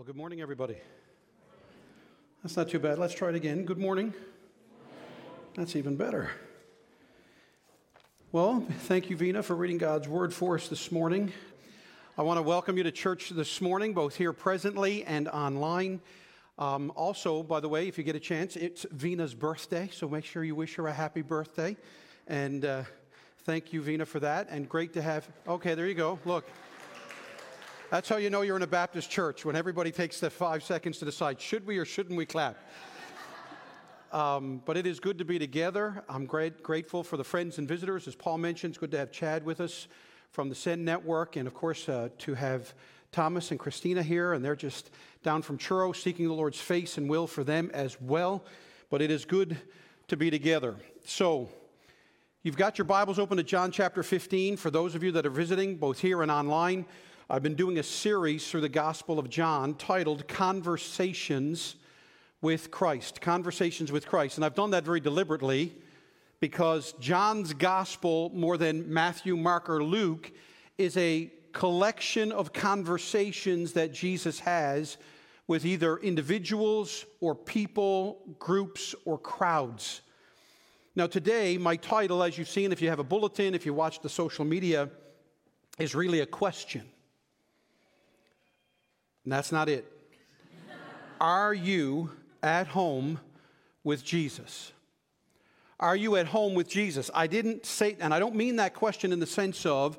Well, 0.00 0.06
good 0.06 0.16
morning, 0.16 0.40
everybody. 0.40 0.78
That's 2.42 2.56
not 2.56 2.70
too 2.70 2.78
bad. 2.78 2.98
Let's 2.98 3.12
try 3.12 3.28
it 3.28 3.34
again. 3.34 3.66
Good 3.66 3.76
morning. 3.76 4.14
That's 5.56 5.76
even 5.76 5.96
better. 5.96 6.30
Well, 8.32 8.64
thank 8.84 9.10
you, 9.10 9.16
Vina, 9.18 9.42
for 9.42 9.54
reading 9.54 9.76
God's 9.76 10.08
word 10.08 10.32
for 10.32 10.54
us 10.54 10.68
this 10.68 10.90
morning. 10.90 11.34
I 12.16 12.22
want 12.22 12.38
to 12.38 12.42
welcome 12.42 12.78
you 12.78 12.82
to 12.84 12.90
church 12.90 13.28
this 13.28 13.60
morning, 13.60 13.92
both 13.92 14.16
here 14.16 14.32
presently 14.32 15.04
and 15.04 15.28
online. 15.28 16.00
Um, 16.58 16.90
also, 16.96 17.42
by 17.42 17.60
the 17.60 17.68
way, 17.68 17.86
if 17.86 17.98
you 17.98 18.04
get 18.04 18.16
a 18.16 18.20
chance, 18.20 18.56
it's 18.56 18.86
Vina's 18.90 19.34
birthday, 19.34 19.90
so 19.92 20.08
make 20.08 20.24
sure 20.24 20.42
you 20.42 20.54
wish 20.54 20.76
her 20.76 20.86
a 20.86 20.94
happy 20.94 21.20
birthday. 21.20 21.76
And 22.26 22.64
uh, 22.64 22.84
thank 23.40 23.74
you, 23.74 23.82
Vina, 23.82 24.06
for 24.06 24.20
that. 24.20 24.48
And 24.48 24.66
great 24.66 24.94
to 24.94 25.02
have. 25.02 25.28
Okay, 25.46 25.74
there 25.74 25.86
you 25.86 25.92
go. 25.92 26.18
Look. 26.24 26.46
That's 27.90 28.08
how 28.08 28.18
you 28.18 28.30
know 28.30 28.42
you're 28.42 28.54
in 28.54 28.62
a 28.62 28.68
Baptist 28.68 29.10
church 29.10 29.44
when 29.44 29.56
everybody 29.56 29.90
takes 29.90 30.20
the 30.20 30.30
five 30.30 30.62
seconds 30.62 30.98
to 30.98 31.04
decide 31.04 31.40
should 31.40 31.66
we 31.66 31.76
or 31.76 31.84
shouldn't 31.84 32.16
we 32.16 32.24
clap. 32.24 32.56
Um, 34.12 34.60
but 34.66 34.76
it 34.76 34.88
is 34.88 34.98
good 34.98 35.18
to 35.18 35.24
be 35.24 35.38
together. 35.38 36.02
I'm 36.08 36.26
great, 36.26 36.64
grateful 36.64 37.04
for 37.04 37.16
the 37.16 37.22
friends 37.22 37.58
and 37.58 37.68
visitors. 37.68 38.08
As 38.08 38.16
Paul 38.16 38.38
mentioned, 38.38 38.72
it's 38.72 38.78
good 38.78 38.90
to 38.90 38.98
have 38.98 39.12
Chad 39.12 39.44
with 39.44 39.60
us 39.60 39.86
from 40.32 40.48
the 40.48 40.54
Send 40.56 40.84
Network, 40.84 41.36
and 41.36 41.46
of 41.46 41.54
course, 41.54 41.88
uh, 41.88 42.08
to 42.18 42.34
have 42.34 42.74
Thomas 43.12 43.52
and 43.52 43.60
Christina 43.60 44.02
here, 44.02 44.32
and 44.32 44.44
they're 44.44 44.56
just 44.56 44.90
down 45.22 45.42
from 45.42 45.58
Truro 45.58 45.92
seeking 45.92 46.26
the 46.26 46.34
Lord's 46.34 46.58
face 46.58 46.98
and 46.98 47.08
will 47.08 47.28
for 47.28 47.44
them 47.44 47.70
as 47.72 48.00
well. 48.00 48.44
But 48.90 49.00
it 49.00 49.12
is 49.12 49.24
good 49.24 49.56
to 50.08 50.16
be 50.16 50.28
together. 50.28 50.74
So, 51.04 51.48
you've 52.42 52.56
got 52.56 52.78
your 52.78 52.86
Bibles 52.86 53.20
open 53.20 53.36
to 53.36 53.44
John 53.44 53.70
chapter 53.70 54.02
15 54.02 54.56
for 54.56 54.72
those 54.72 54.96
of 54.96 55.04
you 55.04 55.12
that 55.12 55.24
are 55.24 55.30
visiting, 55.30 55.76
both 55.76 56.00
here 56.00 56.20
and 56.22 56.32
online. 56.32 56.84
I've 57.32 57.44
been 57.44 57.54
doing 57.54 57.78
a 57.78 57.84
series 57.84 58.50
through 58.50 58.62
the 58.62 58.68
Gospel 58.68 59.20
of 59.20 59.30
John 59.30 59.76
titled 59.76 60.26
Conversations 60.26 61.76
with 62.42 62.72
Christ. 62.72 63.20
Conversations 63.20 63.92
with 63.92 64.04
Christ. 64.04 64.36
And 64.36 64.44
I've 64.44 64.56
done 64.56 64.70
that 64.72 64.82
very 64.82 64.98
deliberately 64.98 65.72
because 66.40 66.92
John's 66.98 67.52
Gospel, 67.52 68.32
more 68.34 68.56
than 68.56 68.92
Matthew, 68.92 69.36
Mark, 69.36 69.70
or 69.70 69.84
Luke, 69.84 70.32
is 70.76 70.96
a 70.96 71.30
collection 71.52 72.32
of 72.32 72.52
conversations 72.52 73.74
that 73.74 73.92
Jesus 73.92 74.40
has 74.40 74.96
with 75.46 75.64
either 75.64 75.98
individuals 75.98 77.06
or 77.20 77.36
people, 77.36 78.22
groups, 78.40 78.92
or 79.04 79.18
crowds. 79.18 80.00
Now, 80.96 81.06
today, 81.06 81.58
my 81.58 81.76
title, 81.76 82.24
as 82.24 82.36
you've 82.36 82.48
seen, 82.48 82.72
if 82.72 82.82
you 82.82 82.88
have 82.88 82.98
a 82.98 83.04
bulletin, 83.04 83.54
if 83.54 83.64
you 83.64 83.72
watch 83.72 84.00
the 84.00 84.08
social 84.08 84.44
media, 84.44 84.90
is 85.78 85.94
really 85.94 86.18
a 86.18 86.26
question. 86.26 86.82
That's 89.26 89.52
not 89.52 89.68
it. 89.68 89.90
Are 91.20 91.52
you 91.52 92.12
at 92.42 92.68
home 92.68 93.20
with 93.84 94.04
Jesus? 94.04 94.72
Are 95.78 95.96
you 95.96 96.16
at 96.16 96.26
home 96.26 96.54
with 96.54 96.68
Jesus? 96.68 97.10
I 97.14 97.26
didn't 97.26 97.64
say, 97.64 97.96
and 98.00 98.12
I 98.12 98.18
don't 98.18 98.34
mean 98.34 98.56
that 98.56 98.74
question 98.74 99.12
in 99.12 99.20
the 99.20 99.26
sense 99.26 99.64
of, 99.66 99.98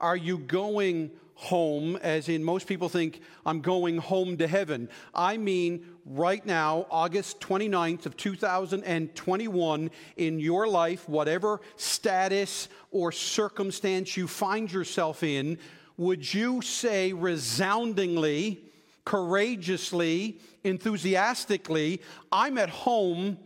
are 0.00 0.16
you 0.16 0.38
going 0.38 1.10
home, 1.34 1.96
as 1.96 2.28
in 2.28 2.44
most 2.44 2.66
people 2.68 2.88
think, 2.88 3.20
I'm 3.44 3.60
going 3.60 3.98
home 3.98 4.36
to 4.36 4.46
heaven. 4.46 4.88
I 5.12 5.36
mean, 5.36 5.84
right 6.06 6.44
now, 6.46 6.86
August 6.88 7.40
29th 7.40 8.06
of 8.06 8.16
2021, 8.16 9.90
in 10.16 10.38
your 10.38 10.68
life, 10.68 11.08
whatever 11.08 11.60
status 11.76 12.68
or 12.92 13.10
circumstance 13.10 14.16
you 14.16 14.28
find 14.28 14.72
yourself 14.72 15.24
in, 15.24 15.58
would 15.96 16.32
you 16.32 16.62
say 16.62 17.12
resoundingly, 17.12 18.64
courageously, 19.04 20.40
enthusiastically, 20.64 22.00
I'm 22.30 22.58
at 22.58 22.70
home 22.70 23.38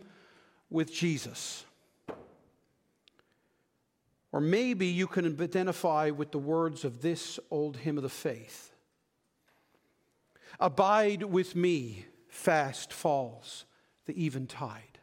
with 0.71 0.93
Jesus? 0.93 1.65
Or 4.33 4.41
maybe 4.41 4.87
you 4.87 5.07
can 5.07 5.25
identify 5.41 6.11
with 6.11 6.31
the 6.31 6.39
words 6.39 6.85
of 6.85 7.01
this 7.01 7.39
old 7.51 7.79
hymn 7.79 7.97
of 7.97 8.03
the 8.03 8.09
faith 8.09 8.73
Abide 10.59 11.23
with 11.23 11.55
me, 11.55 12.07
fast 12.29 12.93
falls 12.93 13.67
the 14.07 14.25
eventide. 14.25 14.99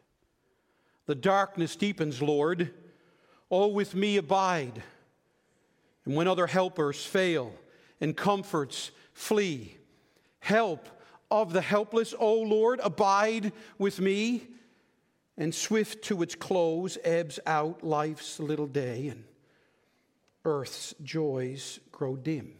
The 1.05 1.15
darkness 1.15 1.75
deepens, 1.75 2.21
Lord. 2.21 2.73
Oh, 3.51 3.67
with 3.67 3.93
me 3.93 4.17
abide. 4.17 4.81
And 6.05 6.15
when 6.15 6.27
other 6.27 6.47
helpers 6.47 7.05
fail 7.05 7.53
and 8.01 8.15
comforts 8.15 8.91
flee, 9.13 9.77
help 10.39 10.89
of 11.31 11.53
the 11.53 11.61
helpless, 11.61 12.13
O 12.17 12.35
Lord, 12.35 12.79
abide 12.83 13.53
with 13.77 13.99
me. 13.99 14.47
And 15.35 15.53
swift 15.53 16.03
to 16.03 16.21
its 16.21 16.35
close 16.35 16.99
ebbs 17.03 17.39
out 17.47 17.83
life's 17.83 18.39
little 18.39 18.67
day, 18.67 19.07
and 19.07 19.23
earth's 20.45 20.93
joys 21.01 21.79
grow 21.91 22.15
dim. 22.15 22.53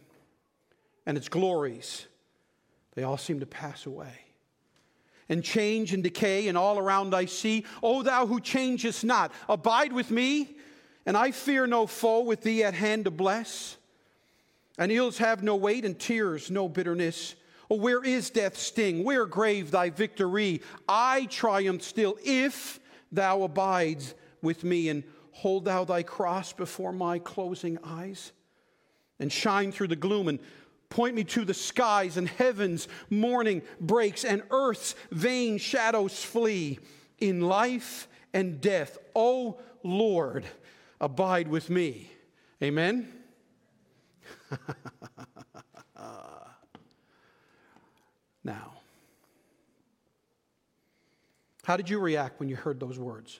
And 1.06 1.16
its 1.16 1.28
glories, 1.28 2.08
they 2.96 3.04
all 3.04 3.16
seem 3.16 3.38
to 3.38 3.46
pass 3.46 3.86
away. 3.86 4.18
And 5.28 5.44
change 5.44 5.94
and 5.94 6.02
decay, 6.02 6.48
and 6.48 6.58
all 6.58 6.80
around 6.80 7.14
I 7.14 7.26
see, 7.26 7.64
O 7.80 8.02
thou 8.02 8.26
who 8.26 8.40
changest 8.40 9.04
not, 9.04 9.32
abide 9.48 9.92
with 9.92 10.10
me 10.10 10.53
and 11.06 11.16
I 11.16 11.30
fear 11.30 11.66
no 11.66 11.86
foe 11.86 12.20
with 12.20 12.42
thee 12.42 12.64
at 12.64 12.74
hand 12.74 13.04
to 13.04 13.10
bless. 13.10 13.76
And 14.78 14.90
ills 14.90 15.18
have 15.18 15.42
no 15.42 15.56
weight, 15.56 15.84
and 15.84 15.98
tears 15.98 16.50
no 16.50 16.68
bitterness. 16.68 17.36
Oh, 17.70 17.76
where 17.76 18.02
is 18.02 18.30
death's 18.30 18.62
sting? 18.62 19.04
Where, 19.04 19.26
grave, 19.26 19.70
thy 19.70 19.90
victory? 19.90 20.62
I 20.88 21.26
triumph 21.26 21.82
still 21.82 22.18
if 22.24 22.80
thou 23.12 23.42
abides 23.42 24.14
with 24.42 24.64
me, 24.64 24.88
and 24.88 25.04
hold 25.32 25.64
thou 25.64 25.84
thy 25.84 26.02
cross 26.02 26.52
before 26.52 26.92
my 26.92 27.18
closing 27.18 27.78
eyes, 27.84 28.32
and 29.18 29.32
shine 29.32 29.72
through 29.72 29.88
the 29.88 29.96
gloom, 29.96 30.28
and 30.28 30.38
point 30.88 31.14
me 31.14 31.24
to 31.24 31.44
the 31.44 31.54
skies, 31.54 32.16
and 32.16 32.28
heaven's 32.28 32.88
morning 33.10 33.62
breaks, 33.80 34.24
and 34.24 34.42
earth's 34.50 34.94
vain 35.10 35.58
shadows 35.58 36.22
flee. 36.22 36.78
In 37.18 37.40
life 37.40 38.08
and 38.32 38.60
death, 38.60 38.98
O 39.14 39.60
Lord, 39.84 40.44
abide 41.04 41.48
with 41.48 41.68
me. 41.68 42.10
Amen? 42.62 43.12
now, 48.42 48.72
how 51.64 51.76
did 51.76 51.90
you 51.90 51.98
react 51.98 52.40
when 52.40 52.48
you 52.48 52.56
heard 52.56 52.80
those 52.80 52.98
words? 52.98 53.38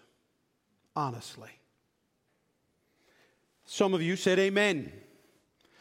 Honestly. 0.95 1.49
Some 3.65 3.95
of 3.95 4.03
you 4.03 4.15
said 4.17 4.39
amen. 4.39 4.93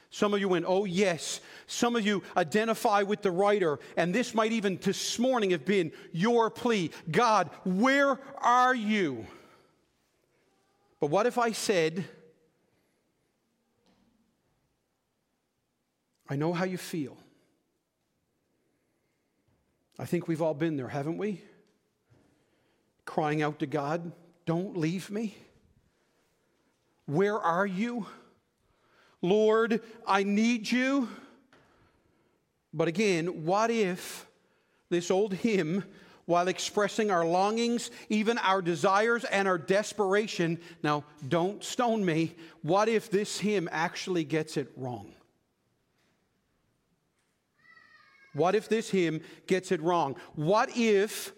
Some 0.10 0.34
of 0.34 0.40
you 0.40 0.48
went, 0.48 0.64
oh, 0.68 0.86
yes. 0.86 1.42
Some 1.68 1.98
of 1.98 2.06
you 2.06 2.24
identify 2.38 3.02
with 3.02 3.24
the 3.24 3.32
writer, 3.32 3.80
and 3.98 4.16
this 4.16 4.34
might 4.34 4.54
even 4.54 4.78
this 4.78 5.20
morning 5.20 5.50
have 5.52 5.66
been 5.66 5.92
your 6.14 6.50
plea 6.50 6.92
God, 7.12 7.50
where 7.66 8.20
are 8.38 8.74
you? 8.74 9.26
But 11.04 11.10
what 11.10 11.26
if 11.26 11.38
I 11.38 11.52
said, 11.52 12.06
I 16.30 16.38
know 16.38 16.54
how 16.54 16.64
you 16.64 16.78
feel. 16.78 17.18
I 20.00 20.06
think 20.06 20.30
we've 20.30 20.42
all 20.42 20.54
been 20.54 20.78
there, 20.78 20.88
haven't 20.88 21.18
we? 21.18 21.42
Crying 23.04 23.42
out 23.42 23.60
to 23.60 23.66
God, 23.66 24.14
don't 24.46 24.78
leave 24.78 25.12
me. 25.12 25.36
Where 27.06 27.38
are 27.38 27.68
you? 27.68 28.08
Lord, 29.22 29.82
I 30.08 30.24
need 30.24 30.72
you. 30.72 31.10
But 32.74 32.88
again, 32.88 33.44
what 33.44 33.72
if 33.72 34.26
this 34.90 35.12
old 35.12 35.34
hymn 35.34 35.84
while 36.26 36.48
expressing 36.48 37.12
our 37.12 37.26
longings, 37.26 37.92
even 38.10 38.38
our 38.38 38.62
desires 38.62 39.24
and 39.26 39.48
our 39.48 39.58
desperation. 39.58 40.60
Now, 40.82 41.04
don't 41.28 41.64
stone 41.64 42.06
me. 42.06 42.36
What 42.62 42.90
if 42.90 43.10
this 43.10 43.40
hymn 43.40 43.68
actually 43.72 44.24
gets 44.24 44.58
it 44.58 44.72
wrong? 44.76 45.14
What 48.34 48.56
if 48.56 48.68
this 48.68 48.90
hymn 48.90 49.22
gets 49.48 49.72
it 49.72 49.82
wrong? 49.82 50.16
What 50.36 50.76
if 50.76 51.34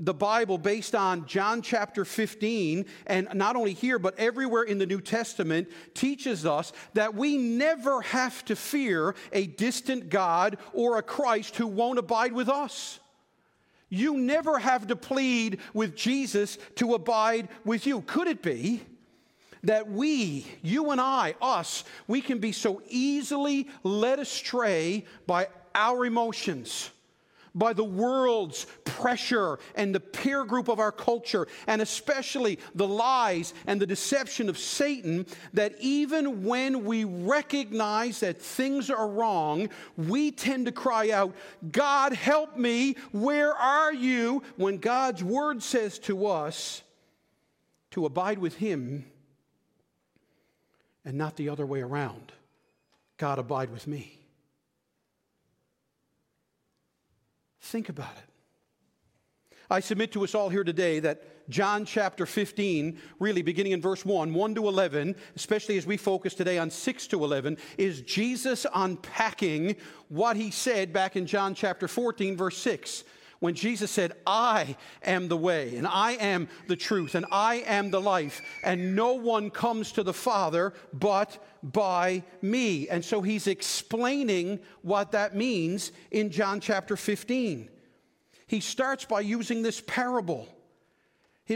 the 0.00 0.14
Bible, 0.14 0.58
based 0.58 0.94
on 0.94 1.26
John 1.26 1.60
chapter 1.60 2.04
15, 2.04 2.86
and 3.06 3.28
not 3.34 3.56
only 3.56 3.72
here, 3.72 3.98
but 3.98 4.18
everywhere 4.18 4.62
in 4.62 4.78
the 4.78 4.86
New 4.86 5.00
Testament, 5.00 5.68
teaches 5.92 6.46
us 6.46 6.72
that 6.94 7.14
we 7.14 7.36
never 7.36 8.00
have 8.02 8.44
to 8.44 8.54
fear 8.54 9.16
a 9.32 9.46
distant 9.46 10.08
God 10.08 10.58
or 10.72 10.98
a 10.98 11.02
Christ 11.02 11.56
who 11.56 11.66
won't 11.66 11.98
abide 11.98 12.32
with 12.32 12.48
us? 12.48 13.00
You 13.88 14.18
never 14.18 14.58
have 14.58 14.86
to 14.88 14.96
plead 14.96 15.60
with 15.72 15.96
Jesus 15.96 16.58
to 16.76 16.94
abide 16.94 17.48
with 17.64 17.86
you. 17.86 18.02
Could 18.02 18.28
it 18.28 18.42
be 18.42 18.82
that 19.64 19.90
we, 19.90 20.46
you 20.62 20.90
and 20.90 21.00
I, 21.00 21.34
us, 21.40 21.84
we 22.06 22.20
can 22.20 22.38
be 22.38 22.52
so 22.52 22.82
easily 22.88 23.68
led 23.82 24.18
astray 24.18 25.04
by 25.26 25.48
our 25.74 26.04
emotions, 26.04 26.90
by 27.58 27.72
the 27.72 27.84
world's 27.84 28.66
pressure 28.84 29.58
and 29.74 29.94
the 29.94 30.00
peer 30.00 30.44
group 30.44 30.68
of 30.68 30.78
our 30.78 30.92
culture, 30.92 31.46
and 31.66 31.82
especially 31.82 32.58
the 32.74 32.86
lies 32.86 33.54
and 33.66 33.80
the 33.80 33.86
deception 33.86 34.48
of 34.48 34.58
Satan, 34.58 35.26
that 35.52 35.74
even 35.80 36.44
when 36.44 36.84
we 36.84 37.04
recognize 37.04 38.20
that 38.20 38.40
things 38.40 38.90
are 38.90 39.08
wrong, 39.08 39.68
we 39.96 40.30
tend 40.30 40.66
to 40.66 40.72
cry 40.72 41.10
out, 41.10 41.34
God, 41.72 42.12
help 42.12 42.56
me, 42.56 42.96
where 43.12 43.52
are 43.52 43.92
you? 43.92 44.42
When 44.56 44.78
God's 44.78 45.22
word 45.22 45.62
says 45.62 45.98
to 46.00 46.26
us 46.26 46.82
to 47.90 48.06
abide 48.06 48.38
with 48.38 48.56
Him 48.56 49.04
and 51.04 51.16
not 51.16 51.36
the 51.36 51.48
other 51.48 51.64
way 51.66 51.80
around. 51.80 52.32
God, 53.16 53.38
abide 53.38 53.70
with 53.70 53.86
me. 53.86 54.17
Think 57.68 57.90
about 57.90 58.16
it. 58.16 59.58
I 59.70 59.80
submit 59.80 60.12
to 60.12 60.24
us 60.24 60.34
all 60.34 60.48
here 60.48 60.64
today 60.64 61.00
that 61.00 61.50
John 61.50 61.84
chapter 61.84 62.24
15, 62.24 62.98
really 63.20 63.42
beginning 63.42 63.72
in 63.72 63.82
verse 63.82 64.06
1, 64.06 64.32
1 64.32 64.54
to 64.54 64.68
11, 64.68 65.14
especially 65.36 65.76
as 65.76 65.86
we 65.86 65.98
focus 65.98 66.32
today 66.32 66.56
on 66.56 66.70
6 66.70 67.06
to 67.08 67.22
11, 67.22 67.58
is 67.76 68.00
Jesus 68.00 68.64
unpacking 68.74 69.76
what 70.08 70.38
he 70.38 70.50
said 70.50 70.94
back 70.94 71.14
in 71.14 71.26
John 71.26 71.54
chapter 71.54 71.88
14, 71.88 72.38
verse 72.38 72.56
6 72.56 73.04
when 73.40 73.54
Jesus 73.54 73.90
said, 73.90 74.12
I 74.26 74.76
am 75.02 75.28
the 75.28 75.36
way, 75.36 75.76
and 75.76 75.86
I 75.86 76.12
am 76.12 76.48
the 76.66 76.76
truth, 76.76 77.14
and 77.14 77.24
I 77.30 77.56
am 77.66 77.90
the 77.90 78.00
life, 78.00 78.42
and 78.64 78.96
no 78.96 79.12
one 79.12 79.50
comes 79.50 79.92
to 79.92 80.02
the 80.02 80.12
Father 80.12 80.74
but 80.92 81.42
by 81.62 82.24
me. 82.42 82.88
And 82.88 83.04
so 83.04 83.22
he's 83.22 83.46
explaining 83.46 84.60
what 84.82 85.12
that 85.12 85.36
means 85.36 85.92
in 86.10 86.30
John 86.30 86.60
chapter 86.60 86.96
15. 86.96 87.68
He 88.46 88.60
starts 88.60 89.04
by 89.04 89.20
using 89.20 89.62
this 89.62 89.82
parable 89.86 90.48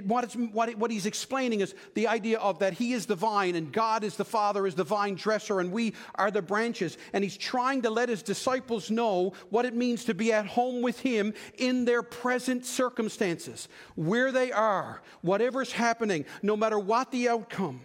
what, 0.01 0.33
what, 0.53 0.75
what 0.77 0.91
he's 0.91 1.07
explaining 1.07 1.61
is 1.61 1.75
the 1.95 2.09
idea 2.09 2.39
of 2.39 2.61
that 2.61 2.73
he 2.73 2.95
is 2.95 3.07
the 3.07 3.15
vine 3.15 3.55
and 3.55 3.71
God 3.71 4.05
is 4.05 4.17
the 4.17 4.25
Father, 4.25 4.67
is 4.67 4.75
the 4.75 4.85
vine 4.85 5.17
dresser, 5.17 5.61
and 5.61 5.71
we 5.71 5.95
are 6.15 6.31
the 6.31 6.41
branches. 6.41 6.97
And 7.13 7.23
he's 7.23 7.37
trying 7.37 7.83
to 7.83 7.91
let 7.91 8.09
his 8.09 8.23
disciples 8.23 8.91
know 8.91 9.35
what 9.51 9.67
it 9.67 9.75
means 9.75 10.05
to 10.07 10.15
be 10.15 10.33
at 10.33 10.47
home 10.47 10.81
with 10.81 11.01
him 11.01 11.35
in 11.59 11.85
their 11.85 12.03
present 12.03 12.65
circumstances, 12.65 13.69
where 13.95 14.33
they 14.33 14.51
are, 14.51 15.03
whatever's 15.21 15.73
happening, 15.73 16.25
no 16.43 16.57
matter 16.57 16.79
what 16.79 17.11
the 17.11 17.29
outcome. 17.29 17.83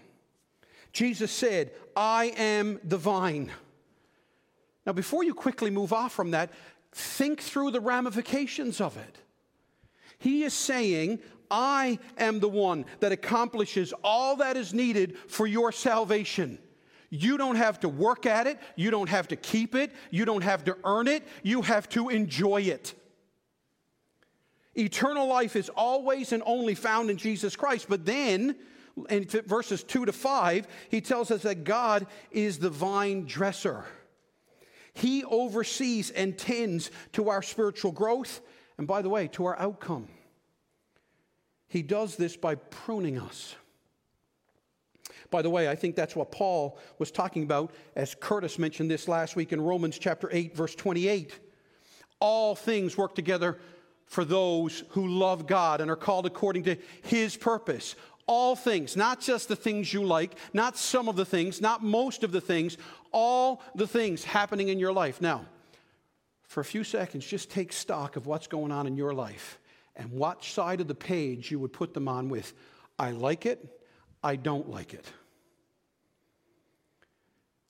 Jesus 0.93 1.31
said, 1.31 1.71
I 1.95 2.33
am 2.37 2.79
the 2.83 2.97
vine. 2.97 3.51
Now, 4.85 4.93
before 4.93 5.23
you 5.23 5.33
quickly 5.33 5.69
move 5.69 5.91
off 5.91 6.13
from 6.13 6.31
that, 6.31 6.51
think 6.93 7.41
through 7.41 7.71
the 7.71 7.81
ramifications 7.81 8.79
of 8.79 8.95
it. 8.95 9.17
He 10.19 10.43
is 10.43 10.53
saying, 10.53 11.19
I 11.49 11.99
am 12.17 12.39
the 12.39 12.49
one 12.49 12.85
that 12.99 13.11
accomplishes 13.11 13.93
all 14.03 14.37
that 14.37 14.57
is 14.57 14.73
needed 14.73 15.17
for 15.27 15.47
your 15.47 15.71
salvation. 15.71 16.59
You 17.09 17.37
don't 17.37 17.55
have 17.55 17.79
to 17.81 17.89
work 17.89 18.25
at 18.25 18.47
it. 18.47 18.59
You 18.75 18.91
don't 18.91 19.09
have 19.09 19.29
to 19.29 19.35
keep 19.35 19.75
it. 19.75 19.93
You 20.11 20.25
don't 20.25 20.43
have 20.43 20.65
to 20.65 20.77
earn 20.83 21.07
it. 21.07 21.23
You 21.41 21.61
have 21.61 21.87
to 21.89 22.09
enjoy 22.09 22.61
it. 22.63 22.93
Eternal 24.75 25.27
life 25.27 25.55
is 25.55 25.69
always 25.69 26.33
and 26.33 26.43
only 26.45 26.75
found 26.75 27.09
in 27.09 27.17
Jesus 27.17 27.55
Christ. 27.55 27.87
But 27.89 28.05
then, 28.05 28.55
in 29.09 29.25
verses 29.25 29.83
2 29.83 30.05
to 30.05 30.11
5, 30.11 30.67
he 30.89 31.01
tells 31.01 31.31
us 31.31 31.43
that 31.43 31.63
God 31.63 32.05
is 32.29 32.59
the 32.59 32.69
vine 32.69 33.25
dresser. 33.25 33.85
He 34.93 35.23
oversees 35.23 36.09
and 36.11 36.37
tends 36.37 36.91
to 37.13 37.29
our 37.29 37.41
spiritual 37.41 37.91
growth, 37.91 38.41
and 38.77 38.87
by 38.87 39.01
the 39.01 39.09
way, 39.09 39.27
to 39.29 39.45
our 39.45 39.59
outcome. 39.59 40.07
He 41.67 41.81
does 41.81 42.15
this 42.15 42.37
by 42.37 42.55
pruning 42.55 43.19
us. 43.19 43.55
By 45.29 45.41
the 45.41 45.49
way, 45.49 45.67
I 45.67 45.75
think 45.75 45.95
that's 45.95 46.15
what 46.15 46.31
Paul 46.31 46.77
was 46.99 47.11
talking 47.11 47.43
about 47.43 47.73
as 47.95 48.15
Curtis 48.15 48.57
mentioned 48.57 48.89
this 48.89 49.07
last 49.07 49.35
week 49.35 49.51
in 49.51 49.59
Romans 49.59 49.97
chapter 49.99 50.29
8, 50.31 50.55
verse 50.55 50.75
28. 50.75 51.37
All 52.19 52.55
things 52.55 52.97
work 52.97 53.13
together 53.13 53.59
for 54.05 54.23
those 54.23 54.83
who 54.89 55.07
love 55.07 55.47
God 55.47 55.81
and 55.81 55.91
are 55.91 55.97
called 55.97 56.25
according 56.25 56.63
to 56.63 56.77
his 57.03 57.35
purpose. 57.35 57.95
All 58.25 58.55
things, 58.55 58.95
not 58.95 59.19
just 59.19 59.47
the 59.47 59.55
things 59.55 59.93
you 59.93 60.03
like, 60.03 60.35
not 60.53 60.77
some 60.77 61.09
of 61.09 61.15
the 61.15 61.25
things, 61.25 61.61
not 61.61 61.83
most 61.83 62.23
of 62.23 62.31
the 62.31 62.41
things, 62.41 62.77
all 63.11 63.61
the 63.75 63.87
things 63.87 64.23
happening 64.23 64.69
in 64.69 64.79
your 64.79 64.93
life. 64.93 65.21
Now, 65.21 65.45
for 66.47 66.61
a 66.61 66.65
few 66.65 66.83
seconds, 66.83 67.25
just 67.25 67.51
take 67.51 67.71
stock 67.73 68.15
of 68.15 68.25
what's 68.25 68.47
going 68.47 68.71
on 68.71 68.87
in 68.87 68.95
your 68.95 69.13
life 69.13 69.59
and 69.95 70.11
what 70.11 70.43
side 70.43 70.79
of 70.81 70.87
the 70.87 70.95
page 70.95 71.51
you 71.51 71.59
would 71.59 71.73
put 71.73 71.93
them 71.93 72.07
on 72.07 72.29
with 72.29 72.53
I 72.97 73.11
like 73.11 73.45
it, 73.45 73.79
I 74.23 74.37
don't 74.37 74.69
like 74.69 74.93
it. 74.93 75.05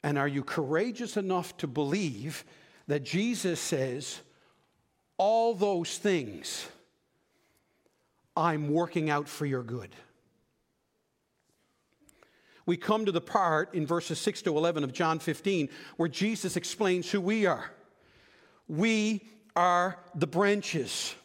And 0.03 0.17
are 0.17 0.27
you 0.27 0.43
courageous 0.43 1.17
enough 1.17 1.57
to 1.57 1.67
believe 1.67 2.45
that 2.87 3.03
Jesus 3.03 3.59
says, 3.59 4.21
all 5.17 5.53
those 5.53 5.97
things 5.97 6.65
I'm 8.37 8.69
working 8.69 9.09
out 9.09 9.27
for 9.27 9.45
your 9.45 9.63
good? 9.63 9.93
We 12.65 12.77
come 12.77 13.05
to 13.05 13.11
the 13.11 13.21
part 13.21 13.73
in 13.73 13.85
verses 13.85 14.19
6 14.19 14.43
to 14.43 14.57
11 14.57 14.83
of 14.83 14.93
John 14.93 15.19
15 15.19 15.69
where 15.97 16.09
Jesus 16.09 16.55
explains 16.55 17.09
who 17.09 17.19
we 17.19 17.45
are. 17.45 17.71
We 18.67 19.21
are 19.55 19.97
the 20.15 20.27
branches 20.27 21.15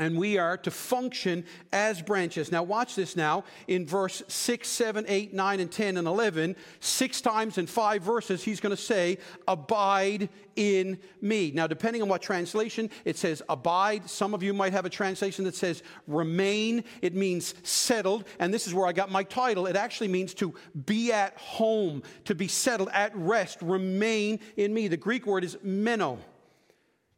and 0.00 0.16
we 0.16 0.38
are 0.38 0.56
to 0.56 0.70
function 0.70 1.44
as 1.72 2.00
branches. 2.00 2.50
Now, 2.50 2.62
watch 2.62 2.94
this 2.94 3.14
now 3.16 3.44
in 3.68 3.86
verse 3.86 4.22
6, 4.28 4.66
7, 4.66 5.04
8, 5.06 5.34
9, 5.34 5.60
and 5.60 5.70
10, 5.70 5.98
and 5.98 6.08
11. 6.08 6.56
Six 6.80 7.20
times 7.20 7.58
in 7.58 7.66
five 7.66 8.02
verses, 8.02 8.42
he's 8.42 8.60
going 8.60 8.74
to 8.74 8.82
say, 8.82 9.18
Abide 9.46 10.30
in 10.56 10.98
me. 11.20 11.52
Now, 11.54 11.66
depending 11.66 12.00
on 12.00 12.08
what 12.08 12.22
translation, 12.22 12.88
it 13.04 13.18
says 13.18 13.42
abide. 13.48 14.08
Some 14.08 14.32
of 14.32 14.42
you 14.42 14.54
might 14.54 14.72
have 14.72 14.86
a 14.86 14.90
translation 14.90 15.44
that 15.44 15.54
says 15.54 15.82
remain. 16.06 16.82
It 17.02 17.14
means 17.14 17.54
settled. 17.62 18.24
And 18.38 18.52
this 18.52 18.66
is 18.66 18.72
where 18.72 18.86
I 18.86 18.92
got 18.92 19.10
my 19.10 19.22
title. 19.22 19.66
It 19.66 19.76
actually 19.76 20.08
means 20.08 20.32
to 20.34 20.54
be 20.86 21.12
at 21.12 21.36
home, 21.36 22.02
to 22.24 22.34
be 22.34 22.48
settled, 22.48 22.88
at 22.92 23.14
rest, 23.14 23.58
remain 23.60 24.40
in 24.56 24.72
me. 24.72 24.88
The 24.88 24.96
Greek 24.96 25.26
word 25.26 25.44
is 25.44 25.58
meno. 25.62 26.18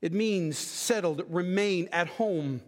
It 0.00 0.12
means 0.12 0.58
settled, 0.58 1.22
remain 1.28 1.88
at 1.92 2.08
home. 2.08 2.60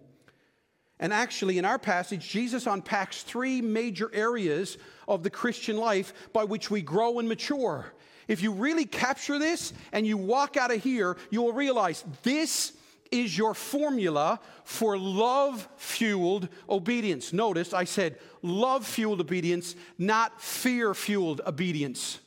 And 1.01 1.13
actually, 1.13 1.59
in 1.59 1.65
our 1.65 1.79
passage, 1.79 2.29
Jesus 2.29 2.67
unpacks 2.67 3.23
three 3.23 3.61
major 3.61 4.11
areas 4.15 4.79
of 5.09 5.23
the 5.23 5.31
Christian 5.31 5.77
life 5.77 6.13
by 6.33 6.45
which 6.45 6.71
we 6.71 6.83
grow 6.83 7.19
and 7.19 7.29
mature. 7.29 7.93
If 8.29 8.43
you 8.43 8.53
really 8.53 8.87
capture 8.87 9.39
this 9.39 9.73
and 9.93 10.07
you 10.07 10.17
walk 10.17 10.57
out 10.57 10.73
of 10.73 10.83
here, 10.83 11.17
you 11.31 11.43
will 11.43 11.53
realize 11.53 12.05
this 12.23 12.73
is 13.11 13.37
your 13.37 13.55
formula 13.55 14.41
for 14.65 14.97
love 14.97 15.69
fueled 15.77 16.49
obedience. 16.69 17.33
Notice 17.33 17.75
I 17.75 17.85
said 17.85 18.19
love 18.43 18.87
fueled 18.87 19.21
obedience, 19.21 19.77
not 19.99 20.41
fear 20.41 20.95
fueled 20.95 21.41
obedience. 21.47 22.21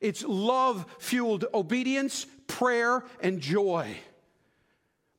It's 0.00 0.24
love 0.24 0.86
fueled 0.98 1.46
obedience, 1.54 2.26
prayer, 2.46 3.04
and 3.20 3.40
joy. 3.40 3.96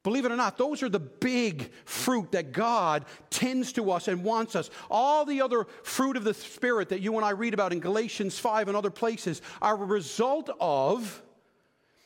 Believe 0.07 0.23
it 0.23 0.31
or 0.31 0.37
not, 0.37 0.57
those 0.57 0.83
are 0.83 0.87
the 0.87 1.01
big 1.01 1.69
fruit 1.83 2.31
that 2.31 2.53
God 2.53 3.03
tends 3.29 3.73
to 3.73 3.91
us 3.91 4.07
and 4.07 4.23
wants 4.23 4.55
us. 4.55 4.69
All 4.89 5.25
the 5.25 5.41
other 5.41 5.67
fruit 5.83 6.15
of 6.15 6.23
the 6.23 6.33
Spirit 6.33 6.87
that 6.87 7.01
you 7.01 7.17
and 7.17 7.25
I 7.25 7.31
read 7.31 7.53
about 7.53 7.73
in 7.73 7.81
Galatians 7.81 8.39
5 8.39 8.69
and 8.69 8.77
other 8.77 8.89
places 8.89 9.41
are 9.61 9.73
a 9.73 9.85
result 9.85 10.49
of 10.61 11.21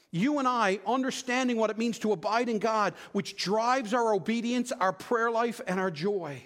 you 0.10 0.40
and 0.40 0.48
I 0.48 0.80
understanding 0.88 1.58
what 1.58 1.70
it 1.70 1.78
means 1.78 2.00
to 2.00 2.12
abide 2.12 2.50
in 2.50 2.58
God, 2.58 2.96
which 3.12 3.38
drives 3.38 3.94
our 3.94 4.16
obedience, 4.16 4.72
our 4.72 4.94
prayer 4.94 5.30
life, 5.30 5.62
and 5.68 5.80
our 5.80 5.92
joy. 5.92 6.42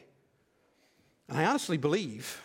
And 1.30 1.38
I 1.38 1.46
honestly 1.46 1.78
believe 1.78 2.44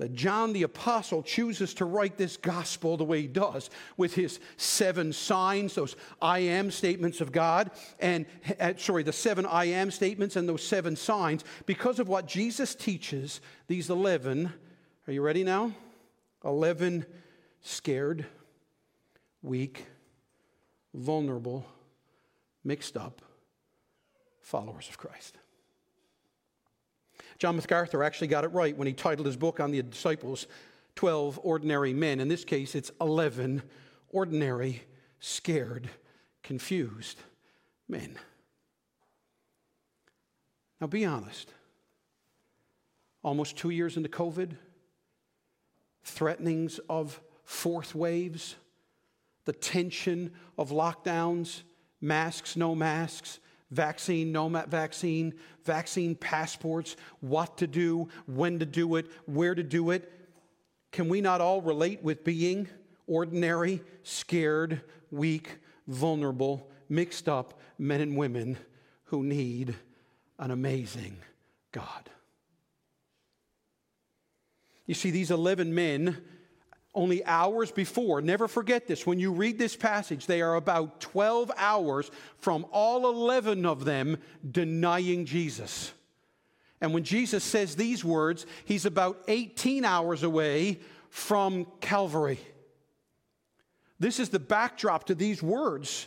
that 0.00 0.14
John 0.14 0.54
the 0.54 0.62
Apostle 0.62 1.22
chooses 1.22 1.74
to 1.74 1.84
write 1.84 2.16
this 2.16 2.38
gospel 2.38 2.96
the 2.96 3.04
way 3.04 3.20
he 3.20 3.26
does, 3.26 3.68
with 3.98 4.14
his 4.14 4.40
seven 4.56 5.12
signs, 5.12 5.74
those 5.74 5.94
I 6.22 6.38
am 6.38 6.70
statements 6.70 7.20
of 7.20 7.32
God, 7.32 7.70
and 7.98 8.24
uh, 8.58 8.72
sorry, 8.78 9.02
the 9.02 9.12
seven 9.12 9.44
I 9.44 9.66
am 9.66 9.90
statements 9.90 10.36
and 10.36 10.48
those 10.48 10.66
seven 10.66 10.96
signs, 10.96 11.44
because 11.66 11.98
of 11.98 12.08
what 12.08 12.26
Jesus 12.26 12.74
teaches, 12.74 13.42
these 13.66 13.90
11, 13.90 14.50
are 15.06 15.12
you 15.12 15.20
ready 15.20 15.44
now? 15.44 15.70
11 16.46 17.04
scared, 17.60 18.24
weak, 19.42 19.84
vulnerable, 20.94 21.66
mixed 22.64 22.96
up 22.96 23.20
followers 24.40 24.88
of 24.88 24.96
Christ. 24.96 25.36
John 27.40 27.56
MacArthur 27.56 28.02
actually 28.04 28.26
got 28.26 28.44
it 28.44 28.48
right 28.48 28.76
when 28.76 28.86
he 28.86 28.92
titled 28.92 29.26
his 29.26 29.36
book 29.36 29.60
on 29.60 29.70
the 29.70 29.82
disciples 29.82 30.46
12 30.96 31.40
Ordinary 31.42 31.94
Men. 31.94 32.20
In 32.20 32.28
this 32.28 32.44
case, 32.44 32.74
it's 32.74 32.90
11 33.00 33.62
ordinary, 34.10 34.82
scared, 35.20 35.88
confused 36.42 37.18
men. 37.88 38.18
Now, 40.82 40.86
be 40.86 41.06
honest. 41.06 41.50
Almost 43.22 43.56
two 43.56 43.70
years 43.70 43.96
into 43.96 44.10
COVID, 44.10 44.50
threatenings 46.04 46.78
of 46.90 47.20
fourth 47.44 47.94
waves, 47.94 48.56
the 49.46 49.52
tension 49.54 50.32
of 50.58 50.70
lockdowns, 50.70 51.62
masks, 52.02 52.54
no 52.54 52.74
masks, 52.74 53.38
vaccine, 53.70 54.32
no 54.32 54.48
vaccine, 54.48 55.34
vaccine 55.64 56.14
passports, 56.14 56.96
what 57.20 57.58
to 57.58 57.66
do, 57.66 58.08
when 58.26 58.58
to 58.58 58.66
do 58.66 58.96
it, 58.96 59.06
where 59.26 59.54
to 59.54 59.62
do 59.62 59.90
it. 59.90 60.10
Can 60.92 61.08
we 61.08 61.20
not 61.20 61.40
all 61.40 61.62
relate 61.62 62.02
with 62.02 62.24
being 62.24 62.68
ordinary, 63.06 63.82
scared, 64.02 64.82
weak, 65.10 65.58
vulnerable, 65.86 66.70
mixed 66.88 67.28
up 67.28 67.60
men 67.78 68.00
and 68.00 68.16
women 68.16 68.58
who 69.04 69.22
need 69.22 69.74
an 70.38 70.50
amazing 70.50 71.16
God? 71.72 72.10
You 74.86 74.94
see, 74.94 75.12
these 75.12 75.30
11 75.30 75.72
men 75.72 76.20
only 76.94 77.24
hours 77.24 77.70
before. 77.70 78.20
Never 78.20 78.48
forget 78.48 78.86
this. 78.86 79.06
When 79.06 79.20
you 79.20 79.32
read 79.32 79.58
this 79.58 79.76
passage, 79.76 80.26
they 80.26 80.42
are 80.42 80.56
about 80.56 81.00
12 81.00 81.50
hours 81.56 82.10
from 82.38 82.66
all 82.72 83.08
11 83.08 83.64
of 83.64 83.84
them 83.84 84.18
denying 84.50 85.24
Jesus. 85.24 85.92
And 86.80 86.92
when 86.94 87.04
Jesus 87.04 87.44
says 87.44 87.76
these 87.76 88.04
words, 88.04 88.46
he's 88.64 88.86
about 88.86 89.22
18 89.28 89.84
hours 89.84 90.22
away 90.22 90.80
from 91.10 91.66
Calvary. 91.80 92.40
This 93.98 94.18
is 94.18 94.30
the 94.30 94.38
backdrop 94.38 95.04
to 95.04 95.14
these 95.14 95.42
words. 95.42 96.06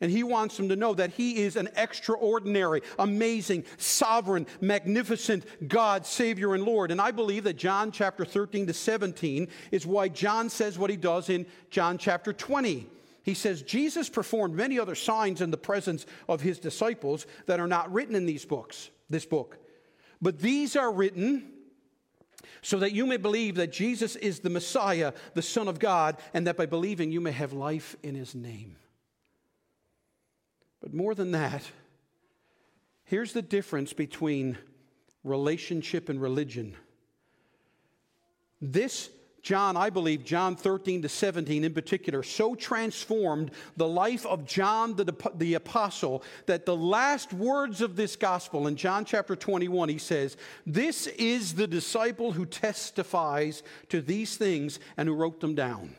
And 0.00 0.10
he 0.10 0.22
wants 0.22 0.56
them 0.56 0.70
to 0.70 0.76
know 0.76 0.94
that 0.94 1.10
he 1.10 1.42
is 1.42 1.56
an 1.56 1.68
extraordinary, 1.76 2.80
amazing, 2.98 3.64
sovereign, 3.76 4.46
magnificent 4.60 5.44
God, 5.68 6.06
Savior, 6.06 6.54
and 6.54 6.64
Lord. 6.64 6.90
And 6.90 7.00
I 7.00 7.10
believe 7.10 7.44
that 7.44 7.58
John 7.58 7.92
chapter 7.92 8.24
13 8.24 8.66
to 8.68 8.72
17 8.72 9.48
is 9.70 9.86
why 9.86 10.08
John 10.08 10.48
says 10.48 10.78
what 10.78 10.88
he 10.88 10.96
does 10.96 11.28
in 11.28 11.46
John 11.68 11.98
chapter 11.98 12.32
20. 12.32 12.86
He 13.22 13.34
says, 13.34 13.60
Jesus 13.60 14.08
performed 14.08 14.54
many 14.54 14.78
other 14.78 14.94
signs 14.94 15.42
in 15.42 15.50
the 15.50 15.58
presence 15.58 16.06
of 16.28 16.40
his 16.40 16.58
disciples 16.58 17.26
that 17.44 17.60
are 17.60 17.68
not 17.68 17.92
written 17.92 18.14
in 18.14 18.24
these 18.24 18.46
books, 18.46 18.88
this 19.10 19.26
book. 19.26 19.58
But 20.22 20.38
these 20.38 20.76
are 20.76 20.90
written 20.90 21.52
so 22.62 22.78
that 22.78 22.92
you 22.92 23.04
may 23.04 23.18
believe 23.18 23.56
that 23.56 23.72
Jesus 23.72 24.16
is 24.16 24.40
the 24.40 24.50
Messiah, 24.50 25.12
the 25.34 25.42
Son 25.42 25.68
of 25.68 25.78
God, 25.78 26.16
and 26.32 26.46
that 26.46 26.56
by 26.56 26.66
believing 26.66 27.12
you 27.12 27.20
may 27.20 27.32
have 27.32 27.52
life 27.52 27.96
in 28.02 28.14
his 28.14 28.34
name. 28.34 28.76
But 30.80 30.94
more 30.94 31.14
than 31.14 31.32
that, 31.32 31.62
here's 33.04 33.32
the 33.32 33.42
difference 33.42 33.92
between 33.92 34.56
relationship 35.24 36.08
and 36.08 36.20
religion. 36.20 36.74
This 38.60 39.10
John, 39.42 39.76
I 39.76 39.88
believe, 39.88 40.24
John 40.24 40.54
13 40.54 41.02
to 41.02 41.08
17 41.08 41.64
in 41.64 41.72
particular, 41.72 42.22
so 42.22 42.54
transformed 42.54 43.52
the 43.76 43.88
life 43.88 44.26
of 44.26 44.44
John 44.44 44.94
the, 44.96 45.14
the 45.34 45.54
apostle 45.54 46.22
that 46.46 46.66
the 46.66 46.76
last 46.76 47.32
words 47.32 47.80
of 47.80 47.96
this 47.96 48.16
gospel 48.16 48.66
in 48.66 48.76
John 48.76 49.04
chapter 49.04 49.34
21, 49.34 49.88
he 49.88 49.98
says, 49.98 50.36
This 50.66 51.06
is 51.06 51.54
the 51.54 51.66
disciple 51.66 52.32
who 52.32 52.44
testifies 52.44 53.62
to 53.88 54.02
these 54.02 54.36
things 54.36 54.78
and 54.96 55.08
who 55.08 55.14
wrote 55.14 55.40
them 55.40 55.54
down 55.54 55.96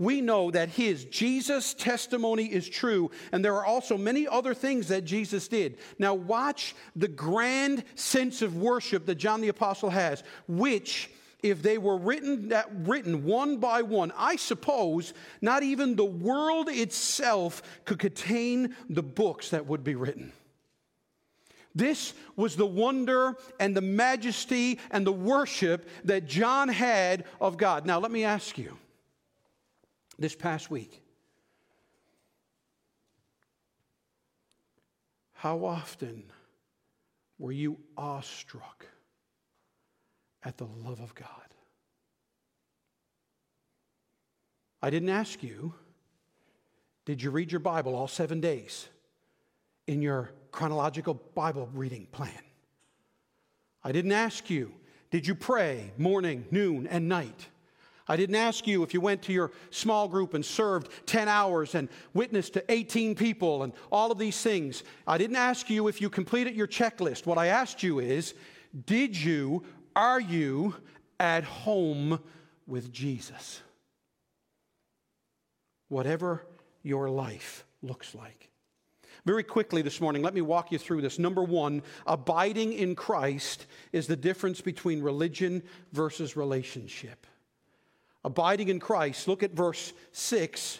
we 0.00 0.22
know 0.22 0.50
that 0.50 0.70
his, 0.70 1.04
Jesus' 1.04 1.74
testimony 1.74 2.46
is 2.46 2.68
true, 2.68 3.10
and 3.32 3.44
there 3.44 3.54
are 3.54 3.66
also 3.66 3.98
many 3.98 4.26
other 4.26 4.54
things 4.54 4.88
that 4.88 5.04
Jesus 5.04 5.46
did. 5.46 5.76
Now, 5.98 6.14
watch 6.14 6.74
the 6.96 7.06
grand 7.06 7.84
sense 7.96 8.40
of 8.40 8.56
worship 8.56 9.04
that 9.06 9.16
John 9.16 9.42
the 9.42 9.48
Apostle 9.48 9.90
has, 9.90 10.24
which 10.48 11.10
if 11.42 11.62
they 11.62 11.76
were 11.76 11.98
written, 11.98 12.52
written 12.84 13.24
one 13.24 13.58
by 13.58 13.82
one, 13.82 14.10
I 14.16 14.36
suppose 14.36 15.12
not 15.42 15.62
even 15.62 15.96
the 15.96 16.04
world 16.04 16.70
itself 16.70 17.62
could 17.84 17.98
contain 17.98 18.74
the 18.88 19.02
books 19.02 19.50
that 19.50 19.66
would 19.66 19.84
be 19.84 19.96
written. 19.96 20.32
This 21.74 22.14
was 22.36 22.56
the 22.56 22.66
wonder 22.66 23.36
and 23.60 23.76
the 23.76 23.82
majesty 23.82 24.78
and 24.90 25.06
the 25.06 25.12
worship 25.12 25.88
that 26.04 26.26
John 26.26 26.68
had 26.68 27.24
of 27.38 27.58
God. 27.58 27.84
Now, 27.84 28.00
let 28.00 28.10
me 28.10 28.24
ask 28.24 28.56
you 28.56 28.78
this 30.20 30.36
past 30.36 30.70
week. 30.70 31.02
How 35.32 35.64
often 35.64 36.22
were 37.38 37.50
you 37.50 37.78
awestruck 37.96 38.86
at 40.44 40.58
the 40.58 40.66
love 40.84 41.00
of 41.00 41.14
God? 41.14 41.26
I 44.82 44.90
didn't 44.90 45.08
ask 45.08 45.42
you, 45.42 45.74
did 47.06 47.22
you 47.22 47.30
read 47.30 47.50
your 47.50 47.60
Bible 47.60 47.94
all 47.94 48.06
seven 48.06 48.40
days 48.40 48.88
in 49.86 50.02
your 50.02 50.30
chronological 50.52 51.14
Bible 51.34 51.70
reading 51.72 52.06
plan? 52.12 52.30
I 53.82 53.92
didn't 53.92 54.12
ask 54.12 54.50
you, 54.50 54.74
did 55.10 55.26
you 55.26 55.34
pray 55.34 55.92
morning, 55.96 56.44
noon, 56.50 56.86
and 56.86 57.08
night? 57.08 57.48
I 58.10 58.16
didn't 58.16 58.34
ask 58.34 58.66
you 58.66 58.82
if 58.82 58.92
you 58.92 59.00
went 59.00 59.22
to 59.22 59.32
your 59.32 59.52
small 59.70 60.08
group 60.08 60.34
and 60.34 60.44
served 60.44 60.90
10 61.06 61.28
hours 61.28 61.76
and 61.76 61.88
witnessed 62.12 62.54
to 62.54 62.64
18 62.68 63.14
people 63.14 63.62
and 63.62 63.72
all 63.92 64.10
of 64.10 64.18
these 64.18 64.42
things. 64.42 64.82
I 65.06 65.16
didn't 65.16 65.36
ask 65.36 65.70
you 65.70 65.86
if 65.86 66.00
you 66.00 66.10
completed 66.10 66.56
your 66.56 66.66
checklist. 66.66 67.24
What 67.24 67.38
I 67.38 67.46
asked 67.46 67.84
you 67.84 68.00
is, 68.00 68.34
did 68.84 69.16
you, 69.16 69.62
are 69.94 70.20
you 70.20 70.74
at 71.20 71.44
home 71.44 72.18
with 72.66 72.92
Jesus? 72.92 73.62
Whatever 75.86 76.44
your 76.82 77.08
life 77.08 77.64
looks 77.80 78.12
like. 78.12 78.50
Very 79.24 79.44
quickly 79.44 79.82
this 79.82 80.00
morning, 80.00 80.24
let 80.24 80.34
me 80.34 80.40
walk 80.40 80.72
you 80.72 80.78
through 80.78 81.02
this. 81.02 81.20
Number 81.20 81.44
one, 81.44 81.80
abiding 82.08 82.72
in 82.72 82.96
Christ 82.96 83.66
is 83.92 84.08
the 84.08 84.16
difference 84.16 84.60
between 84.60 85.00
religion 85.00 85.62
versus 85.92 86.36
relationship 86.36 87.24
abiding 88.24 88.68
in 88.68 88.80
Christ, 88.80 89.28
look 89.28 89.42
at 89.42 89.52
verse 89.52 89.92
6. 90.12 90.78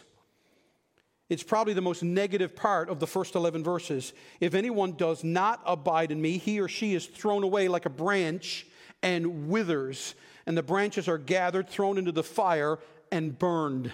It's 1.29 1.43
probably 1.45 1.75
the 1.75 1.81
most 1.81 2.03
negative 2.03 2.57
part 2.57 2.89
of 2.89 2.99
the 2.99 3.07
first 3.07 3.37
11 3.37 3.63
verses. 3.63 4.13
If 4.41 4.55
anyone 4.55 4.93
does 4.93 5.23
not 5.23 5.63
abide 5.65 6.11
in 6.11 6.21
me, 6.21 6.39
he 6.39 6.61
or 6.61 6.67
she 6.67 6.95
is 6.95 7.07
thrown 7.07 7.45
away 7.45 7.69
like 7.69 7.87
a 7.87 7.91
branch 7.91 8.67
and 9.03 9.49
withers, 9.49 10.17
and 10.47 10.59
the 10.59 10.63
branches 10.63 11.09
are 11.09 11.19
gathered, 11.19 11.69
thrown 11.69 11.99
into 11.99 12.13
the 12.13 12.25
fire, 12.25 12.79
and 13.13 13.39
burned. 13.39 13.93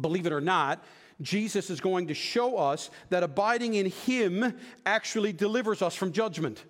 Believe 0.00 0.26
it 0.26 0.32
or 0.32 0.40
not, 0.40 0.82
Jesus 1.20 1.70
is 1.70 1.80
going 1.80 2.08
to 2.08 2.14
show 2.14 2.56
us 2.56 2.90
that 3.10 3.22
abiding 3.22 3.74
in 3.74 3.86
him 3.86 4.58
actually 4.84 5.32
delivers 5.32 5.82
us 5.82 5.94
from 5.94 6.10
judgment. 6.10 6.64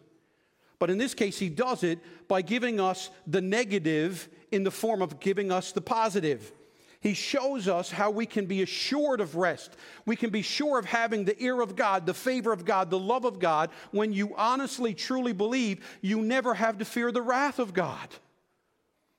But 0.79 0.91
in 0.91 0.99
this 0.99 1.15
case, 1.15 1.39
he 1.39 1.49
does 1.49 1.83
it 1.83 1.99
by 2.29 2.43
giving 2.43 2.81
us 2.81 3.09
the 3.27 3.41
negative 3.41 4.29
in 4.55 4.65
the 4.65 4.71
form 4.71 5.03
of 5.03 5.21
giving 5.21 5.53
us 5.53 5.73
the 5.73 5.81
positive. 5.81 6.53
He 7.01 7.13
shows 7.13 7.69
us 7.69 7.91
how 7.91 8.11
we 8.11 8.25
can 8.25 8.47
be 8.47 8.63
assured 8.63 9.21
of 9.21 9.37
rest. 9.37 9.77
We 10.07 10.17
can 10.17 10.31
be 10.31 10.41
sure 10.41 10.79
of 10.79 10.87
having 10.87 11.27
the 11.27 11.41
ear 11.43 11.61
of 11.61 11.77
God, 11.77 12.07
the 12.07 12.15
favor 12.15 12.51
of 12.51 12.65
God, 12.65 12.89
the 12.89 12.99
love 12.99 13.27
of 13.27 13.39
God. 13.39 13.69
When 13.91 14.13
you 14.13 14.35
honestly, 14.37 14.95
truly 14.95 15.35
believe, 15.35 15.85
you 16.01 16.23
never 16.23 16.55
have 16.55 16.79
to 16.79 16.87
fear 16.87 17.13
the 17.13 17.21
wrath 17.21 17.59
of 17.59 17.75
God. 17.75 18.09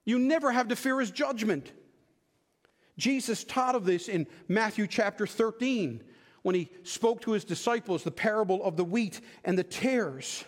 You 0.03 0.17
never 0.17 0.51
have 0.51 0.69
to 0.69 0.75
fear 0.75 0.99
his 0.99 1.11
judgment. 1.11 1.71
Jesus 2.97 3.43
taught 3.43 3.75
of 3.75 3.85
this 3.85 4.07
in 4.07 4.25
Matthew 4.47 4.87
chapter 4.87 5.27
13 5.27 6.03
when 6.41 6.55
he 6.55 6.69
spoke 6.83 7.21
to 7.21 7.33
his 7.33 7.43
disciples 7.43 8.03
the 8.03 8.11
parable 8.11 8.63
of 8.63 8.77
the 8.77 8.83
wheat 8.83 9.21
and 9.43 9.59
the 9.59 9.63
tares. 9.63 10.43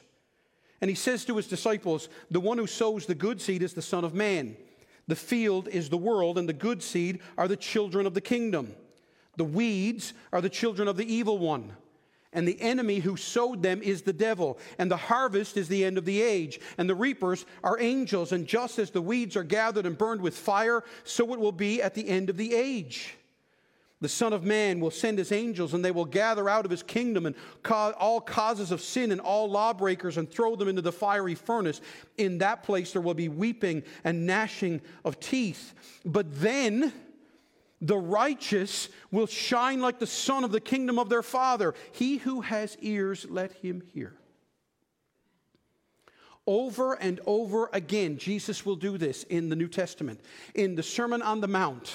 And 0.81 0.89
he 0.89 0.95
says 0.95 1.25
to 1.25 1.35
his 1.37 1.47
disciples, 1.47 2.09
The 2.31 2.39
one 2.39 2.57
who 2.57 2.67
sows 2.67 3.05
the 3.05 3.15
good 3.15 3.41
seed 3.41 3.61
is 3.61 3.73
the 3.73 3.81
Son 3.81 4.03
of 4.03 4.13
Man. 4.13 4.57
The 5.07 5.15
field 5.15 5.67
is 5.69 5.89
the 5.89 5.97
world, 5.97 6.37
and 6.37 6.47
the 6.47 6.53
good 6.53 6.83
seed 6.83 7.19
are 7.37 7.47
the 7.47 7.55
children 7.55 8.05
of 8.05 8.13
the 8.13 8.21
kingdom. 8.21 8.75
The 9.37 9.45
weeds 9.45 10.13
are 10.33 10.41
the 10.41 10.49
children 10.49 10.87
of 10.87 10.97
the 10.97 11.11
evil 11.11 11.37
one. 11.37 11.71
And 12.33 12.47
the 12.47 12.59
enemy 12.61 12.99
who 12.99 13.15
sowed 13.15 13.63
them 13.63 13.81
is 13.81 14.01
the 14.01 14.13
devil. 14.13 14.59
And 14.77 14.91
the 14.91 14.97
harvest 14.97 15.57
is 15.57 15.67
the 15.67 15.85
end 15.85 15.97
of 15.97 16.05
the 16.05 16.21
age. 16.21 16.59
And 16.77 16.89
the 16.89 16.95
reapers 16.95 17.45
are 17.63 17.79
angels. 17.79 18.31
And 18.31 18.45
just 18.45 18.79
as 18.79 18.91
the 18.91 19.01
weeds 19.01 19.35
are 19.37 19.43
gathered 19.43 19.85
and 19.85 19.97
burned 19.97 20.21
with 20.21 20.37
fire, 20.37 20.83
so 21.03 21.33
it 21.33 21.39
will 21.39 21.51
be 21.51 21.81
at 21.81 21.93
the 21.93 22.07
end 22.07 22.29
of 22.29 22.37
the 22.37 22.53
age. 22.53 23.16
The 23.99 24.09
Son 24.09 24.31
of 24.31 24.43
Man 24.43 24.79
will 24.79 24.91
send 24.91 25.17
his 25.17 25.31
angels, 25.31 25.73
and 25.73 25.83
they 25.83 25.89
will 25.89 26.05
gather 26.05 26.47
out 26.47 26.65
of 26.65 26.71
his 26.71 26.83
kingdom 26.83 27.25
and 27.25 27.35
all 27.71 28.21
causes 28.21 28.71
of 28.71 28.79
sin 28.79 29.11
and 29.11 29.19
all 29.19 29.49
lawbreakers 29.49 30.17
and 30.17 30.29
throw 30.29 30.55
them 30.55 30.67
into 30.67 30.83
the 30.83 30.91
fiery 30.91 31.33
furnace. 31.33 31.81
In 32.17 32.37
that 32.37 32.61
place 32.61 32.91
there 32.93 33.01
will 33.01 33.15
be 33.15 33.27
weeping 33.27 33.81
and 34.03 34.27
gnashing 34.27 34.81
of 35.03 35.19
teeth. 35.19 35.73
But 36.05 36.39
then 36.39 36.93
The 37.81 37.97
righteous 37.97 38.89
will 39.11 39.27
shine 39.27 39.81
like 39.81 39.99
the 39.99 40.07
sun 40.07 40.43
of 40.43 40.51
the 40.51 40.59
kingdom 40.59 40.97
of 40.97 41.09
their 41.09 41.21
Father. 41.21 41.75
He 41.91 42.17
who 42.17 42.41
has 42.41 42.75
ears, 42.81 43.25
let 43.29 43.51
him 43.53 43.83
hear. 43.93 44.13
Over 46.47 46.93
and 46.93 47.19
over 47.25 47.69
again, 47.73 48.17
Jesus 48.17 48.65
will 48.65 48.77
do 48.77 48.97
this 48.97 49.23
in 49.23 49.49
the 49.49 49.55
New 49.55 49.67
Testament. 49.67 50.21
In 50.55 50.75
the 50.75 50.83
Sermon 50.83 51.21
on 51.21 51.41
the 51.41 51.47
Mount, 51.47 51.93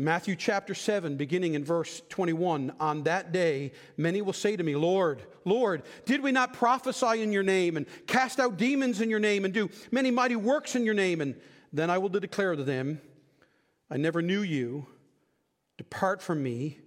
Matthew 0.00 0.34
chapter 0.34 0.74
7, 0.74 1.18
beginning 1.18 1.52
in 1.52 1.62
verse 1.62 2.00
21 2.08 2.72
On 2.80 3.02
that 3.02 3.32
day, 3.32 3.72
many 3.98 4.22
will 4.22 4.32
say 4.32 4.56
to 4.56 4.62
me, 4.62 4.74
Lord, 4.74 5.22
Lord, 5.44 5.82
did 6.06 6.22
we 6.22 6.32
not 6.32 6.54
prophesy 6.54 7.22
in 7.22 7.32
your 7.32 7.42
name 7.42 7.76
and 7.76 7.84
cast 8.06 8.40
out 8.40 8.56
demons 8.56 9.02
in 9.02 9.10
your 9.10 9.18
name 9.18 9.44
and 9.44 9.52
do 9.52 9.68
many 9.90 10.10
mighty 10.10 10.36
works 10.36 10.74
in 10.74 10.86
your 10.86 10.94
name? 10.94 11.20
And 11.20 11.38
then 11.70 11.90
I 11.90 11.98
will 11.98 12.08
declare 12.08 12.56
to 12.56 12.64
them, 12.64 12.98
I 13.90 13.98
never 13.98 14.22
knew 14.22 14.40
you. 14.40 14.86
Depart 15.76 16.22
from 16.22 16.42
me, 16.42 16.78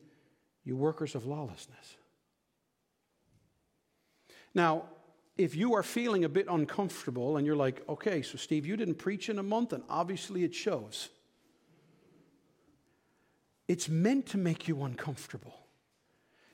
you 0.64 0.76
workers 0.76 1.14
of 1.14 1.28
lawlessness. 1.28 1.98
Now, 4.56 4.86
if 5.38 5.56
you 5.56 5.76
are 5.76 5.84
feeling 5.84 6.26
a 6.26 6.30
bit 6.30 6.48
uncomfortable 6.50 7.38
and 7.38 7.46
you're 7.46 7.56
like, 7.56 7.88
okay, 7.88 8.24
so 8.24 8.40
Steve, 8.40 8.66
you 8.66 8.76
didn't 8.76 8.96
preach 8.96 9.30
in 9.30 9.38
a 9.38 9.44
month, 9.44 9.72
and 9.72 9.84
obviously 9.88 10.44
it 10.44 10.56
shows. 10.56 11.10
It's 13.68 13.90
meant 13.90 14.28
to 14.28 14.38
make 14.38 14.68
you 14.68 14.84
uncomfortable. 14.84 15.54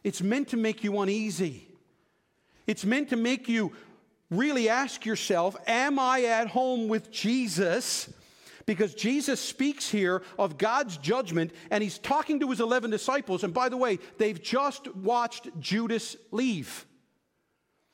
It's 0.03 0.21
meant 0.21 0.49
to 0.49 0.57
make 0.57 0.83
you 0.83 0.99
uneasy. 0.99 1.67
It's 2.67 2.85
meant 2.85 3.09
to 3.09 3.15
make 3.15 3.49
you 3.49 3.73
really 4.29 4.69
ask 4.69 5.05
yourself, 5.05 5.55
Am 5.67 5.99
I 5.99 6.23
at 6.23 6.47
home 6.47 6.87
with 6.87 7.11
Jesus? 7.11 8.11
Because 8.65 8.93
Jesus 8.93 9.39
speaks 9.39 9.89
here 9.89 10.21
of 10.37 10.59
God's 10.59 10.97
judgment 10.97 11.51
and 11.71 11.81
he's 11.81 11.97
talking 11.97 12.39
to 12.41 12.49
his 12.51 12.59
11 12.59 12.91
disciples. 12.91 13.43
And 13.43 13.51
by 13.51 13.67
the 13.67 13.77
way, 13.77 13.97
they've 14.19 14.39
just 14.39 14.93
watched 14.95 15.49
Judas 15.59 16.15
leave. 16.29 16.85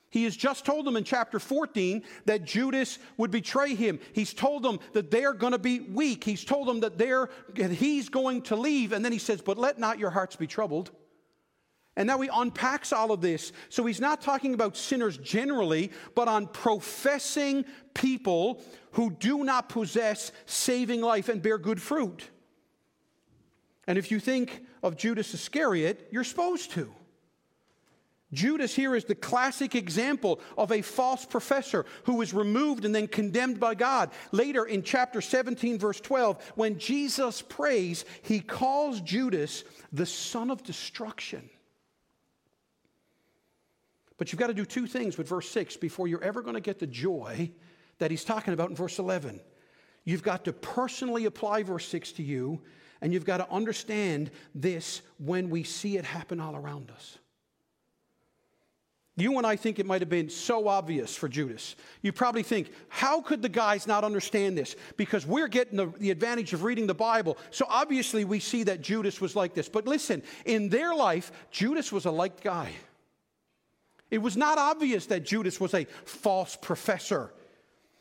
He 0.09 0.24
has 0.24 0.38
just 0.38 0.65
told 0.65 0.85
them 0.85 0.95
in 0.95 1.03
chapter 1.03 1.39
14 1.39 2.03
that 2.25 2.45
Judas 2.45 3.00
would 3.17 3.31
betray 3.31 3.75
him. 3.75 4.00
He's 4.13 4.33
told 4.33 4.63
them 4.63 4.79
that 4.93 5.12
they're 5.12 5.33
going 5.33 5.51
to 5.51 5.59
be 5.59 5.79
weak. 5.81 6.24
He's 6.24 6.45
told 6.45 6.67
them 6.67 6.79
that, 6.81 6.97
they're, 6.97 7.29
that 7.55 7.71
he's 7.71 8.07
going 8.09 8.43
to 8.43 8.55
leave. 8.55 8.93
And 8.93 9.03
then 9.03 9.12
he 9.12 9.19
says, 9.19 9.41
But 9.41 9.57
let 9.57 9.77
not 9.77 10.00
your 10.00 10.12
hearts 10.12 10.35
be 10.35 10.47
troubled. 10.47 10.91
And 11.97 12.07
now 12.07 12.19
he 12.19 12.29
unpacks 12.31 12.91
all 12.91 13.12
of 13.12 13.21
this. 13.21 13.53
So 13.69 13.85
he's 13.85 14.01
not 14.01 14.21
talking 14.21 14.53
about 14.53 14.75
sinners 14.75 15.17
generally, 15.17 15.91
but 16.13 16.27
on 16.27 16.47
professing 16.47 17.65
people 17.93 18.62
who 18.91 19.12
do 19.12 19.43
not 19.43 19.69
possess 19.69 20.31
saving 20.45 21.01
life 21.01 21.29
and 21.29 21.41
bear 21.41 21.57
good 21.57 21.81
fruit. 21.81 22.29
And 23.88 23.97
if 23.97 24.12
you 24.12 24.19
think 24.19 24.65
of 24.83 24.97
Judas 24.97 25.33
Iscariot, 25.33 26.09
you're 26.12 26.24
supposed 26.24 26.71
to. 26.71 26.93
Judas 28.34 28.75
here 28.75 28.96
is 28.96 29.05
the 29.05 29.15
classic 29.15 29.75
example 29.75 30.41
of 30.58 30.72
a 30.72 30.82
false 30.82 31.25
professor 31.25 31.86
who 32.03 32.15
was 32.15 32.34
removed 32.34 32.84
and 32.84 32.94
then 32.94 33.08
condemned 33.08 33.60
by 33.60 33.75
God. 33.75 34.12
Later 34.32 34.65
in 34.65 34.84
chapter 34.84 35.22
17, 35.22 35.77
verse 35.77 36.01
12, 36.01 36.53
when 36.55 36.79
Jesus 36.79 37.41
prays, 37.41 38.03
he 38.24 38.39
calls 38.39 39.00
Judas 39.01 39.63
the 39.94 40.05
son 40.05 40.50
of 40.50 40.63
destruction. 40.63 41.50
But 44.17 44.32
you've 44.32 44.39
got 44.39 44.48
to 44.48 44.53
do 44.53 44.65
two 44.65 44.88
things 44.88 45.17
with 45.17 45.27
verse 45.27 45.50
6 45.50 45.77
before 45.77 46.08
you're 46.08 46.24
ever 46.24 46.41
going 46.41 46.55
to 46.55 46.62
get 46.62 46.79
the 46.79 46.88
joy 46.88 47.51
that 48.00 48.12
he's 48.12 48.24
talking 48.24 48.53
about 48.53 48.70
in 48.70 48.75
verse 48.75 48.98
11. 48.98 49.39
You've 50.03 50.24
got 50.24 50.46
to 50.46 50.53
personally 50.53 51.25
apply 51.25 51.63
verse 51.63 51.88
6 51.88 52.13
to 52.13 52.24
you, 52.24 52.62
and 53.01 53.13
you've 53.13 53.25
got 53.25 53.38
to 53.38 53.50
understand 53.51 54.32
this 54.53 55.01
when 55.17 55.50
we 55.50 55.63
see 55.63 55.98
it 55.98 56.05
happen 56.05 56.39
all 56.39 56.55
around 56.55 56.91
us. 56.91 57.17
You 59.17 59.38
and 59.38 59.48
I 59.48 59.55
think 59.55 59.79
it 59.79 59.85
might 59.85 60.01
have 60.01 60.09
been 60.09 60.29
so 60.29 60.68
obvious 60.68 61.16
for 61.16 61.29
Judas. 61.29 61.77
You 62.01 62.11
probably 62.11 62.44
think, 62.44 62.72
how 62.89 63.22
could 63.22 63.42
the 63.42 63.50
guys 63.50 63.87
not 63.87 64.03
understand 64.03 64.57
this? 64.57 64.75
Because 64.98 65.25
we're 65.25 65.48
getting 65.48 65.77
the, 65.77 65.87
the, 66.00 66.11
advantage 66.11 66.51
of 66.51 66.63
reading 66.63 66.85
the 66.85 66.94
Bible. 66.94 67.37
So 67.50 67.66
obviously 67.70 68.25
we 68.25 68.42
see 68.42 68.63
that 68.63 68.81
Judas 68.81 69.22
was 69.22 69.33
like 69.33 69.53
this. 69.53 69.70
But 69.70 69.87
listen, 69.87 70.22
in 70.44 70.68
their 70.68 70.94
life, 70.94 71.31
Judas 71.50 71.94
was 71.94 72.05
a 72.05 72.11
liked 72.11 72.44
guy. 72.44 72.74
It 74.11 74.18
was 74.18 74.35
not 74.35 74.57
obvious 74.57 75.05
that 75.07 75.25
Judas 75.25 75.61
was 75.61 75.74
a 75.74 75.85
false 76.03 76.57
professor. 76.57 77.31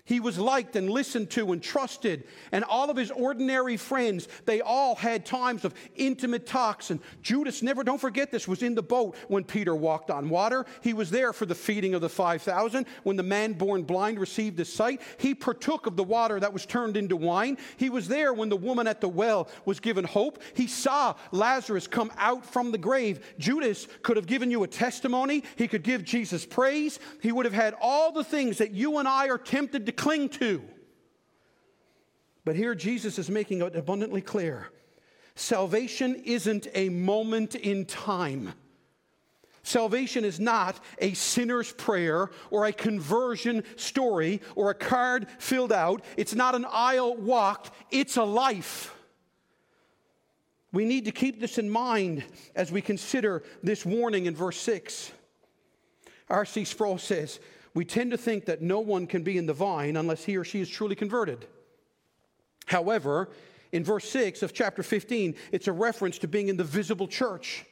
He 0.06 0.20
was 0.20 0.38
liked 0.38 0.76
and 0.76 0.90
listened 0.90 1.30
to 1.30 1.52
and 1.52 1.62
trusted. 1.62 2.24
And 2.52 2.62
all 2.62 2.90
of 2.90 2.96
his 2.96 3.10
ordinary 3.10 3.78
friends, 3.78 4.28
they 4.44 4.60
all 4.60 4.94
had 4.94 5.24
times 5.24 5.64
of 5.64 5.74
intimate 5.96 6.46
talks. 6.46 6.90
And 6.90 7.00
Judas 7.22 7.62
never, 7.62 7.82
don't 7.82 8.00
forget 8.00 8.30
this, 8.30 8.46
was 8.46 8.62
in 8.62 8.74
the 8.74 8.82
boat 8.82 9.16
when 9.28 9.44
Peter 9.44 9.74
walked 9.74 10.10
on 10.10 10.28
water. 10.28 10.66
He 10.82 10.92
was 10.92 11.08
there 11.08 11.32
for 11.32 11.46
the 11.46 11.54
feeding 11.54 11.94
of 11.94 12.02
the 12.02 12.10
5,000. 12.10 12.84
When 13.02 13.16
the 13.16 13.22
man 13.22 13.54
born 13.54 13.84
blind 13.84 14.18
received 14.18 14.58
his 14.58 14.70
sight, 14.70 15.00
he 15.16 15.34
partook 15.34 15.86
of 15.86 15.96
the 15.96 16.04
water 16.04 16.38
that 16.38 16.52
was 16.52 16.66
turned 16.66 16.98
into 16.98 17.16
wine. 17.16 17.56
He 17.78 17.88
was 17.88 18.06
there 18.06 18.34
when 18.34 18.50
the 18.50 18.58
woman 18.58 18.86
at 18.86 19.00
the 19.00 19.08
well 19.08 19.48
was 19.64 19.80
given 19.80 20.04
hope. 20.04 20.42
He 20.52 20.66
saw 20.66 21.14
Lazarus 21.32 21.86
come 21.86 22.12
out 22.18 22.44
from 22.44 22.72
the 22.72 22.78
grave. 22.78 23.24
Judas 23.38 23.88
could 24.02 24.18
have 24.18 24.26
given 24.26 24.50
you 24.50 24.64
a 24.64 24.68
testimony. 24.68 25.44
He 25.56 25.66
could 25.66 25.82
give 25.82 26.04
Jesus 26.04 26.44
praise. 26.44 26.98
He 27.22 27.32
would 27.32 27.46
have 27.46 27.54
had 27.54 27.74
all 27.80 28.12
the 28.12 28.22
things 28.22 28.58
that 28.58 28.72
you 28.72 28.98
and 28.98 29.08
I 29.08 29.28
are 29.28 29.38
tempted 29.38 29.86
to 29.86 29.93
cling 29.96 30.28
to. 30.30 30.62
But 32.44 32.56
here 32.56 32.74
Jesus 32.74 33.18
is 33.18 33.30
making 33.30 33.62
it 33.62 33.74
abundantly 33.76 34.20
clear 34.20 34.68
salvation 35.36 36.22
isn't 36.24 36.68
a 36.74 36.88
moment 36.88 37.54
in 37.54 37.84
time. 37.86 38.54
Salvation 39.64 40.26
is 40.26 40.38
not 40.38 40.78
a 40.98 41.14
sinner's 41.14 41.72
prayer 41.72 42.30
or 42.50 42.66
a 42.66 42.72
conversion 42.72 43.64
story 43.76 44.42
or 44.54 44.70
a 44.70 44.74
card 44.74 45.26
filled 45.38 45.72
out. 45.72 46.04
It's 46.18 46.34
not 46.34 46.54
an 46.54 46.66
aisle 46.70 47.16
walked, 47.16 47.70
it's 47.90 48.18
a 48.18 48.22
life. 48.22 48.94
We 50.70 50.84
need 50.84 51.06
to 51.06 51.12
keep 51.12 51.40
this 51.40 51.56
in 51.56 51.70
mind 51.70 52.24
as 52.54 52.70
we 52.70 52.82
consider 52.82 53.42
this 53.62 53.86
warning 53.86 54.26
in 54.26 54.34
verse 54.34 54.58
6. 54.58 55.12
R.C. 56.28 56.64
Sproul 56.64 56.98
says, 56.98 57.38
we 57.74 57.84
tend 57.84 58.12
to 58.12 58.16
think 58.16 58.46
that 58.46 58.62
no 58.62 58.78
one 58.78 59.06
can 59.06 59.22
be 59.22 59.36
in 59.36 59.46
the 59.46 59.52
vine 59.52 59.96
unless 59.96 60.24
he 60.24 60.36
or 60.36 60.44
she 60.44 60.60
is 60.60 60.68
truly 60.68 60.94
converted. 60.94 61.46
However, 62.66 63.30
in 63.72 63.82
verse 63.82 64.08
6 64.08 64.42
of 64.42 64.52
chapter 64.52 64.82
15, 64.82 65.34
it's 65.50 65.66
a 65.66 65.72
reference 65.72 66.18
to 66.18 66.28
being 66.28 66.48
in 66.48 66.56
the 66.56 66.64
visible 66.64 67.08
church. 67.08 67.64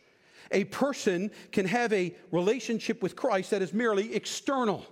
A 0.51 0.65
person 0.65 1.31
can 1.53 1.67
have 1.67 1.93
a 1.93 2.15
relationship 2.33 3.03
with 3.03 3.15
Christ 3.15 3.53
that 3.53 3.62
is 3.62 3.73
merely 3.73 4.15
external. 4.15 4.85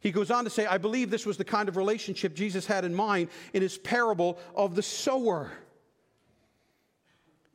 He 0.00 0.10
goes 0.10 0.30
on 0.30 0.44
to 0.44 0.50
say, 0.50 0.66
I 0.66 0.78
believe 0.78 1.10
this 1.10 1.24
was 1.24 1.36
the 1.36 1.44
kind 1.44 1.68
of 1.68 1.76
relationship 1.76 2.34
Jesus 2.34 2.66
had 2.66 2.84
in 2.84 2.94
mind 2.94 3.28
in 3.52 3.62
his 3.62 3.78
parable 3.78 4.38
of 4.54 4.74
the 4.74 4.82
sower. 4.82 5.52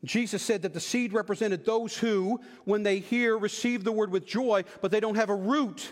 Jesus 0.04 0.42
said 0.42 0.62
that 0.64 0.74
the 0.74 0.82
seed 0.82 1.14
represented 1.14 1.66
those 1.66 1.98
who, 1.98 2.40
when 2.66 2.84
they 2.84 3.00
hear, 3.00 3.38
receive 3.38 3.84
the 3.84 3.92
word 3.92 4.12
with 4.12 4.26
joy, 4.26 4.64
but 4.82 4.92
they 4.92 5.00
don't 5.00 5.16
have 5.16 5.30
a 5.30 5.36
root 5.36 5.92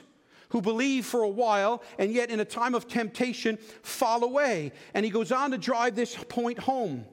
who 0.52 0.62
believe 0.62 1.06
for 1.06 1.22
a 1.22 1.30
while 1.30 1.82
and 1.98 2.12
yet 2.12 2.30
in 2.30 2.40
a 2.40 2.46
time 2.46 2.76
of 2.76 2.88
temptation 2.88 3.58
fall 3.82 4.24
away. 4.24 4.72
And 4.94 5.04
he 5.04 5.12
goes 5.12 5.32
on 5.32 5.52
to 5.52 5.58
drive 5.58 5.96
this 5.96 6.16
point 6.16 6.60
home. 6.60 7.06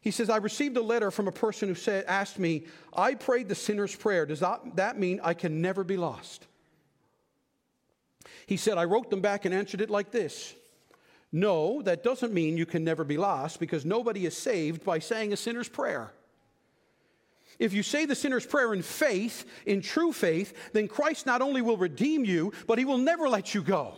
He 0.00 0.10
says, 0.10 0.30
I 0.30 0.36
received 0.36 0.76
a 0.76 0.82
letter 0.82 1.10
from 1.10 1.26
a 1.26 1.32
person 1.32 1.68
who 1.68 1.74
said, 1.74 2.04
asked 2.06 2.38
me, 2.38 2.66
I 2.94 3.14
prayed 3.14 3.48
the 3.48 3.54
sinner's 3.54 3.96
prayer. 3.96 4.24
Does 4.24 4.40
that, 4.40 4.76
that 4.76 4.98
mean 4.98 5.20
I 5.24 5.34
can 5.34 5.60
never 5.60 5.82
be 5.82 5.96
lost? 5.96 6.46
He 8.46 8.56
said, 8.56 8.78
I 8.78 8.84
wrote 8.84 9.10
them 9.10 9.20
back 9.20 9.44
and 9.44 9.52
answered 9.54 9.80
it 9.80 9.90
like 9.90 10.12
this 10.12 10.54
No, 11.32 11.82
that 11.82 12.04
doesn't 12.04 12.32
mean 12.32 12.56
you 12.56 12.66
can 12.66 12.84
never 12.84 13.04
be 13.04 13.16
lost 13.16 13.58
because 13.58 13.84
nobody 13.84 14.26
is 14.26 14.36
saved 14.36 14.84
by 14.84 15.00
saying 15.00 15.32
a 15.32 15.36
sinner's 15.36 15.68
prayer. 15.68 16.12
If 17.58 17.72
you 17.72 17.82
say 17.82 18.04
the 18.04 18.14
sinner's 18.14 18.46
prayer 18.46 18.74
in 18.74 18.82
faith, 18.82 19.44
in 19.64 19.80
true 19.80 20.12
faith, 20.12 20.52
then 20.72 20.88
Christ 20.88 21.26
not 21.26 21.42
only 21.42 21.62
will 21.62 21.76
redeem 21.76 22.24
you, 22.24 22.52
but 22.66 22.78
he 22.78 22.84
will 22.84 22.98
never 22.98 23.28
let 23.28 23.54
you 23.54 23.62
go. 23.62 23.94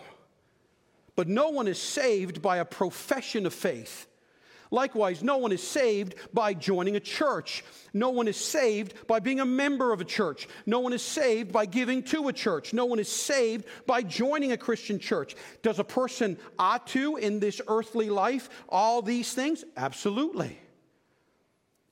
But 1.16 1.28
no 1.28 1.48
one 1.48 1.66
is 1.66 1.80
saved 1.80 2.40
by 2.40 2.58
a 2.58 2.64
profession 2.64 3.46
of 3.46 3.52
faith. 3.52 4.06
Likewise, 4.70 5.22
no 5.22 5.38
one 5.38 5.50
is 5.52 5.66
saved 5.66 6.14
by 6.32 6.54
joining 6.54 6.96
a 6.96 7.00
church. 7.00 7.64
No 7.92 8.10
one 8.10 8.28
is 8.28 8.36
saved 8.36 8.94
by 9.06 9.18
being 9.18 9.40
a 9.40 9.46
member 9.46 9.92
of 9.92 10.00
a 10.00 10.04
church. 10.04 10.46
No 10.66 10.80
one 10.80 10.92
is 10.92 11.02
saved 11.02 11.52
by 11.52 11.66
giving 11.66 12.02
to 12.04 12.28
a 12.28 12.32
church. 12.32 12.74
No 12.74 12.84
one 12.84 12.98
is 12.98 13.10
saved 13.10 13.64
by 13.86 14.02
joining 14.02 14.52
a 14.52 14.58
Christian 14.58 14.98
church. 14.98 15.34
Does 15.62 15.78
a 15.78 15.84
person 15.84 16.36
ought 16.58 16.86
to 16.88 17.16
in 17.16 17.40
this 17.40 17.60
earthly 17.66 18.10
life 18.10 18.50
all 18.68 19.00
these 19.00 19.32
things? 19.32 19.64
Absolutely. 19.76 20.58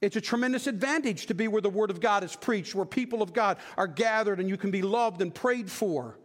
It's 0.06 0.14
a 0.14 0.20
tremendous 0.20 0.68
advantage 0.68 1.26
to 1.26 1.34
be 1.34 1.48
where 1.48 1.60
the 1.60 1.68
Word 1.68 1.90
of 1.90 1.98
God 2.00 2.22
is 2.22 2.36
preached, 2.36 2.76
where 2.76 2.86
people 2.86 3.22
of 3.22 3.32
God 3.32 3.58
are 3.76 3.88
gathered 3.88 4.38
and 4.38 4.48
you 4.48 4.56
can 4.56 4.70
be 4.70 4.80
loved 4.80 5.20
and 5.20 5.34
prayed 5.34 5.68
for. 5.68 6.16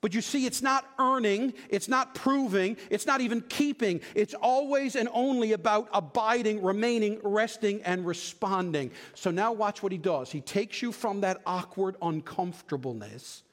But 0.00 0.14
you 0.14 0.20
see, 0.20 0.46
it's 0.46 0.62
not 0.62 0.84
earning, 0.98 1.54
it's 1.68 1.86
not 1.86 2.16
proving, 2.16 2.76
it's 2.90 3.06
not 3.06 3.20
even 3.20 3.40
keeping. 3.42 4.00
It's 4.16 4.34
always 4.34 4.96
and 4.96 5.08
only 5.12 5.52
about 5.52 5.88
abiding, 5.92 6.60
remaining, 6.60 7.20
resting, 7.22 7.82
and 7.84 8.04
responding. 8.04 8.90
So 9.14 9.30
now 9.30 9.52
watch 9.52 9.80
what 9.80 9.92
he 9.92 9.98
does. 9.98 10.32
He 10.32 10.40
takes 10.40 10.82
you 10.82 10.90
from 10.90 11.20
that 11.20 11.40
awkward 11.46 11.94
uncomfortableness 12.02 13.44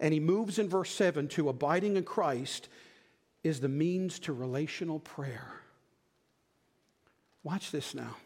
and 0.00 0.12
he 0.12 0.18
moves 0.18 0.58
in 0.58 0.68
verse 0.68 0.90
7 0.90 1.28
to 1.28 1.48
abiding 1.48 1.96
in 1.96 2.02
Christ 2.02 2.68
is 3.44 3.60
the 3.60 3.68
means 3.68 4.18
to 4.20 4.32
relational 4.32 4.98
prayer. 4.98 5.52
Watch 7.44 7.70
this 7.70 7.94
now. 7.94 8.16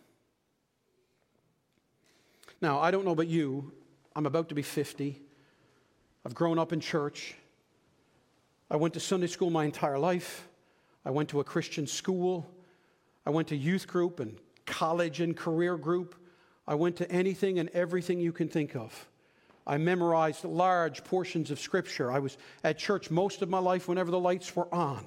Now, 2.63 2.79
I 2.79 2.93
don't 2.93 3.05
know 3.05 3.11
about 3.11 3.27
you. 3.27 3.73
I'm 4.15 4.25
about 4.25 4.49
to 4.51 4.55
be 4.55 4.63
50. 4.63 5.21
I've 6.25 6.35
grown 6.35 6.61
up 6.61 6.73
in 6.73 6.79
church. 6.79 7.35
I 8.71 8.77
went 8.77 8.95
to 8.95 9.01
Sunday 9.01 9.27
school 9.27 9.51
my 9.51 9.65
entire 9.65 9.99
life. 9.99 10.47
I 11.05 11.11
went 11.11 11.31
to 11.31 11.41
a 11.41 11.45
Christian 11.45 11.89
school. 11.89 12.49
I 13.27 13.31
went 13.31 13.49
to 13.49 13.57
youth 13.57 13.89
group 13.89 14.21
and 14.21 14.39
college 14.65 15.21
and 15.21 15.37
career 15.37 15.77
group. 15.77 16.15
I 16.67 16.77
went 16.77 16.95
to 16.99 17.11
anything 17.11 17.59
and 17.59 17.69
everything 17.71 18.21
you 18.21 18.31
can 18.33 18.47
think 18.49 18.77
of. 18.77 19.09
I 19.67 19.79
memorized 19.79 20.45
large 20.45 21.03
portions 21.03 21.51
of 21.51 21.59
Scripture. 21.59 22.13
I 22.13 22.21
was 22.21 22.39
at 22.63 22.79
church 22.79 23.11
most 23.11 23.43
of 23.43 23.49
my 23.49 23.59
life 23.59 23.89
whenever 23.89 24.13
the 24.13 24.21
lights 24.21 24.55
were 24.55 24.73
on. 24.73 25.05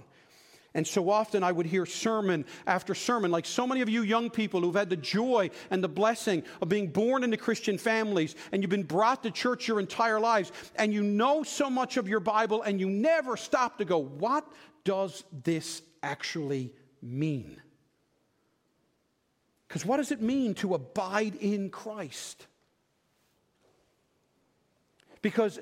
And 0.76 0.86
so 0.86 1.10
often 1.10 1.42
I 1.42 1.54
would 1.54 1.66
hear 1.66 1.86
sermon 1.86 2.46
after 2.68 2.94
sermon, 2.94 3.32
like 3.32 3.46
so 3.46 3.66
many 3.66 3.80
of 3.80 3.88
you 3.88 4.04
young 4.04 4.30
people 4.30 4.60
who've 4.60 4.76
had 4.76 4.90
the 4.90 4.98
joy 4.98 5.50
and 5.72 5.82
the 5.82 5.88
blessing 5.88 6.44
of 6.62 6.68
being 6.68 6.88
born 6.88 7.24
into 7.24 7.38
Christian 7.38 7.78
families, 7.78 8.36
and 8.52 8.62
you've 8.62 8.70
been 8.70 8.84
brought 8.84 9.24
to 9.24 9.32
church 9.32 9.70
your 9.70 9.80
entire 9.80 10.20
lives, 10.20 10.52
and 10.76 10.94
you 10.94 11.02
know 11.02 11.44
so 11.44 11.70
much 11.70 11.96
of 11.96 12.10
your 12.10 12.20
Bible, 12.20 12.62
and 12.62 12.78
you 12.80 12.90
never 12.90 13.38
stop 13.38 13.78
to 13.78 13.86
go, 13.86 13.98
What 13.98 14.46
does 14.84 15.24
this 15.44 15.82
actually 16.04 16.74
mean? 17.02 17.62
Because 19.70 19.86
what 19.86 19.98
does 19.98 20.12
it 20.12 20.22
mean 20.22 20.56
to 20.56 20.74
abide 20.74 21.36
in 21.36 21.70
Christ? 21.70 22.48
Because 25.22 25.58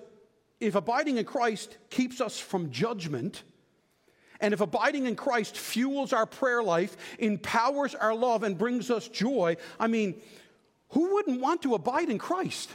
if 0.60 0.74
abiding 0.74 1.18
in 1.18 1.26
Christ 1.26 1.78
keeps 1.92 2.20
us 2.20 2.40
from 2.40 2.72
judgment, 2.72 3.44
and 4.44 4.54
if 4.54 4.60
abiding 4.60 5.08
in 5.08 5.16
Christ 5.16 5.58
fuels 5.58 6.12
our 6.12 6.26
prayer 6.26 6.62
life, 6.62 6.98
empowers 7.18 7.96
our 7.96 8.14
love, 8.14 8.44
and 8.44 8.58
brings 8.58 8.92
us 8.92 9.08
joy, 9.08 9.56
I 9.80 9.88
mean, 9.88 10.22
who 10.90 11.14
wouldn't 11.14 11.40
want 11.40 11.62
to 11.62 11.76
abide 11.76 12.10
in 12.10 12.18
Christ? 12.18 12.70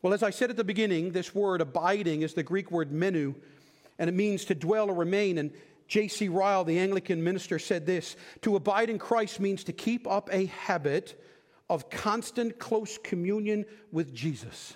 Well, 0.00 0.14
as 0.14 0.22
I 0.22 0.30
said 0.30 0.48
at 0.48 0.56
the 0.56 0.64
beginning, 0.64 1.12
this 1.12 1.34
word 1.34 1.60
abiding 1.60 2.22
is 2.22 2.32
the 2.32 2.42
Greek 2.42 2.70
word 2.70 2.90
meno, 2.90 3.34
and 3.98 4.08
it 4.08 4.14
means 4.14 4.46
to 4.46 4.54
dwell 4.54 4.88
or 4.88 4.94
remain. 4.94 5.36
And 5.36 5.52
J.C. 5.86 6.30
Ryle, 6.30 6.64
the 6.64 6.78
Anglican 6.78 7.22
minister, 7.22 7.58
said 7.58 7.84
this 7.84 8.16
To 8.40 8.56
abide 8.56 8.88
in 8.88 8.98
Christ 8.98 9.38
means 9.38 9.64
to 9.64 9.74
keep 9.74 10.08
up 10.08 10.30
a 10.32 10.46
habit 10.46 11.22
of 11.68 11.90
constant 11.90 12.58
close 12.58 12.96
communion 12.96 13.66
with 13.92 14.14
Jesus 14.14 14.74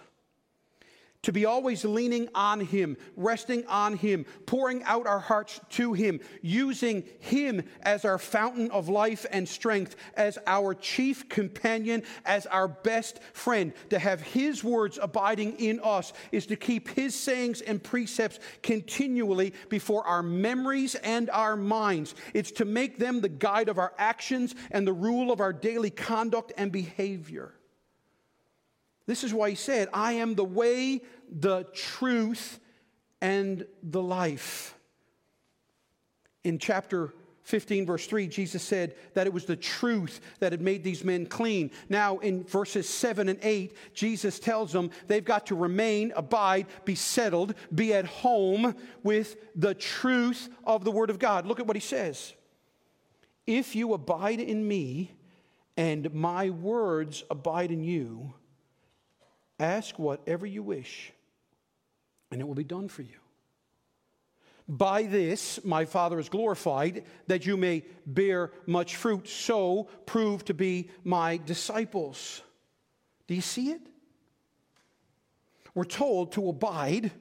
to 1.22 1.33
be 1.33 1.44
always 1.44 1.85
leaning 1.85 2.28
on 2.35 2.61
Him, 2.61 2.96
resting 3.16 3.66
on 3.66 3.96
Him, 3.96 4.24
pouring 4.46 4.83
out 4.85 5.06
our 5.06 5.18
hearts 5.18 5.61
to 5.70 5.92
Him, 5.92 6.20
using 6.40 7.04
Him 7.18 7.62
as 7.83 8.04
our 8.04 8.18
fountain 8.18 8.70
of 8.70 8.88
life 8.88 9.26
and 9.30 9.48
strength, 9.48 9.96
as 10.14 10.38
our 10.46 10.74
chief 10.74 11.28
companion, 11.28 12.02
as 12.24 12.46
our 12.46 12.68
best 12.68 13.20
friend. 13.35 13.72
To 13.90 13.98
have 13.98 14.22
His 14.22 14.64
words 14.64 14.98
abiding 15.00 15.56
in 15.59 15.80
us 15.83 16.12
is 16.33 16.46
to 16.46 16.56
keep 16.56 16.88
His 16.88 17.14
sayings 17.14 17.61
and 17.61 17.83
precepts 17.83 18.38
continually 18.62 19.52
before 19.68 20.06
our 20.06 20.22
memories 20.22 20.94
and 20.94 21.28
our 21.30 21.56
minds. 21.56 22.14
It's 22.33 22.52
to 22.52 22.64
make 22.64 22.98
them 22.98 23.20
the 23.20 23.28
guide 23.28 23.68
of 23.68 23.78
our 23.78 23.92
actions 23.98 24.54
and 24.70 24.87
the 24.87 24.92
rule 24.92 25.30
of 25.30 25.40
our 25.40 25.52
daily 25.52 25.90
conduct 25.90 26.52
and 26.56 26.72
behavior. 26.72 27.54
This 29.11 29.25
is 29.25 29.35
why 29.35 29.51
he 29.51 29.57
said, 29.57 29.88
I 29.92 30.12
am 30.12 30.37
the 30.37 30.44
way, 30.44 31.03
the 31.29 31.64
truth, 31.75 32.61
and 33.20 33.66
the 33.83 34.01
life. 34.01 34.79
In 36.44 36.61
chapter 36.61 37.12
15, 37.42 37.87
verse 37.87 38.07
3, 38.07 38.29
Jesus 38.29 38.62
said 38.62 38.94
that 39.14 39.27
it 39.27 39.33
was 39.33 39.46
the 39.46 39.57
truth 39.57 40.20
that 40.38 40.53
had 40.53 40.61
made 40.61 40.85
these 40.85 41.03
men 41.03 41.27
clean. 41.27 41.73
Now, 41.88 42.18
in 42.18 42.44
verses 42.44 42.88
7 42.88 43.29
and 43.29 43.40
8, 43.42 43.77
Jesus 43.94 44.38
tells 44.38 44.70
them 44.70 44.92
they've 45.09 45.25
got 45.25 45.46
to 45.46 45.57
remain, 45.57 46.12
abide, 46.14 46.68
be 46.85 46.94
settled, 46.94 47.57
be 47.75 47.92
at 47.92 48.07
home 48.07 48.77
with 49.03 49.35
the 49.57 49.75
truth 49.75 50.49
of 50.62 50.85
the 50.85 50.92
Word 50.92 51.11
of 51.11 51.18
God. 51.18 51.46
Look 51.46 51.59
at 51.59 51.66
what 51.66 51.75
he 51.75 51.81
says. 51.81 52.33
If 53.44 53.75
you 53.75 53.92
abide 53.92 54.38
in 54.38 54.68
me 54.68 55.11
and 55.77 56.14
my 56.14 56.51
words 56.51 57.25
abide 57.29 57.73
in 57.73 57.83
you, 57.83 58.35
Ask 59.61 59.99
whatever 59.99 60.46
you 60.46 60.62
wish, 60.62 61.12
and 62.33 62.40
it 62.40 62.49
will 62.49 62.55
be 62.55 62.64
done 62.64 62.88
for 62.88 63.03
you. 63.03 63.18
By 64.66 65.03
this, 65.03 65.62
my 65.64 65.85
Father 65.85 66.18
is 66.18 66.29
glorified, 66.29 67.05
that 67.27 67.44
you 67.44 67.57
may 67.57 67.85
bear 68.07 68.53
much 68.66 68.96
fruit, 68.96 69.29
so 69.29 69.88
prove 70.07 70.44
to 70.46 70.55
be 70.55 70.88
my 71.05 71.37
disciples. 71.37 72.40
Do 73.27 73.35
you 73.35 73.40
see 73.42 73.70
it? 73.70 73.83
We're 75.75 75.85
told 75.85 76.33
to 76.33 76.49
abide 76.49 77.12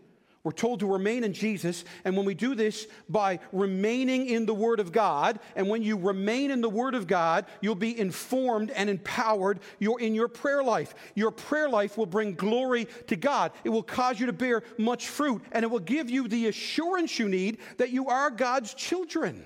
we're 0.44 0.52
told 0.52 0.80
to 0.80 0.88
remain 0.88 1.26
in 1.26 1.34
Jesus, 1.34 1.84
and 2.06 2.16
when 2.16 2.26
we 2.26 2.34
do 2.34 2.56
this 2.56 2.88
by 3.10 3.40
remaining 3.52 4.28
in 4.28 4.46
the 4.46 4.54
Word 4.54 4.80
of 4.80 4.94
God, 4.94 5.40
and 5.56 5.68
when 5.68 5.84
you 5.84 5.98
remain 5.98 6.50
in 6.50 6.62
the 6.62 6.70
Word 6.70 6.96
of 6.96 7.08
God, 7.08 7.46
you'll 7.60 7.76
be 7.76 8.00
informed 8.00 8.72
and 8.72 8.90
empowered 8.90 9.60
You're 9.80 10.00
in 10.00 10.16
your 10.16 10.30
prayer 10.30 10.64
life. 10.64 10.96
Your 11.14 11.32
prayer 11.32 11.68
life 11.70 11.98
will 11.98 12.06
bring 12.06 12.36
glory 12.36 12.88
to 13.08 13.18
God. 13.18 13.52
It 13.66 13.70
will 13.70 13.84
cause 13.84 14.18
you 14.20 14.28
to 14.28 14.34
bear 14.34 14.64
much 14.78 15.10
fruit, 15.10 15.44
and 15.52 15.64
it 15.64 15.68
will 15.68 15.80
give 15.80 16.10
you 16.10 16.30
the 16.30 16.48
assurance 16.48 17.20
you 17.20 17.28
need 17.28 17.58
that 17.78 17.90
you 17.90 18.08
are 18.08 18.30
God's 18.30 18.74
children. 18.74 19.46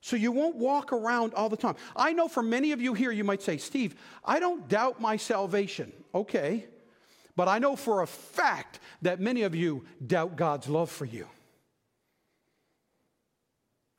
So 0.00 0.16
you 0.16 0.32
won't 0.32 0.56
walk 0.56 0.94
around 0.94 1.34
all 1.34 1.50
the 1.50 1.58
time. 1.58 1.76
I 1.94 2.14
know 2.14 2.28
for 2.28 2.42
many 2.42 2.72
of 2.72 2.80
you 2.80 2.94
here, 2.94 3.12
you 3.12 3.24
might 3.24 3.42
say, 3.42 3.58
Steve, 3.58 3.94
I 4.24 4.40
don't 4.40 4.66
doubt 4.68 5.02
my 5.02 5.18
salvation. 5.18 5.92
Okay. 6.14 6.64
But 7.40 7.48
I 7.48 7.58
know 7.58 7.74
for 7.74 8.02
a 8.02 8.06
fact 8.06 8.80
that 9.00 9.18
many 9.18 9.44
of 9.44 9.54
you 9.54 9.86
doubt 10.06 10.36
God's 10.36 10.68
love 10.68 10.90
for 10.90 11.06
you. 11.06 11.26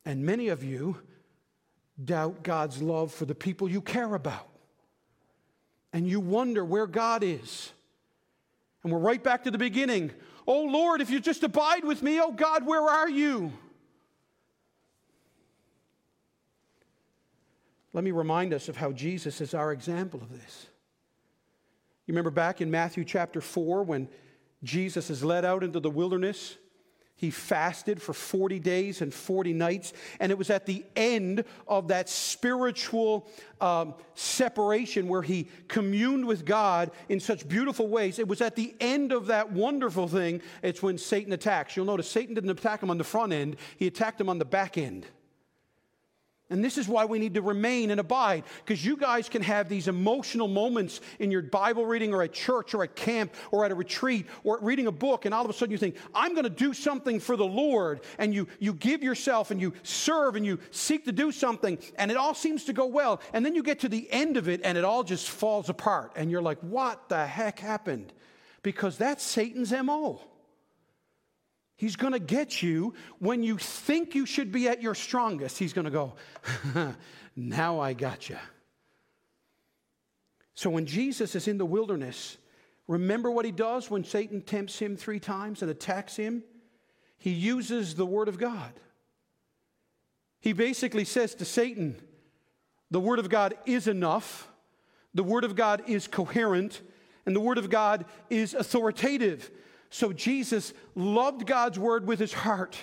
And 0.06 0.23
many 0.23 0.49
of 0.49 0.63
you 0.63 0.97
doubt 2.06 2.43
God's 2.43 2.84
love 2.84 3.12
for 3.12 3.25
the 3.25 3.34
people 3.34 3.67
you 3.67 3.82
care 3.82 4.13
about. 4.13 4.47
And 5.91 6.08
you 6.08 6.19
wonder 6.19 6.63
where 6.63 6.86
God 6.86 7.23
is. 7.23 7.71
And 8.84 8.93
we're 8.93 8.99
right 8.99 9.23
back 9.23 9.45
to 9.45 9.49
the 9.49 9.58
beginning. 9.58 10.12
Oh 10.45 10.65
Lord, 10.65 11.01
if 11.01 11.10
you 11.10 11.19
just 11.19 11.41
abide 11.41 11.84
with 11.84 12.04
me, 12.04 12.21
oh 12.21 12.34
God, 12.34 12.63
where 12.63 12.84
are 12.84 13.10
you? 13.10 13.51
Let 17.91 18.04
me 18.04 18.12
remind 18.12 18.54
us 18.54 18.69
of 18.69 18.77
how 18.77 18.91
Jesus 18.91 19.41
is 19.41 19.56
our 19.56 19.71
example 19.71 20.21
of 20.21 20.30
this. 20.30 20.67
You 22.12 22.13
remember 22.13 22.30
back 22.30 22.60
in 22.60 22.69
Matthew 22.69 23.06
chapter 23.06 23.39
4 23.39 23.84
when 23.84 24.10
Jesus 24.63 25.10
is 25.10 25.24
led 25.24 25.45
out 25.45 25.63
into 25.63 25.80
the 25.80 25.89
wilderness? 25.89 26.58
He 27.15 27.32
fasted 27.32 28.02
for 28.02 28.12
40 28.12 28.60
days 28.60 29.02
and 29.02 29.13
40 29.13 29.54
nights. 29.54 29.93
And 30.19 30.30
it 30.30 30.38
was 30.38 30.50
at 30.50 30.65
the 30.65 30.84
end 30.97 31.45
of 31.69 31.88
that 31.88 32.10
spiritual 32.10 33.30
um, 33.62 33.93
separation 34.15 35.08
where 35.08 35.21
he 35.21 35.47
communed 35.69 36.28
with 36.28 36.43
God 36.43 36.91
in 37.08 37.21
such 37.21 37.47
beautiful 37.47 37.88
ways. 37.88 38.19
It 38.19 38.28
was 38.28 38.41
at 38.41 38.58
the 38.58 38.76
end 38.82 39.13
of 39.13 39.28
that 39.28 39.54
wonderful 39.54 40.10
thing, 40.10 40.41
it's 40.62 40.84
when 40.84 40.97
Satan 40.97 41.32
attacks. 41.32 41.78
You'll 41.78 41.86
notice 41.86 42.12
Satan 42.12 42.36
didn't 42.36 42.50
attack 42.50 42.84
him 42.84 42.89
on 42.89 42.97
the 42.97 43.06
front 43.06 43.32
end, 43.32 43.56
he 43.78 43.88
attacked 43.88 44.19
him 44.19 44.28
on 44.28 44.38
the 44.38 44.43
back 44.43 44.78
end. 44.78 45.06
And 46.52 46.64
this 46.64 46.78
is 46.78 46.88
why 46.88 47.06
we 47.06 47.18
need 47.18 47.34
to 47.36 47.42
remain 47.42 47.92
and 47.92 48.00
abide, 48.00 48.44
because 48.64 48.86
you 48.86 48.98
guys 48.98 49.30
can 49.30 49.42
have 49.42 49.70
these 49.70 49.88
emotional 49.88 50.50
moments 50.50 51.00
in 51.20 51.32
your 51.32 51.42
Bible 51.42 51.86
reading 51.86 52.14
or 52.14 52.22
at 52.24 52.34
church 52.34 52.74
or 52.74 52.84
at 52.84 52.96
camp 52.96 53.34
or 53.52 53.64
at 53.64 53.72
a 53.72 53.76
retreat 53.76 54.28
or 54.44 54.60
reading 54.62 54.88
a 54.88 54.92
book, 54.92 55.26
and 55.26 55.34
all 55.34 55.44
of 55.44 55.50
a 55.50 55.54
sudden 55.54 55.72
you 55.72 55.78
think, 55.78 55.96
I'm 56.14 56.34
going 56.34 56.44
to 56.44 56.50
do 56.50 56.74
something 56.74 57.22
for 57.22 57.38
the 57.38 57.46
Lord. 57.46 58.02
And 58.18 58.34
you, 58.34 58.48
you 58.60 58.74
give 58.74 59.02
yourself 59.02 59.50
and 59.50 59.62
you 59.62 59.74
serve 59.84 60.36
and 60.36 60.46
you 60.46 60.60
seek 60.72 61.06
to 61.06 61.14
do 61.14 61.32
something, 61.32 61.80
and 61.96 62.12
it 62.12 62.18
all 62.18 62.34
seems 62.34 62.66
to 62.66 62.74
go 62.74 62.86
well. 62.86 63.22
And 63.34 63.46
then 63.46 63.56
you 63.56 63.64
get 63.64 63.80
to 63.80 63.90
the 63.90 64.12
end 64.12 64.36
of 64.36 64.50
it 64.50 64.62
and 64.64 64.78
it 64.78 64.84
all 64.84 65.04
just 65.04 65.30
falls 65.30 65.70
apart. 65.70 66.12
And 66.18 66.30
you're 66.30 66.42
like, 66.42 66.60
what 66.60 67.08
the 67.08 67.26
heck 67.26 67.60
happened? 67.60 68.12
Because 68.62 68.98
that's 68.98 69.24
Satan's 69.24 69.72
MO. 69.72 70.20
He's 71.82 71.98
going 71.98 72.13
to 72.13 72.20
get 72.20 72.62
you 72.62 72.94
when 73.20 73.44
you 73.44 73.58
think 73.58 74.15
you 74.15 74.26
should 74.26 74.54
be 74.54 74.70
at 74.70 74.82
your 74.82 74.96
strongest. 74.96 75.58
He's 75.58 75.74
going 75.74 75.86
to 75.86 75.91
go, 75.91 76.13
now 77.36 77.80
I 77.80 77.91
got 77.91 78.30
you. 78.30 78.38
So 80.54 80.70
when 80.70 80.86
Jesus 80.86 81.36
is 81.36 81.50
in 81.50 81.58
the 81.58 81.65
wilderness, 81.65 82.38
Remember 82.91 83.32
what 83.32 83.46
he 83.46 83.52
does 83.52 83.89
when 83.89 84.04
Satan 84.04 84.41
tempts 84.41 84.78
him 84.78 84.98
three 84.98 85.22
times 85.22 85.62
and 85.62 85.72
attacks 85.72 86.17
him? 86.17 86.44
He 87.17 87.30
uses 87.30 87.96
the 87.96 88.06
Word 88.06 88.28
of 88.28 88.38
God. 88.38 88.74
He 90.41 90.52
basically 90.52 91.06
says 91.06 91.34
to 91.36 91.46
Satan, 91.46 91.96
The 92.89 93.00
Word 93.00 93.20
of 93.20 93.30
God 93.30 93.54
is 93.65 93.88
enough, 93.88 94.50
the 95.13 95.24
Word 95.24 95.46
of 95.46 95.56
God 95.56 95.84
is 95.88 96.08
coherent, 96.08 96.82
and 97.26 97.34
the 97.34 97.39
Word 97.39 97.58
of 97.58 97.70
God 97.70 98.04
is 98.30 98.54
authoritative. 98.54 99.50
So 99.91 100.12
Jesus 100.12 100.73
loved 100.95 101.45
God's 101.45 101.77
Word 101.77 102.08
with 102.08 102.17
his 102.17 102.34
heart. 102.34 102.77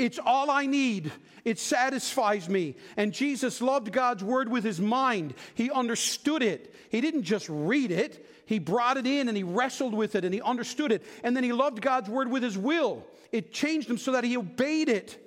It's 0.00 0.18
all 0.24 0.50
I 0.50 0.64
need. 0.64 1.12
It 1.44 1.58
satisfies 1.58 2.48
me. 2.48 2.76
And 2.96 3.12
Jesus 3.12 3.60
loved 3.60 3.92
God's 3.92 4.24
word 4.24 4.50
with 4.50 4.64
his 4.64 4.80
mind. 4.80 5.34
He 5.54 5.70
understood 5.70 6.42
it. 6.42 6.74
He 6.90 7.02
didn't 7.02 7.24
just 7.24 7.46
read 7.50 7.90
it, 7.90 8.26
he 8.46 8.58
brought 8.58 8.96
it 8.96 9.06
in 9.06 9.28
and 9.28 9.36
he 9.36 9.42
wrestled 9.42 9.94
with 9.94 10.14
it 10.14 10.24
and 10.24 10.32
he 10.32 10.40
understood 10.40 10.90
it. 10.90 11.04
And 11.22 11.36
then 11.36 11.44
he 11.44 11.52
loved 11.52 11.82
God's 11.82 12.08
word 12.08 12.30
with 12.30 12.42
his 12.42 12.56
will. 12.56 13.06
It 13.30 13.52
changed 13.52 13.88
him 13.88 13.98
so 13.98 14.12
that 14.12 14.24
he 14.24 14.36
obeyed 14.36 14.88
it. 14.88 15.24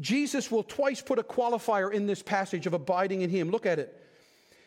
Jesus 0.00 0.50
will 0.50 0.64
twice 0.64 1.00
put 1.00 1.18
a 1.18 1.22
qualifier 1.22 1.92
in 1.92 2.06
this 2.06 2.22
passage 2.22 2.66
of 2.66 2.74
abiding 2.74 3.20
in 3.20 3.30
him. 3.30 3.50
Look 3.50 3.66
at 3.66 3.78
it. 3.78 4.01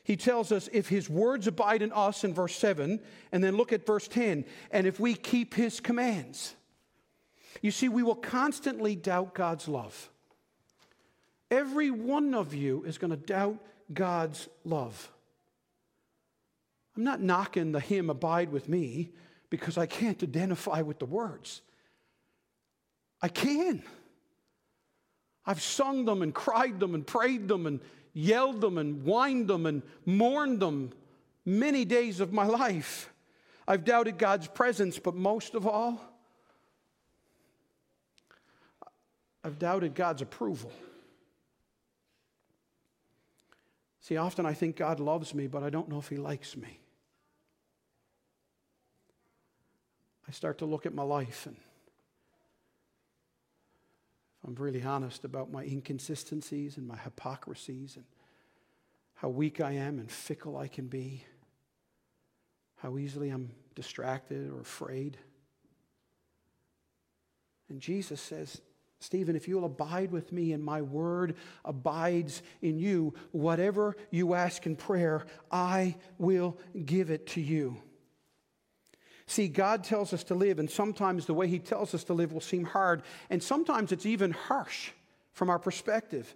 He 0.06 0.16
tells 0.16 0.52
us 0.52 0.70
if 0.72 0.88
his 0.88 1.10
words 1.10 1.48
abide 1.48 1.82
in 1.82 1.92
us 1.92 2.24
in 2.24 2.32
verse 2.32 2.56
7, 2.56 3.00
and 3.32 3.44
then 3.44 3.58
look 3.58 3.74
at 3.74 3.88
verse 3.88 4.08
10, 4.08 4.46
and 4.70 4.86
if 4.86 5.00
we 5.00 5.16
keep 5.16 5.56
his 5.56 5.80
commands. 5.80 6.56
You 7.64 7.72
see, 7.72 7.90
we 7.90 8.04
will 8.04 8.16
constantly 8.16 8.96
doubt 8.96 9.34
God's 9.34 9.68
love. 9.68 10.12
Every 11.50 11.90
one 11.90 12.36
of 12.36 12.54
you 12.54 12.84
is 12.84 13.00
going 13.00 13.12
to 13.12 13.18
doubt 13.18 13.58
God's 13.92 14.48
love. 14.64 15.12
I'm 16.96 17.04
not 17.04 17.20
knocking 17.20 17.72
the 17.72 17.80
hymn 17.80 18.12
Abide 18.12 18.52
with 18.52 18.70
Me 18.70 19.10
because 19.50 19.76
I 19.76 19.88
can't 19.88 20.22
identify 20.22 20.82
with 20.82 21.00
the 21.00 21.06
words. 21.06 21.64
I 23.24 23.28
can. 23.28 23.82
I've 25.48 25.64
sung 25.64 26.06
them 26.06 26.22
and 26.22 26.32
cried 26.32 26.80
them 26.80 26.94
and 26.94 27.08
prayed 27.08 27.48
them 27.48 27.66
and 27.66 27.80
yelled 28.16 28.62
them 28.62 28.80
and 28.80 29.04
whined 29.04 29.48
them 29.48 29.68
and 29.68 29.84
mourned 30.06 30.62
them 30.62 30.92
many 31.46 31.86
days 31.86 32.20
of 32.22 32.34
my 32.34 32.46
life. 32.46 33.14
I've 33.68 33.84
doubted 33.84 34.18
God's 34.18 34.48
presence, 34.48 34.98
but 34.98 35.16
most 35.16 35.54
of 35.54 35.68
all, 35.68 36.02
I've 39.44 39.60
doubted 39.60 39.94
God's 39.94 40.22
approval. 40.22 40.72
See, 44.00 44.18
often 44.18 44.46
I 44.46 44.54
think 44.54 44.78
God 44.78 45.00
loves 45.00 45.36
me, 45.36 45.48
but 45.48 45.62
I 45.62 45.70
don't 45.70 45.90
know 45.90 46.00
if 46.00 46.08
He 46.08 46.18
likes 46.18 46.56
me. 46.56 46.80
I 50.28 50.32
start 50.32 50.60
to 50.60 50.66
look 50.66 50.86
at 50.86 50.94
my 50.94 51.04
life, 51.04 51.46
and 51.48 51.56
I'm 54.46 54.56
really 54.56 54.84
honest 54.84 55.26
about 55.26 55.52
my 55.52 55.64
inconsistencies 55.64 56.78
and 56.78 56.88
my 56.88 56.98
hypocrisies 56.98 57.96
and 57.96 58.06
how 59.16 59.30
weak 59.30 59.60
I 59.60 59.72
am 59.72 59.98
and 59.98 60.12
fickle 60.12 60.58
I 60.58 60.68
can 60.68 60.88
be, 60.88 61.24
how 62.78 62.98
easily 62.98 63.30
I'm 63.30 63.52
distracted 63.74 64.52
or 64.52 64.60
afraid. 64.60 65.18
And 67.70 67.80
Jesus 67.80 68.22
says, 68.22 68.62
Stephen, 69.00 69.36
if 69.36 69.48
you'll 69.48 69.66
abide 69.66 70.12
with 70.12 70.32
me 70.32 70.52
and 70.54 70.64
my 70.64 70.82
word 70.82 71.36
abides 71.64 72.44
in 72.62 72.78
you, 72.78 73.14
whatever 73.32 73.96
you 74.12 74.34
ask 74.36 74.66
in 74.66 74.76
prayer, 74.76 75.26
I 75.52 75.96
will 76.18 76.58
give 76.86 77.10
it 77.10 77.28
to 77.28 77.42
you. 77.42 77.78
See, 79.28 79.48
God 79.48 79.84
tells 79.84 80.14
us 80.14 80.24
to 80.26 80.36
live, 80.36 80.60
and 80.60 80.70
sometimes 80.70 81.26
the 81.26 81.34
way 81.34 81.48
He 81.48 81.60
tells 81.60 81.94
us 81.96 82.04
to 82.06 82.14
live 82.14 82.32
will 82.32 82.42
seem 82.42 82.64
hard, 82.64 83.02
and 83.30 83.42
sometimes 83.42 83.92
it's 83.92 84.06
even 84.06 84.32
harsh 84.32 84.92
from 85.34 85.50
our 85.50 85.60
perspective. 85.60 86.34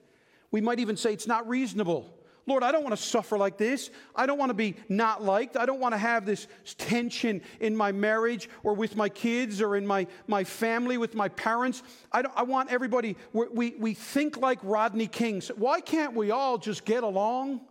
We 0.52 0.62
might 0.62 0.80
even 0.80 0.98
say 0.98 1.14
it's 1.14 1.28
not 1.28 1.48
reasonable. 1.48 2.14
Lord, 2.48 2.64
I 2.64 2.72
don't 2.72 2.84
want 2.84 2.98
to 2.98 3.02
suffer 3.02 3.38
like 3.38 3.58
this. 3.58 3.92
I 4.16 4.26
don't 4.26 4.40
want 4.40 4.50
to 4.50 4.56
be 4.56 4.76
not 4.90 5.24
liked. 5.24 5.56
I 5.56 5.68
don't 5.68 5.80
want 5.80 5.94
to 5.94 6.00
have 6.00 6.26
this 6.26 6.48
tension 6.80 7.44
in 7.60 7.76
my 7.76 7.92
marriage 7.92 8.50
or 8.64 8.74
with 8.74 8.96
my 8.96 9.08
kids 9.08 9.62
or 9.62 9.76
in 9.76 9.86
my, 9.86 10.08
my 10.26 10.44
family 10.44 10.98
with 10.98 11.14
my 11.14 11.30
parents. 11.30 11.84
I, 12.12 12.24
I 12.36 12.42
want 12.44 12.72
everybody, 12.72 13.18
we, 13.34 13.76
we 13.78 13.94
think 13.94 14.38
like 14.38 14.58
Rodney 14.64 15.06
King. 15.06 15.44
Why 15.58 15.80
can't 15.80 16.16
we 16.16 16.32
all 16.32 16.58
just 16.58 16.86
get 16.86 17.04
along? 17.04 17.62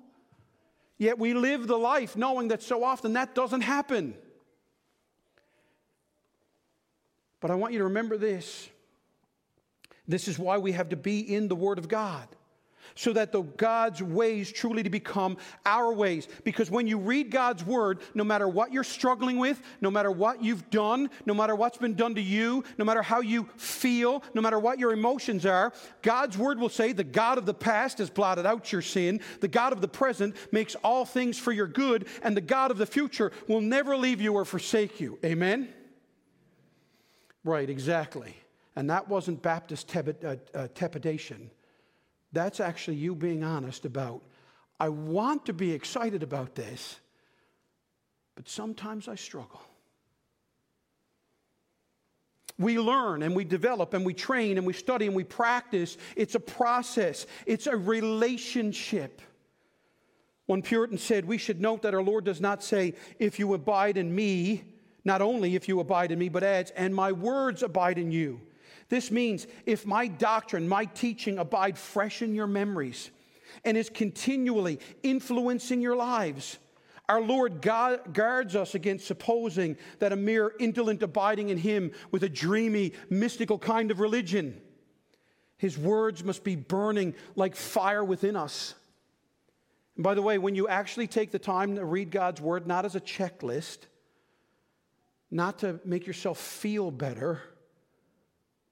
Yet 0.97 1.19
we 1.19 1.35
live 1.35 1.67
the 1.67 1.79
life 1.79 2.17
knowing 2.17 2.49
that 2.49 2.63
so 2.63 2.85
often 2.85 3.15
that 3.15 3.35
doesn't 3.35 3.63
happen. 3.63 4.15
But 7.41 7.51
I 7.51 7.55
want 7.55 7.73
you 7.73 7.79
to 7.79 7.85
remember 7.85 8.17
this. 8.17 8.69
This 10.07 10.29
is 10.29 10.39
why 10.39 10.59
we 10.59 10.73
have 10.73 10.89
to 10.89 10.97
be 10.97 11.21
in 11.21 11.49
the 11.49 11.55
Word 11.55 11.79
of 11.79 11.89
God 11.89 12.29
so 12.99 13.13
that 13.13 13.31
the 13.31 13.43
God's 13.43 14.03
ways 14.03 14.51
truly 14.51 14.83
to 14.83 14.91
become 14.91 15.37
our 15.65 15.93
ways. 15.93 16.27
Because 16.43 16.69
when 16.69 16.89
you 16.89 16.99
read 16.99 17.31
God's 17.31 17.65
word, 17.65 18.01
no 18.13 18.25
matter 18.25 18.49
what 18.49 18.73
you're 18.73 18.83
struggling 18.83 19.39
with, 19.39 19.63
no 19.81 19.89
matter 19.89 20.11
what 20.11 20.43
you've 20.43 20.69
done, 20.71 21.09
no 21.25 21.33
matter 21.33 21.55
what's 21.55 21.79
been 21.79 21.95
done 21.95 22.17
to 22.17 22.21
you, 22.21 22.65
no 22.77 22.85
matter 22.85 23.03
how 23.03 23.21
you 23.21 23.49
feel, 23.57 24.23
no 24.35 24.43
matter 24.43 24.59
what 24.59 24.81
your 24.81 24.93
emotions 24.93 25.47
are, 25.47 25.73
God's 26.03 26.37
word 26.37 26.59
will 26.59 26.69
say, 26.69 26.93
The 26.93 27.05
God 27.05 27.39
of 27.39 27.47
the 27.47 27.55
past 27.55 27.99
has 27.99 28.11
blotted 28.11 28.47
out 28.47 28.73
your 28.73 28.83
sin, 28.83 29.21
the 29.41 29.47
God 29.47 29.73
of 29.73 29.81
the 29.81 29.87
present 29.87 30.35
makes 30.51 30.75
all 30.83 31.05
things 31.05 31.39
for 31.39 31.53
your 31.53 31.69
good, 31.69 32.09
and 32.23 32.37
the 32.37 32.41
God 32.41 32.73
of 32.73 32.79
the 32.79 32.87
future 32.87 33.31
will 33.47 33.61
never 33.61 33.97
leave 33.97 34.21
you 34.21 34.35
or 34.35 34.45
forsake 34.45 35.01
you. 35.01 35.19
Amen? 35.25 35.73
Right, 37.49 37.71
exactly. 37.71 38.37
And 38.77 38.91
that 38.91 39.09
wasn't 39.09 39.41
Baptist 39.41 39.97
uh, 39.97 40.37
uh, 40.55 40.69
tepidation. 40.75 41.51
That's 42.31 42.61
actually 42.61 42.99
you 42.99 43.15
being 43.15 43.43
honest 43.43 43.87
about, 43.87 44.23
I 44.79 44.91
want 44.91 45.47
to 45.47 45.55
be 45.55 45.73
excited 45.73 46.23
about 46.23 46.55
this, 46.55 47.01
but 48.35 48.51
sometimes 48.51 49.09
I 49.09 49.15
struggle. 49.15 49.63
We 52.59 52.79
learn 52.79 53.23
and 53.23 53.35
we 53.35 53.45
develop 53.45 53.95
and 53.95 54.05
we 54.05 54.13
train 54.13 54.59
and 54.59 54.67
we 54.67 54.75
study 54.75 55.07
and 55.07 55.17
we 55.17 55.25
practice. 55.25 55.97
It's 56.17 56.35
a 56.35 56.41
process, 56.41 57.27
it's 57.47 57.67
a 57.67 57.79
relationship. 57.79 59.23
One 60.45 60.61
Puritan 60.61 60.99
said, 60.99 61.25
We 61.25 61.39
should 61.39 61.63
note 61.63 61.81
that 61.81 61.95
our 61.95 62.03
Lord 62.03 62.25
does 62.25 62.43
not 62.43 62.63
say, 62.63 62.93
If 63.19 63.39
you 63.39 63.55
abide 63.55 63.97
in 63.97 64.15
me, 64.15 64.65
not 65.05 65.23
only 65.23 65.55
if 65.55 65.69
you 65.69 65.81
abide 65.81 66.13
in 66.13 66.19
me, 66.19 66.29
but 66.29 66.43
adds, 66.43 66.71
And 66.73 66.95
my 66.95 67.13
words 67.13 67.63
abide 67.63 67.99
in 67.99 68.11
you. 68.11 68.41
This 68.89 69.11
means 69.11 69.47
if 69.67 69.87
my 69.87 70.07
doctrine, 70.07 70.69
my 70.69 70.87
teaching 70.87 71.39
abide 71.39 71.77
fresh 71.77 72.23
in 72.23 72.35
your 72.35 72.47
memories 72.47 73.11
and 73.65 73.77
is 73.77 73.91
continually 73.91 74.81
influencing 75.03 75.81
your 75.81 75.97
lives, 75.97 76.59
our 77.09 77.21
Lord 77.21 77.63
God 77.63 78.13
guards 78.13 78.55
us 78.55 78.75
against 78.75 79.07
supposing 79.07 79.77
that 79.99 80.13
a 80.13 80.17
mere 80.17 80.53
indolent 80.59 81.03
abiding 81.03 81.49
in 81.49 81.57
Him 81.57 81.93
with 82.11 82.23
a 82.23 82.29
dreamy, 82.29 82.93
mystical 83.09 83.59
kind 83.59 83.91
of 83.91 84.01
religion. 84.01 84.61
His 85.57 85.79
words 85.79 86.23
must 86.23 86.45
be 86.45 86.55
burning 86.55 87.15
like 87.35 87.57
fire 87.57 88.05
within 88.05 88.37
us. 88.37 88.75
And 89.97 90.05
by 90.05 90.15
the 90.15 90.23
way, 90.23 90.39
when 90.39 90.55
you 90.55 90.69
actually 90.69 91.07
take 91.07 91.31
the 91.31 91.39
time 91.39 91.77
to 91.77 91.85
read 91.85 92.11
God's 92.11 92.41
word, 92.41 92.67
not 92.67 92.85
as 92.85 92.95
a 92.95 93.01
checklist, 93.01 93.79
not 95.31 95.59
to 95.61 95.81
make 95.85 96.07
yourself 96.07 96.39
feel 96.39 96.91
better, 96.91 97.41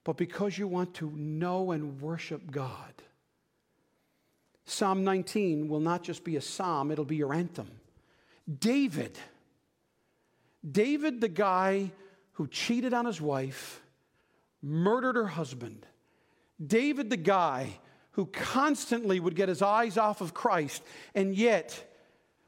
but 0.03 0.17
because 0.17 0.57
you 0.57 0.67
want 0.67 0.93
to 0.95 1.11
know 1.11 1.71
and 1.71 2.01
worship 2.01 2.49
God. 2.49 2.93
Psalm 4.65 5.03
19 5.03 5.67
will 5.67 5.79
not 5.79 6.03
just 6.03 6.23
be 6.23 6.35
a 6.35 6.41
psalm, 6.41 6.91
it'll 6.91 7.05
be 7.05 7.15
your 7.15 7.33
anthem. 7.33 7.69
David, 8.59 9.17
David, 10.69 11.21
the 11.21 11.29
guy 11.29 11.91
who 12.33 12.47
cheated 12.47 12.93
on 12.93 13.05
his 13.05 13.21
wife, 13.21 13.81
murdered 14.61 15.15
her 15.15 15.27
husband, 15.27 15.85
David, 16.65 17.09
the 17.09 17.17
guy 17.17 17.79
who 18.11 18.25
constantly 18.25 19.19
would 19.19 19.35
get 19.35 19.47
his 19.47 19.61
eyes 19.61 19.97
off 19.97 20.21
of 20.21 20.33
Christ, 20.33 20.81
and 21.13 21.35
yet, 21.35 21.96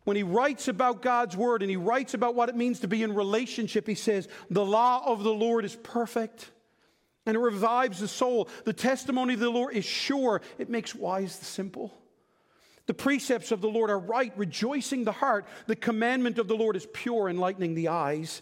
when 0.10 0.18
he 0.18 0.24
writes 0.24 0.68
about 0.68 1.04
God's 1.04 1.38
word 1.38 1.62
and 1.62 1.70
he 1.70 1.78
writes 1.78 2.16
about 2.16 2.34
what 2.34 2.50
it 2.50 2.56
means 2.56 2.80
to 2.80 2.88
be 2.88 3.04
in 3.04 3.14
relationship, 3.14 3.86
he 3.86 3.94
says, 3.94 4.28
The 4.50 4.66
law 4.66 5.04
of 5.06 5.22
the 5.22 5.32
Lord 5.32 5.66
is 5.66 5.76
perfect 5.76 6.50
and 7.28 7.36
it 7.36 7.40
revives 7.40 8.00
the 8.00 8.08
soul. 8.08 8.50
The 8.66 8.74
testimony 8.74 9.36
of 9.36 9.40
the 9.40 9.52
Lord 9.52 9.76
is 9.76 9.86
sure, 9.86 10.42
it 10.58 10.68
makes 10.68 10.96
wise 10.96 11.38
the 11.38 11.46
simple. 11.46 11.94
The 12.88 12.96
precepts 12.96 13.52
of 13.52 13.62
the 13.62 13.70
Lord 13.70 13.92
are 13.92 14.00
right, 14.00 14.34
rejoicing 14.36 15.04
the 15.04 15.12
heart. 15.12 15.46
The 15.68 15.76
commandment 15.76 16.40
of 16.40 16.48
the 16.48 16.58
Lord 16.58 16.76
is 16.76 16.88
pure, 16.92 17.30
enlightening 17.30 17.76
the 17.76 17.90
eyes. 17.90 18.42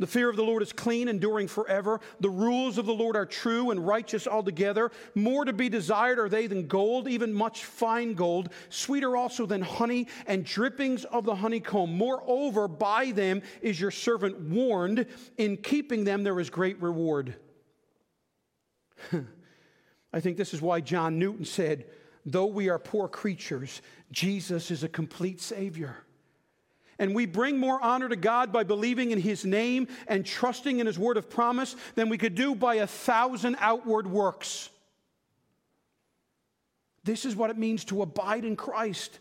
The 0.00 0.06
fear 0.06 0.28
of 0.28 0.36
the 0.36 0.44
Lord 0.44 0.62
is 0.62 0.72
clean, 0.72 1.08
enduring 1.08 1.48
forever. 1.48 2.00
The 2.20 2.30
rules 2.30 2.78
of 2.78 2.86
the 2.86 2.94
Lord 2.94 3.16
are 3.16 3.26
true 3.26 3.72
and 3.72 3.84
righteous 3.84 4.28
altogether. 4.28 4.92
More 5.16 5.44
to 5.44 5.52
be 5.52 5.68
desired 5.68 6.20
are 6.20 6.28
they 6.28 6.46
than 6.46 6.68
gold, 6.68 7.08
even 7.08 7.32
much 7.32 7.64
fine 7.64 8.14
gold, 8.14 8.50
sweeter 8.68 9.16
also 9.16 9.44
than 9.44 9.60
honey 9.60 10.06
and 10.26 10.44
drippings 10.44 11.04
of 11.06 11.24
the 11.24 11.34
honeycomb. 11.34 11.96
Moreover, 11.96 12.68
by 12.68 13.10
them 13.10 13.42
is 13.60 13.80
your 13.80 13.90
servant 13.90 14.38
warned. 14.38 15.06
In 15.36 15.56
keeping 15.56 16.04
them, 16.04 16.22
there 16.22 16.38
is 16.38 16.48
great 16.48 16.80
reward. 16.80 17.34
I 20.12 20.20
think 20.20 20.36
this 20.36 20.54
is 20.54 20.62
why 20.62 20.80
John 20.80 21.18
Newton 21.18 21.44
said, 21.44 21.86
Though 22.24 22.46
we 22.46 22.68
are 22.68 22.78
poor 22.78 23.08
creatures, 23.08 23.82
Jesus 24.12 24.70
is 24.70 24.84
a 24.84 24.88
complete 24.88 25.40
Savior 25.40 25.96
and 26.98 27.14
we 27.14 27.26
bring 27.26 27.58
more 27.58 27.80
honor 27.82 28.08
to 28.08 28.16
God 28.16 28.52
by 28.52 28.64
believing 28.64 29.10
in 29.10 29.20
His 29.20 29.44
name 29.44 29.88
and 30.06 30.26
trusting 30.26 30.80
in 30.80 30.86
His 30.86 30.98
word 30.98 31.16
of 31.16 31.30
promise 31.30 31.76
than 31.94 32.08
we 32.08 32.18
could 32.18 32.34
do 32.34 32.54
by 32.54 32.76
a 32.76 32.86
thousand 32.86 33.56
outward 33.60 34.06
works. 34.06 34.70
This 37.04 37.24
is 37.24 37.36
what 37.36 37.50
it 37.50 37.58
means 37.58 37.84
to 37.86 38.02
abide 38.02 38.44
in 38.44 38.56
Christ. 38.56 39.18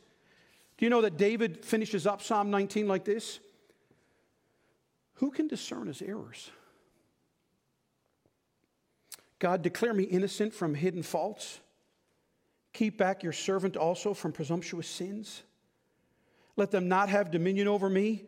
Do 0.78 0.86
you 0.86 0.90
know 0.90 1.02
that 1.02 1.18
David 1.18 1.64
finishes 1.64 2.06
up 2.06 2.22
Psalm 2.22 2.52
19 2.52 2.88
like 2.88 3.06
this? 3.06 3.40
Who 5.16 5.32
can 5.32 5.48
discern 5.48 5.88
his 5.88 6.02
errors? 6.02 6.52
God, 9.40 9.62
declare 9.62 9.94
me 9.94 10.04
innocent 10.04 10.54
from 10.54 10.76
hidden 10.76 11.04
faults. 11.04 11.60
Keep 12.74 12.98
back 12.98 13.24
your 13.24 13.34
servant 13.34 13.78
also 13.78 14.14
from 14.14 14.32
presumptuous 14.32 14.88
sins. 14.88 15.44
Let 16.58 16.72
them 16.72 16.90
not 16.90 17.08
have 17.10 17.32
dominion 17.32 17.68
over 17.68 17.90
me. 17.90 18.26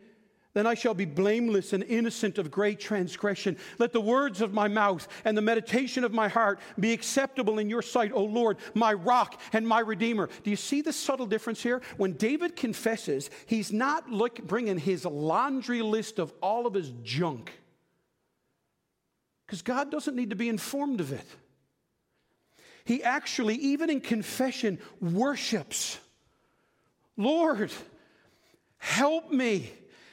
Then 0.52 0.66
I 0.66 0.74
shall 0.74 0.94
be 0.94 1.04
blameless 1.04 1.72
and 1.72 1.84
innocent 1.84 2.36
of 2.36 2.50
great 2.50 2.80
transgression. 2.80 3.56
Let 3.78 3.92
the 3.92 4.00
words 4.00 4.40
of 4.40 4.52
my 4.52 4.66
mouth 4.66 5.06
and 5.24 5.36
the 5.36 5.42
meditation 5.42 6.02
of 6.02 6.12
my 6.12 6.26
heart 6.26 6.58
be 6.78 6.92
acceptable 6.92 7.60
in 7.60 7.70
your 7.70 7.82
sight, 7.82 8.10
O 8.12 8.24
Lord, 8.24 8.56
my 8.74 8.92
rock 8.92 9.40
and 9.52 9.66
my 9.66 9.78
redeemer. 9.78 10.28
Do 10.42 10.50
you 10.50 10.56
see 10.56 10.82
the 10.82 10.92
subtle 10.92 11.26
difference 11.26 11.62
here? 11.62 11.82
When 11.98 12.14
David 12.14 12.56
confesses, 12.56 13.30
he's 13.46 13.72
not 13.72 14.10
look, 14.10 14.42
bringing 14.42 14.78
his 14.78 15.04
laundry 15.04 15.82
list 15.82 16.18
of 16.18 16.32
all 16.42 16.66
of 16.66 16.74
his 16.74 16.90
junk, 17.04 17.52
because 19.46 19.62
God 19.62 19.92
doesn't 19.92 20.16
need 20.16 20.30
to 20.30 20.36
be 20.36 20.48
informed 20.48 21.00
of 21.00 21.12
it. 21.12 21.26
He 22.84 23.04
actually, 23.04 23.54
even 23.54 23.88
in 23.88 24.00
confession, 24.00 24.80
worships. 25.00 25.98
Lord, 27.16 27.70
Help 28.80 29.30
me. 29.30 29.70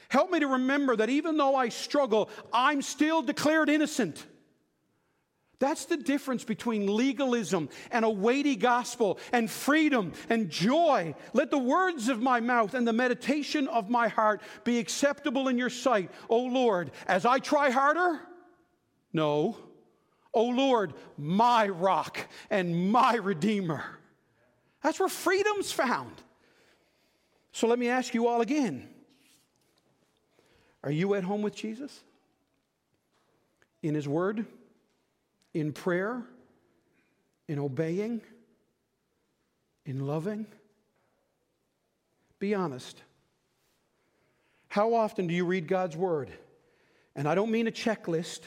Help 0.09 0.29
me 0.29 0.39
to 0.39 0.47
remember 0.47 0.95
that 0.95 1.09
even 1.09 1.37
though 1.37 1.55
I 1.55 1.69
struggle, 1.69 2.29
I'm 2.53 2.81
still 2.81 3.21
declared 3.21 3.69
innocent. 3.69 4.23
That's 5.59 5.85
the 5.85 5.97
difference 5.97 6.43
between 6.43 6.85
legalism 6.85 7.69
and 7.91 8.05
a 8.05 8.09
weighty 8.09 8.55
gospel 8.55 9.17
and 9.33 9.49
freedom 9.49 10.13
and 10.29 10.49
joy. 10.49 11.15
Let 11.33 11.49
the 11.49 11.57
words 11.57 12.09
of 12.09 12.21
my 12.21 12.39
mouth 12.41 12.75
and 12.75 12.87
the 12.87 12.93
meditation 12.93 13.67
of 13.67 13.89
my 13.89 14.07
heart 14.07 14.41
be 14.63 14.77
acceptable 14.77 15.47
in 15.47 15.57
your 15.57 15.71
sight, 15.71 16.11
O 16.29 16.41
Lord, 16.41 16.91
as 17.07 17.25
I 17.25 17.39
try 17.39 17.71
harder? 17.71 18.19
No. 19.13 19.57
O 20.33 20.43
Lord, 20.43 20.93
my 21.17 21.67
rock 21.69 22.19
and 22.51 22.91
my 22.91 23.15
redeemer. 23.15 23.83
That's 24.83 24.99
where 24.99 25.09
freedom's 25.09 25.71
found. 25.71 26.21
So 27.57 27.65
let 27.65 27.79
me 27.79 27.87
ask 27.89 28.13
you 28.13 28.27
all 28.27 28.41
again 28.41 28.87
Are 30.83 30.91
you 30.91 31.15
at 31.15 31.23
home 31.23 31.41
with 31.41 31.55
Jesus? 31.55 32.03
In 33.81 33.95
His 33.95 34.07
Word? 34.07 34.45
In 35.55 35.73
prayer? 35.73 36.21
In 37.47 37.57
obeying? 37.57 38.21
In 39.87 40.05
loving? 40.05 40.45
Be 42.37 42.53
honest. 42.53 43.01
How 44.67 44.93
often 44.93 45.25
do 45.25 45.33
you 45.33 45.43
read 45.43 45.67
God's 45.67 45.97
Word? 45.97 46.29
And 47.15 47.27
I 47.27 47.33
don't 47.33 47.49
mean 47.49 47.65
a 47.65 47.71
checklist. 47.71 48.41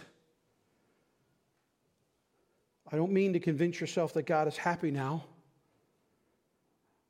I 2.93 2.95
don't 2.95 3.11
mean 3.11 3.33
to 3.33 3.41
convince 3.41 3.81
yourself 3.81 4.13
that 4.15 4.27
God 4.27 4.47
is 4.47 4.57
happy 4.57 4.93
now. 4.93 5.25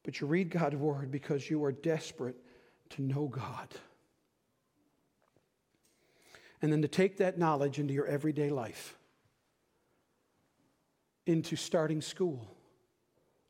But 0.02 0.20
you 0.20 0.26
read 0.26 0.50
God's 0.50 0.76
word 0.76 1.10
because 1.10 1.50
you 1.50 1.62
are 1.64 1.72
desperate 1.72 2.36
to 2.90 3.02
know 3.02 3.26
God. 3.26 3.68
And 6.62 6.72
then 6.72 6.82
to 6.82 6.88
take 6.88 7.18
that 7.18 7.38
knowledge 7.38 7.78
into 7.78 7.94
your 7.94 8.06
everyday 8.06 8.50
life, 8.50 8.96
into 11.26 11.56
starting 11.56 12.00
school 12.00 12.46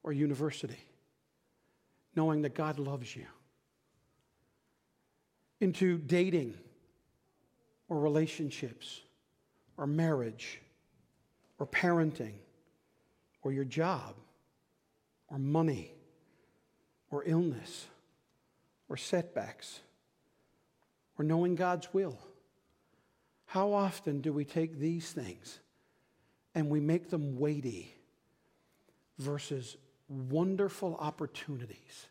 or 0.03 0.13
university, 0.13 0.79
knowing 2.15 2.43
that 2.43 2.55
God 2.55 2.79
loves 2.79 3.15
you, 3.15 3.27
into 5.61 5.99
dating 5.99 6.55
or 7.89 7.99
relationships 7.99 9.01
or 9.77 9.87
marriage 9.87 10.61
or 11.59 11.67
parenting 11.67 12.35
or 13.43 13.53
your 13.53 13.65
job 13.65 14.15
or 15.29 15.39
money 15.39 15.93
or 17.11 17.25
illness 17.27 17.87
or 18.89 18.97
setbacks 18.97 19.81
or 21.19 21.25
knowing 21.25 21.55
God's 21.55 21.93
will. 21.93 22.19
How 23.47 23.73
often 23.73 24.21
do 24.21 24.33
we 24.33 24.45
take 24.45 24.79
these 24.79 25.11
things 25.13 25.59
and 26.55 26.71
we 26.71 26.81
make 26.81 27.11
them 27.11 27.39
weighty 27.39 27.93
versus 29.19 29.77
wonderful 30.09 30.97
opportunities 31.01 32.07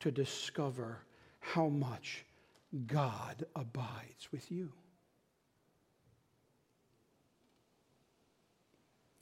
to 0.00 0.10
discover 0.10 0.98
how 1.40 1.68
much 1.68 2.24
God 2.86 3.44
abides 3.54 4.30
with 4.32 4.50
you? 4.50 4.72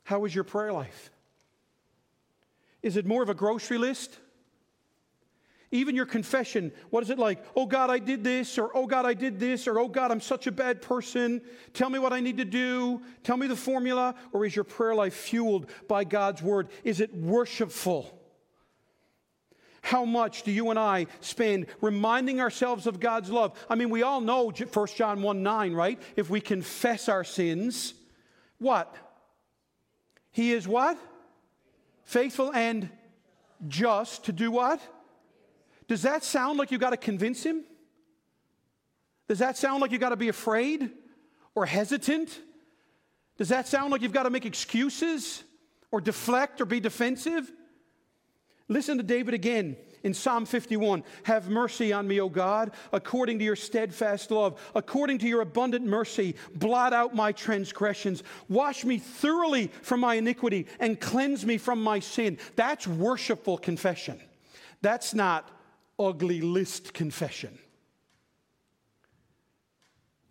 How 0.05 0.25
is 0.27 0.35
your 0.35 0.45
prayer 0.45 0.73
life? 0.73 1.11
Is 2.83 2.97
it 2.97 3.07
more 3.07 3.23
of 3.23 3.31
a 3.31 3.35
grocery 3.35 3.79
list? 3.79 4.19
Even 5.75 5.97
your 5.97 6.07
confession, 6.07 6.71
what 6.91 7.03
is 7.03 7.11
it 7.11 7.19
like? 7.19 7.45
Oh 7.57 7.67
God, 7.67 7.91
I 7.91 7.99
did 7.99 8.23
this, 8.23 8.59
or 8.59 8.71
oh 8.77 8.87
God, 8.87 9.05
I 9.05 9.13
did 9.13 9.41
this, 9.41 9.67
or 9.67 9.81
oh 9.81 9.89
God, 9.89 10.13
I'm 10.13 10.21
such 10.21 10.47
a 10.47 10.53
bad 10.53 10.81
person. 10.81 11.43
Tell 11.73 11.91
me 11.91 11.99
what 11.99 12.13
I 12.13 12.21
need 12.21 12.37
to 12.37 12.45
do. 12.45 13.03
Tell 13.25 13.37
me 13.37 13.49
the 13.49 13.57
formula. 13.57 14.15
Or 14.33 14.47
is 14.47 14.55
your 14.55 14.65
prayer 14.65 14.95
life 14.95 15.15
fueled 15.15 15.69
by 15.89 16.05
God's 16.05 16.41
word? 16.41 16.69
Is 16.85 17.01
it 17.01 17.13
worshipful? 17.13 18.17
How 19.83 20.05
much 20.05 20.45
do 20.45 20.53
you 20.53 20.71
and 20.71 20.79
I 20.79 21.09
spend 21.19 21.67
reminding 21.81 22.41
ourselves 22.41 22.87
of 22.87 23.01
God's 23.01 23.29
love? 23.29 23.59
I 23.69 23.75
mean, 23.75 23.91
we 23.91 24.05
all 24.05 24.21
know 24.21 24.53
1 24.53 24.87
John 24.95 25.23
1 25.23 25.43
9, 25.43 25.73
right? 25.73 26.01
If 26.15 26.31
we 26.31 26.41
confess 26.41 27.09
our 27.09 27.25
sins, 27.25 27.95
what? 28.59 28.95
He 30.31 30.53
is 30.53 30.69
what? 30.69 30.97
Faithful 32.05 32.53
and 32.53 32.91
just 33.67 34.27
to 34.27 34.33
do 34.33 34.53
what? 34.53 34.81
Does 35.95 36.03
that 36.03 36.25
sound 36.25 36.59
like 36.59 36.73
you 36.73 36.79
got 36.79 36.91
to 36.91 36.97
convince 36.97 37.45
him? 37.45 37.63
Does 39.29 39.39
that 39.39 39.57
sound 39.57 39.81
like 39.81 39.93
you 39.93 39.99
got 39.99 40.09
to 40.09 40.17
be 40.17 40.29
afraid 40.29 40.91
or 41.55 41.67
hesitant? 41.67 42.37
Does 43.39 43.51
that 43.51 43.69
sound 43.69 43.93
like 43.93 44.03
you've 44.03 44.11
got 44.11 44.25
to 44.25 44.31
make 44.31 44.45
excuses 44.45 45.45
or 45.93 46.01
deflect 46.01 46.61
or 46.61 46.65
be 46.65 46.81
defensive? 46.81 47.49
Listen 48.67 48.97
to 48.97 49.05
David 49.05 49.35
again 49.35 49.77
in 50.03 50.15
Psalm 50.15 50.47
51 50.47 51.05
Have 51.23 51.49
mercy 51.49 51.93
on 51.93 52.09
me, 52.09 52.21
O 52.21 52.29
God, 52.29 52.73
according 52.93 53.39
to 53.39 53.45
your 53.45 53.55
steadfast 53.55 54.33
love, 54.33 54.61
according 54.75 55.19
to 55.19 55.29
your 55.29 55.43
abundant 55.43 55.87
mercy, 55.87 56.35
blot 56.57 56.93
out 56.93 57.15
my 57.15 57.31
transgressions. 57.31 58.25
Wash 58.49 58.85
me 58.85 58.99
thoroughly 58.99 59.69
from 59.83 60.01
my 60.01 60.17
iniquity 60.17 60.67
and 60.81 61.01
cleanse 61.01 61.47
me 61.47 61.57
from 61.57 61.81
my 61.81 62.01
sin. 62.01 62.39
That's 62.57 62.85
worshipful 62.85 63.59
confession. 63.59 64.21
That's 64.83 65.15
not 65.15 65.54
ugly 65.99 66.41
list 66.41 66.93
confession. 66.95 67.59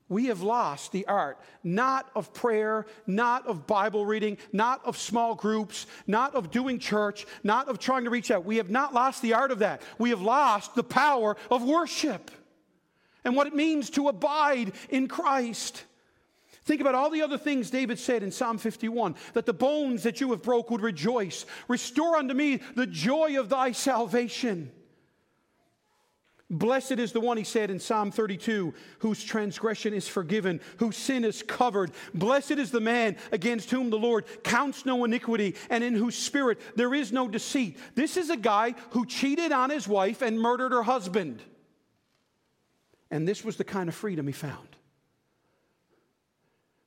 We 0.10 0.26
have 0.26 0.42
lost 0.42 0.92
the 0.92 1.08
art, 1.08 1.40
not 1.64 2.10
of 2.16 2.34
prayer, 2.34 2.86
not 3.08 3.48
of 3.48 3.66
Bible 3.66 4.06
reading, 4.06 4.38
not 4.52 4.86
of 4.86 4.98
small 4.98 5.34
groups, 5.34 5.88
not 6.06 6.36
of 6.36 6.52
doing 6.52 6.78
church, 6.78 7.26
not 7.44 7.68
of 7.68 7.80
trying 7.80 8.04
to 8.04 8.12
reach 8.12 8.30
out. 8.30 8.46
We 8.46 8.58
have 8.58 8.70
not 8.70 8.94
lost 8.94 9.22
the 9.22 9.34
art 9.34 9.50
of 9.50 9.60
that. 9.60 9.82
We 9.98 10.12
have 10.12 10.22
lost 10.22 10.76
the 10.76 10.84
power 10.84 11.36
of 11.50 11.64
worship 11.64 12.30
and 13.24 13.36
what 13.36 13.48
it 13.48 13.56
means 13.56 13.90
to 13.92 14.10
abide 14.10 14.74
in 14.90 15.08
Christ. 15.08 15.84
Think 16.66 16.80
about 16.80 16.96
all 16.96 17.10
the 17.10 17.24
other 17.24 17.38
things 17.38 17.72
David 17.72 17.98
said 17.98 18.24
in 18.24 18.32
Psalm 18.32 18.58
51 18.58 19.16
that 19.34 19.46
the 19.46 19.54
bones 19.54 20.04
that 20.04 20.22
you 20.22 20.32
have 20.32 20.42
broke 20.42 20.70
would 20.70 20.82
rejoice. 20.82 21.46
Restore 21.68 22.18
unto 22.18 22.34
me 22.34 22.60
the 22.76 22.88
joy 22.88 23.40
of 23.40 23.50
thy 23.50 23.72
salvation. 23.72 24.72
Blessed 26.50 26.94
is 26.94 27.14
the 27.14 27.20
one, 27.20 27.38
he 27.38 27.44
said 27.44 27.72
in 27.72 27.80
Psalm 27.80 28.12
32, 28.12 28.74
whose 29.00 29.24
transgression 29.24 29.94
is 29.94 30.08
forgiven, 30.08 30.60
whose 30.78 30.98
sin 30.98 31.24
is 31.24 31.42
covered. 31.42 31.92
Blessed 32.14 32.52
is 32.52 32.70
the 32.70 32.82
man 32.82 33.16
against 33.32 33.72
whom 33.72 33.90
the 33.90 33.98
Lord 33.98 34.26
counts 34.44 34.86
no 34.86 35.04
iniquity, 35.06 35.56
and 35.70 35.84
in 35.84 35.96
whose 35.96 36.16
spirit 36.16 36.60
there 36.76 36.94
is 36.94 37.12
no 37.12 37.28
deceit. 37.28 37.78
This 37.96 38.18
is 38.18 38.30
a 38.30 38.38
guy 38.38 38.76
who 38.92 39.06
cheated 39.06 39.52
on 39.52 39.70
his 39.70 39.88
wife 39.88 40.22
and 40.22 40.40
murdered 40.40 40.74
her 40.74 40.84
husband. 40.84 41.42
And 43.10 43.28
this 43.28 43.44
was 43.44 43.58
the 43.58 43.64
kind 43.64 43.90
of 43.90 43.96
freedom 43.96 44.28
he 44.28 44.34
found. 44.34 44.68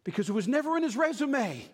Because 0.05 0.29
it 0.29 0.33
was 0.33 0.47
never 0.47 0.77
in 0.77 0.83
his 0.83 0.97
resume. 0.97 1.69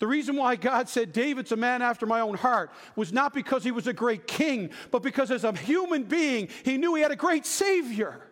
The 0.00 0.06
reason 0.06 0.36
why 0.36 0.56
God 0.56 0.88
said 0.88 1.12
David's 1.12 1.52
a 1.52 1.56
man 1.56 1.82
after 1.82 2.06
my 2.06 2.20
own 2.20 2.34
heart 2.34 2.72
was 2.96 3.12
not 3.12 3.34
because 3.34 3.62
he 3.62 3.70
was 3.70 3.86
a 3.86 3.92
great 3.92 4.26
king, 4.26 4.70
but 4.90 5.02
because 5.02 5.30
as 5.30 5.44
a 5.44 5.52
human 5.52 6.04
being, 6.04 6.48
he 6.64 6.78
knew 6.78 6.94
he 6.94 7.02
had 7.02 7.12
a 7.12 7.16
great 7.16 7.44
Savior. 7.44 8.26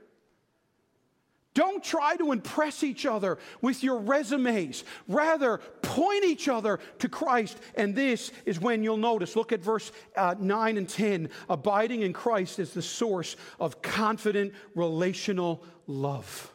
Don't 1.52 1.84
try 1.84 2.16
to 2.16 2.32
impress 2.32 2.82
each 2.82 3.04
other 3.04 3.36
with 3.60 3.82
your 3.82 3.98
resumes. 3.98 4.84
Rather, 5.08 5.58
point 5.82 6.24
each 6.24 6.48
other 6.48 6.78
to 7.00 7.08
Christ. 7.08 7.58
And 7.74 7.94
this 7.94 8.32
is 8.46 8.58
when 8.58 8.82
you'll 8.82 8.96
notice. 8.96 9.36
Look 9.36 9.52
at 9.52 9.60
verse 9.60 9.92
uh, 10.16 10.36
9 10.38 10.78
and 10.78 10.88
10. 10.88 11.28
Abiding 11.50 12.00
in 12.00 12.14
Christ 12.14 12.60
is 12.60 12.72
the 12.72 12.80
source 12.80 13.36
of 13.60 13.82
confident 13.82 14.54
relational 14.74 15.64
love. 15.86 16.50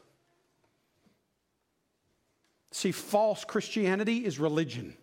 See, 2.72 2.92
false 2.92 3.46
Christianity 3.46 4.26
is 4.26 4.40
religion. 4.40 4.98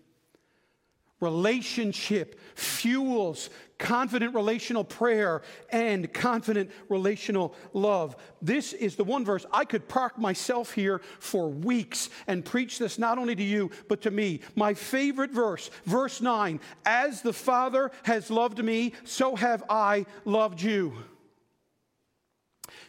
Relationship 1.20 2.40
fuels 2.54 3.50
confident 3.80 4.34
relational 4.34 4.84
prayer 4.84 5.42
and 5.70 6.12
confident 6.12 6.70
relational 6.88 7.54
love. 7.72 8.14
This 8.40 8.72
is 8.72 8.94
the 8.94 9.04
one 9.04 9.24
verse 9.24 9.44
I 9.52 9.64
could 9.64 9.88
park 9.88 10.18
myself 10.18 10.72
here 10.72 11.00
for 11.18 11.48
weeks 11.48 12.10
and 12.26 12.44
preach 12.44 12.78
this 12.78 12.98
not 12.98 13.18
only 13.18 13.34
to 13.34 13.42
you, 13.42 13.70
but 13.88 14.02
to 14.02 14.10
me. 14.10 14.40
My 14.54 14.74
favorite 14.74 15.30
verse, 15.30 15.70
verse 15.86 16.20
9 16.20 16.60
As 16.84 17.22
the 17.22 17.32
Father 17.32 17.90
has 18.04 18.30
loved 18.30 18.62
me, 18.62 18.92
so 19.04 19.34
have 19.34 19.64
I 19.68 20.06
loved 20.24 20.62
you. 20.62 20.94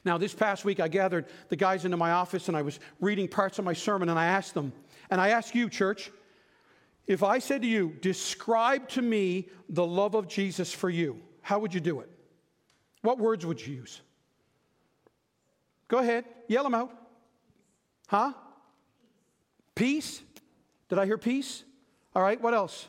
Now, 0.03 0.17
this 0.17 0.34
past 0.34 0.65
week, 0.65 0.79
I 0.79 0.88
gathered 0.88 1.25
the 1.49 1.55
guys 1.55 1.86
into 1.86 1.97
my 1.97 2.11
office 2.11 2.47
and 2.47 2.57
I 2.57 2.61
was 2.61 2.79
reading 2.99 3.27
parts 3.27 3.59
of 3.59 3.65
my 3.65 3.73
sermon 3.73 4.09
and 4.09 4.19
I 4.19 4.25
asked 4.25 4.53
them, 4.53 4.73
and 5.09 5.21
I 5.21 5.29
ask 5.29 5.53
you, 5.55 5.69
church, 5.69 6.11
if 7.07 7.23
I 7.23 7.39
said 7.39 7.61
to 7.63 7.67
you, 7.67 7.97
describe 8.01 8.87
to 8.89 9.01
me 9.01 9.49
the 9.69 9.85
love 9.85 10.15
of 10.15 10.27
Jesus 10.27 10.73
for 10.73 10.89
you, 10.89 11.21
how 11.41 11.59
would 11.59 11.73
you 11.73 11.79
do 11.79 11.99
it? 11.99 12.09
What 13.01 13.17
words 13.17 13.45
would 13.45 13.65
you 13.65 13.75
use? 13.75 14.01
Go 15.87 15.97
ahead, 15.97 16.25
yell 16.47 16.63
them 16.63 16.75
out. 16.75 16.95
Huh? 18.07 18.33
Peace? 19.75 20.21
Did 20.89 20.99
I 20.99 21.05
hear 21.05 21.17
peace? 21.17 21.63
All 22.15 22.21
right, 22.21 22.39
what 22.39 22.53
else? 22.53 22.87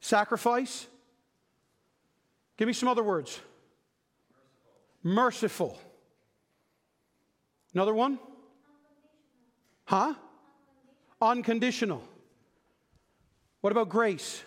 Sacrifice. 0.00 0.86
Give 2.56 2.66
me 2.66 2.72
some 2.72 2.88
other 2.88 3.02
words. 3.02 3.40
Merciful. 5.02 5.78
Another 7.74 7.94
one? 7.94 8.18
Huh? 9.84 10.14
Unconditional. 11.20 12.02
What 13.68 13.72
about 13.72 13.90
grace? 13.90 14.42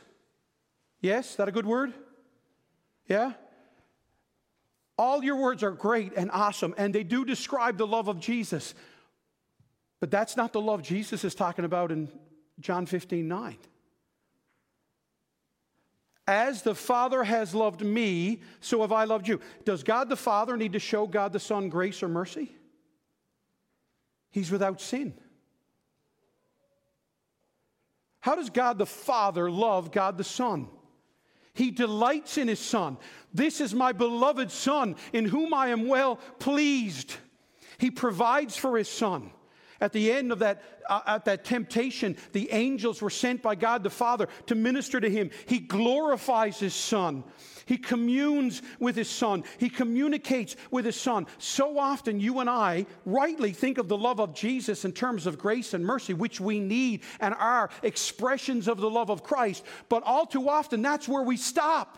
Yes, 1.00 1.36
that 1.36 1.48
a 1.48 1.52
good 1.52 1.68
word? 1.68 1.94
Yeah? 3.06 3.34
All 4.98 5.24
your 5.24 5.36
words 5.36 5.62
are 5.62 5.70
great 5.70 6.14
and 6.18 6.32
awesome, 6.32 6.74
and 6.76 6.92
they 6.92 7.04
do 7.04 7.24
describe 7.24 7.78
the 7.78 7.86
love 7.86 8.08
of 8.08 8.20
Jesus. 8.20 8.74
But 10.00 10.10
that's 10.10 10.36
not 10.36 10.54
the 10.54 10.60
love 10.60 10.82
Jesus 10.82 11.24
is 11.24 11.36
talking 11.36 11.66
about 11.66 11.92
in 11.92 12.10
John 12.60 12.88
15 12.88 13.28
9. 13.28 13.58
As 16.26 16.64
the 16.64 16.74
Father 16.74 17.24
has 17.24 17.54
loved 17.54 17.86
me, 17.86 18.42
so 18.60 18.82
have 18.82 18.92
I 18.92 19.04
loved 19.04 19.28
you. 19.28 19.40
Does 19.66 19.84
God 19.84 20.10
the 20.10 20.16
Father 20.16 20.58
need 20.58 20.74
to 20.74 20.80
show 20.80 21.06
God 21.06 21.32
the 21.32 21.40
Son 21.40 21.70
grace 21.70 22.02
or 22.02 22.08
mercy? 22.08 22.56
He's 24.32 24.50
without 24.50 24.82
sin. 24.82 25.14
How 28.22 28.36
does 28.36 28.50
God 28.50 28.78
the 28.78 28.86
Father 28.86 29.52
love 29.52 29.92
God 29.92 30.18
the 30.18 30.24
Son? 30.24 30.68
He 31.54 31.72
delights 31.72 32.38
in 32.38 32.48
his 32.48 32.60
Son. 32.60 32.98
This 33.34 33.60
is 33.60 33.74
my 33.74 33.92
beloved 33.92 34.52
Son 34.52 34.96
in 35.12 35.26
whom 35.26 35.54
I 35.54 35.68
am 35.68 35.88
well 35.88 36.16
pleased. 36.40 37.16
He 37.78 37.92
provides 37.92 38.56
for 38.56 38.78
his 38.78 38.88
Son. 38.88 39.32
At 39.82 39.92
the 39.92 40.12
end 40.12 40.32
of 40.32 40.40
that, 40.40 40.64
uh, 40.88 41.02
at 41.08 41.26
that 41.26 41.44
temptation, 41.44 42.16
the 42.32 42.52
angels 42.52 43.02
were 43.02 43.10
sent 43.10 43.42
by 43.42 43.56
God 43.56 43.84
the 43.84 43.90
Father 43.90 44.28
to 44.46 44.56
minister 44.56 45.02
to 45.02 45.10
him. 45.10 45.32
He 45.48 45.60
glorifies 45.60 46.60
his 46.60 46.74
Son. 46.74 47.24
He 47.66 47.78
communes 47.78 48.62
with 48.80 48.98
his 48.98 49.10
son. 49.10 49.46
He 49.58 49.70
communicates 49.70 50.58
with 50.72 50.84
his 50.84 51.00
son. 51.00 51.26
So 51.38 51.80
often, 51.80 52.20
you 52.20 52.40
and 52.40 52.50
I 52.50 52.86
rightly 53.06 53.54
think 53.54 53.78
of 53.78 53.88
the 53.88 53.98
love 53.98 54.20
of 54.20 54.34
Jesus 54.34 54.84
in 54.84 54.92
terms 54.92 55.26
of 55.26 55.38
grace 55.38 55.74
and 55.74 55.86
mercy, 55.86 56.14
which 56.14 56.42
we 56.42 56.60
need 56.60 57.04
and 57.22 57.34
are 57.36 57.70
expressions 57.82 58.68
of 58.68 58.80
the 58.80 58.90
love 58.90 59.10
of 59.10 59.24
Christ. 59.24 59.64
But 59.88 60.04
all 60.04 60.26
too 60.26 60.50
often, 60.50 60.82
that's 60.82 61.08
where 61.08 61.24
we 61.24 61.38
stop. 61.38 61.98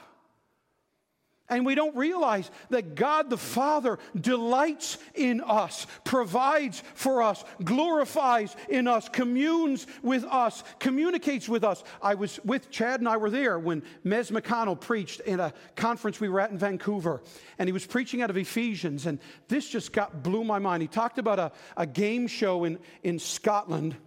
And 1.49 1.65
we 1.65 1.75
don't 1.75 1.95
realize 1.95 2.49
that 2.69 2.95
God 2.95 3.29
the 3.29 3.37
Father 3.37 3.99
delights 4.19 4.97
in 5.13 5.41
us, 5.41 5.85
provides 6.05 6.81
for 6.95 7.21
us, 7.21 7.43
glorifies 7.61 8.55
in 8.69 8.87
us, 8.87 9.09
communes 9.09 9.85
with 10.01 10.23
us, 10.23 10.63
communicates 10.79 11.49
with 11.49 11.65
us. 11.65 11.83
I 12.01 12.15
was 12.15 12.39
with 12.45 12.71
Chad 12.71 13.01
and 13.01 13.09
I 13.09 13.17
were 13.17 13.29
there 13.29 13.59
when 13.59 13.83
Mez 14.05 14.31
McConnell 14.31 14.79
preached 14.79 15.19
in 15.19 15.41
a 15.41 15.53
conference 15.75 16.21
we 16.21 16.29
were 16.29 16.39
at 16.39 16.51
in 16.51 16.57
Vancouver. 16.57 17.21
And 17.59 17.67
he 17.67 17.73
was 17.73 17.85
preaching 17.85 18.21
out 18.21 18.29
of 18.29 18.37
Ephesians. 18.37 19.05
And 19.05 19.19
this 19.49 19.67
just 19.67 19.91
got 19.91 20.23
blew 20.23 20.45
my 20.45 20.59
mind. 20.59 20.81
He 20.81 20.87
talked 20.87 21.19
about 21.19 21.39
a, 21.39 21.51
a 21.75 21.85
game 21.85 22.27
show 22.27 22.63
in, 22.63 22.79
in 23.03 23.19
Scotland, 23.19 23.97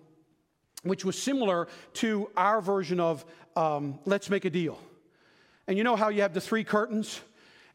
which 0.84 1.04
was 1.04 1.20
similar 1.20 1.68
to 1.94 2.30
our 2.34 2.62
version 2.62 2.98
of 2.98 3.26
um, 3.56 3.98
Let's 4.06 4.30
Make 4.30 4.46
a 4.46 4.50
Deal. 4.50 4.78
And 5.68 5.76
you 5.76 5.84
know 5.84 5.96
how 5.96 6.08
you 6.08 6.22
have 6.22 6.32
the 6.32 6.40
three 6.40 6.64
curtains 6.64 7.20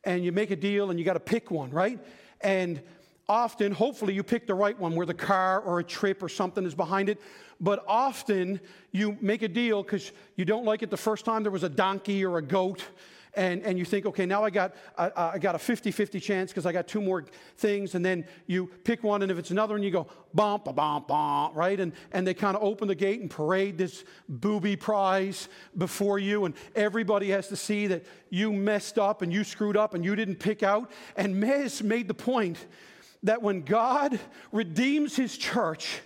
and 0.04 0.24
you 0.24 0.32
make 0.32 0.52
a 0.52 0.56
deal 0.56 0.90
and 0.90 1.00
you 1.00 1.06
got 1.06 1.14
to 1.14 1.20
pick 1.20 1.52
one, 1.52 1.72
right? 1.72 2.00
And 2.40 2.82
often, 3.28 3.72
hopefully, 3.72 4.14
you 4.14 4.24
pick 4.24 4.48
the 4.48 4.56
right 4.56 4.78
one 4.78 4.96
where 4.96 5.06
the 5.06 5.14
car 5.14 5.60
or 5.62 5.80
a 5.80 5.84
trip 5.84 6.24
or 6.24 6.30
something 6.30 6.66
is 6.66 6.76
behind 6.76 7.10
it. 7.10 7.20
But 7.60 7.84
often, 7.88 8.60
you 8.92 9.18
make 9.22 9.42
a 9.42 9.48
deal 9.48 9.84
because 9.84 10.12
you 10.36 10.46
don't 10.46 10.66
like 10.66 10.84
it 10.84 10.90
the 10.90 10.98
first 10.98 11.26
time 11.26 11.44
there 11.44 11.52
was 11.52 11.64
a 11.64 11.70
donkey 11.70 12.26
or 12.26 12.38
a 12.38 12.42
goat 12.42 12.84
and, 13.34 13.62
and 13.64 13.80
you 13.80 13.86
think, 13.86 14.06
okay, 14.06 14.26
now 14.26 14.44
I 14.44 14.50
got, 14.50 14.76
I, 14.98 15.12
I 15.16 15.40
got 15.40 15.56
a 15.56 15.60
50 15.60 15.92
50 15.92 16.20
chance 16.20 16.52
because 16.52 16.66
I 16.66 16.72
got 16.72 16.88
two 16.88 17.02
more 17.02 17.26
things. 17.58 17.96
And 17.96 18.04
then 18.04 18.26
you 18.46 18.68
pick 18.84 19.04
one, 19.04 19.22
and 19.22 19.32
if 19.32 19.38
it's 19.38 19.52
another 19.52 19.74
one, 19.74 19.84
you 19.84 19.92
go, 19.92 20.08
bump, 20.34 20.66
bump, 20.76 21.08
bump, 21.08 21.56
right? 21.56 21.80
And, 21.80 21.94
and 22.12 22.28
they 22.28 22.34
kind 22.34 22.58
of 22.58 22.64
open 22.64 22.88
the 22.88 22.96
gate 22.96 23.22
and 23.22 23.30
parade 23.30 23.78
this 23.78 24.04
booby 24.28 24.76
prize 24.76 25.48
before 25.78 26.20
you, 26.20 26.46
and 26.46 26.56
everybody 26.76 27.30
has 27.30 27.48
to 27.48 27.56
see 27.56 27.88
that 27.88 28.06
you 28.30 28.52
messed 28.52 29.00
up 29.00 29.22
and 29.22 29.32
you 29.32 29.44
screwed 29.44 29.78
up 29.78 29.94
and 29.94 30.04
you 30.04 30.16
didn't 30.16 30.38
pick 30.38 30.64
out. 30.64 30.92
And 31.16 31.42
Mez 31.42 31.82
made 31.82 32.08
the 32.08 32.14
point 32.14 32.66
that 33.24 33.42
when 33.42 33.62
God 33.62 34.20
redeems 34.52 35.16
his 35.16 35.38
church, 35.38 36.02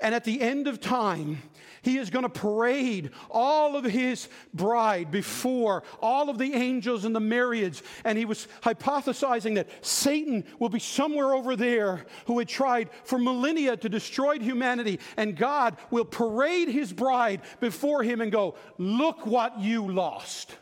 and 0.00 0.14
at 0.14 0.24
the 0.24 0.40
end 0.40 0.66
of 0.66 0.80
time, 0.80 1.42
he 1.82 1.98
is 1.98 2.10
going 2.10 2.24
to 2.24 2.28
parade 2.28 3.10
all 3.30 3.76
of 3.76 3.84
his 3.84 4.28
bride 4.52 5.10
before 5.10 5.82
all 6.00 6.28
of 6.28 6.38
the 6.38 6.52
angels 6.52 7.04
and 7.04 7.14
the 7.14 7.20
myriads. 7.20 7.82
And 8.04 8.18
he 8.18 8.24
was 8.24 8.48
hypothesizing 8.62 9.54
that 9.54 9.68
Satan 9.84 10.44
will 10.58 10.68
be 10.68 10.78
somewhere 10.78 11.34
over 11.34 11.56
there 11.56 12.04
who 12.26 12.38
had 12.38 12.48
tried 12.48 12.90
for 13.04 13.18
millennia 13.18 13.76
to 13.78 13.88
destroy 13.88 14.38
humanity. 14.38 15.00
And 15.16 15.36
God 15.36 15.76
will 15.90 16.04
parade 16.04 16.68
his 16.68 16.92
bride 16.92 17.40
before 17.60 18.02
him 18.02 18.20
and 18.20 18.30
go, 18.30 18.56
Look 18.76 19.24
what 19.26 19.58
you 19.58 19.90
lost. 19.90 20.54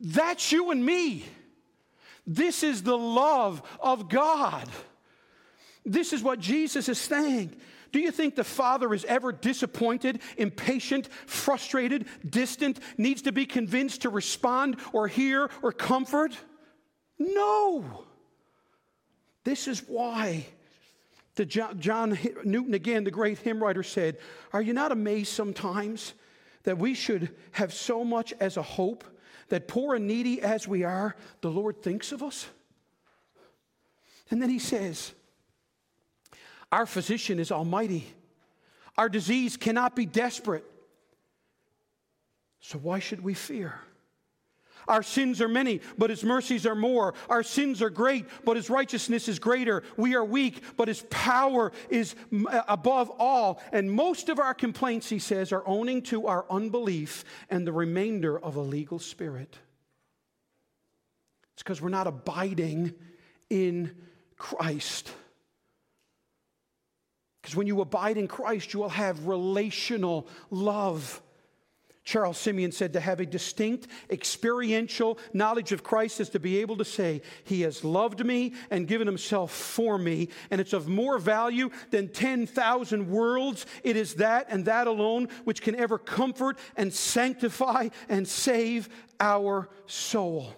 That's 0.00 0.52
you 0.52 0.72
and 0.72 0.84
me. 0.84 1.24
This 2.26 2.62
is 2.62 2.82
the 2.82 2.98
love 2.98 3.62
of 3.80 4.08
God. 4.08 4.68
This 5.84 6.12
is 6.12 6.22
what 6.22 6.38
Jesus 6.38 6.88
is 6.88 6.98
saying. 6.98 7.54
Do 7.92 8.00
you 8.00 8.10
think 8.10 8.34
the 8.34 8.44
Father 8.44 8.94
is 8.94 9.04
ever 9.04 9.32
disappointed, 9.32 10.20
impatient, 10.38 11.08
frustrated, 11.26 12.06
distant, 12.28 12.80
needs 12.96 13.22
to 13.22 13.32
be 13.32 13.44
convinced 13.44 14.02
to 14.02 14.08
respond 14.08 14.78
or 14.92 15.08
hear 15.08 15.50
or 15.60 15.72
comfort? 15.72 16.36
No. 17.18 18.06
This 19.44 19.68
is 19.68 19.80
why 19.86 20.46
the 21.34 21.44
John, 21.44 21.80
John 21.80 22.18
Newton, 22.44 22.74
again, 22.74 23.04
the 23.04 23.10
great 23.10 23.38
hymn 23.38 23.62
writer, 23.62 23.82
said, 23.82 24.18
Are 24.52 24.62
you 24.62 24.72
not 24.72 24.92
amazed 24.92 25.32
sometimes 25.32 26.14
that 26.64 26.78
we 26.78 26.94
should 26.94 27.34
have 27.52 27.72
so 27.72 28.04
much 28.04 28.32
as 28.40 28.56
a 28.56 28.62
hope 28.62 29.04
that 29.48 29.68
poor 29.68 29.94
and 29.94 30.06
needy 30.06 30.40
as 30.40 30.66
we 30.66 30.84
are, 30.84 31.16
the 31.40 31.50
Lord 31.50 31.82
thinks 31.82 32.12
of 32.12 32.22
us? 32.22 32.46
And 34.30 34.40
then 34.40 34.48
he 34.48 34.58
says, 34.58 35.12
Our 36.72 36.86
physician 36.86 37.38
is 37.38 37.52
almighty. 37.52 38.06
Our 38.96 39.10
disease 39.10 39.56
cannot 39.58 39.94
be 39.94 40.06
desperate. 40.06 40.64
So 42.60 42.78
why 42.78 42.98
should 42.98 43.22
we 43.22 43.34
fear? 43.34 43.78
Our 44.88 45.02
sins 45.02 45.40
are 45.40 45.48
many, 45.48 45.80
but 45.96 46.10
his 46.10 46.24
mercies 46.24 46.66
are 46.66 46.74
more. 46.74 47.14
Our 47.28 47.42
sins 47.42 47.82
are 47.82 47.90
great, 47.90 48.26
but 48.44 48.56
his 48.56 48.68
righteousness 48.68 49.28
is 49.28 49.38
greater. 49.38 49.84
We 49.96 50.16
are 50.16 50.24
weak, 50.24 50.62
but 50.76 50.88
his 50.88 51.04
power 51.08 51.70
is 51.88 52.16
uh, 52.32 52.62
above 52.66 53.10
all. 53.18 53.60
And 53.70 53.92
most 53.92 54.28
of 54.28 54.40
our 54.40 54.54
complaints, 54.54 55.08
he 55.08 55.20
says, 55.20 55.52
are 55.52 55.62
owing 55.66 56.02
to 56.02 56.26
our 56.26 56.46
unbelief 56.50 57.24
and 57.48 57.66
the 57.66 57.72
remainder 57.72 58.38
of 58.38 58.56
a 58.56 58.60
legal 58.60 58.98
spirit. 58.98 59.56
It's 61.52 61.62
because 61.62 61.80
we're 61.80 61.90
not 61.90 62.08
abiding 62.08 62.94
in 63.50 63.94
Christ. 64.36 65.12
Because 67.42 67.56
when 67.56 67.66
you 67.66 67.80
abide 67.80 68.16
in 68.16 68.28
Christ, 68.28 68.72
you 68.72 68.80
will 68.80 68.88
have 68.88 69.26
relational 69.26 70.28
love. 70.50 71.20
Charles 72.04 72.38
Simeon 72.38 72.72
said 72.72 72.92
to 72.94 73.00
have 73.00 73.20
a 73.20 73.26
distinct 73.26 73.86
experiential 74.10 75.18
knowledge 75.32 75.70
of 75.70 75.84
Christ 75.84 76.20
is 76.20 76.30
to 76.30 76.40
be 76.40 76.60
able 76.60 76.76
to 76.78 76.84
say, 76.84 77.22
He 77.44 77.62
has 77.62 77.84
loved 77.84 78.24
me 78.24 78.54
and 78.70 78.88
given 78.88 79.06
Himself 79.06 79.52
for 79.52 79.98
me, 79.98 80.28
and 80.50 80.60
it's 80.60 80.72
of 80.72 80.88
more 80.88 81.18
value 81.18 81.70
than 81.90 82.08
10,000 82.08 83.08
worlds. 83.08 83.66
It 83.84 83.96
is 83.96 84.14
that 84.14 84.46
and 84.48 84.64
that 84.64 84.88
alone 84.88 85.28
which 85.44 85.62
can 85.62 85.76
ever 85.76 85.98
comfort 85.98 86.58
and 86.76 86.92
sanctify 86.92 87.88
and 88.08 88.26
save 88.26 88.88
our 89.20 89.68
soul. 89.86 90.56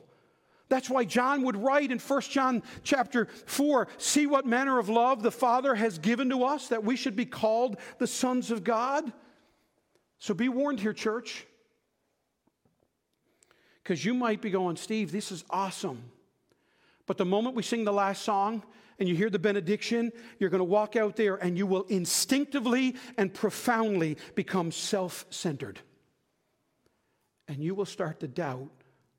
That's 0.68 0.88
why 0.88 1.04
John 1.04 1.42
would 1.42 1.56
write 1.56 1.92
in 1.92 1.98
1 1.98 2.20
John 2.22 2.62
chapter 2.82 3.26
4 3.46 3.88
see 3.98 4.26
what 4.26 4.46
manner 4.46 4.78
of 4.78 4.88
love 4.88 5.22
the 5.22 5.30
Father 5.30 5.74
has 5.74 5.98
given 5.98 6.30
to 6.30 6.44
us 6.44 6.68
that 6.68 6.84
we 6.84 6.96
should 6.96 7.16
be 7.16 7.26
called 7.26 7.76
the 7.98 8.06
sons 8.06 8.50
of 8.50 8.64
God. 8.64 9.12
So 10.18 10.32
be 10.32 10.48
warned 10.48 10.80
here, 10.80 10.94
church. 10.94 11.46
Because 13.82 14.02
you 14.04 14.14
might 14.14 14.40
be 14.40 14.50
going, 14.50 14.76
Steve, 14.76 15.12
this 15.12 15.30
is 15.30 15.44
awesome. 15.50 16.02
But 17.06 17.18
the 17.18 17.26
moment 17.26 17.54
we 17.54 17.62
sing 17.62 17.84
the 17.84 17.92
last 17.92 18.22
song 18.22 18.62
and 18.98 19.06
you 19.06 19.14
hear 19.14 19.28
the 19.28 19.38
benediction, 19.38 20.10
you're 20.38 20.48
going 20.48 20.60
to 20.60 20.64
walk 20.64 20.96
out 20.96 21.16
there 21.16 21.36
and 21.36 21.58
you 21.58 21.66
will 21.66 21.82
instinctively 21.84 22.96
and 23.18 23.34
profoundly 23.34 24.16
become 24.34 24.72
self 24.72 25.26
centered. 25.28 25.80
And 27.46 27.62
you 27.62 27.74
will 27.74 27.84
start 27.84 28.20
to 28.20 28.28
doubt 28.28 28.70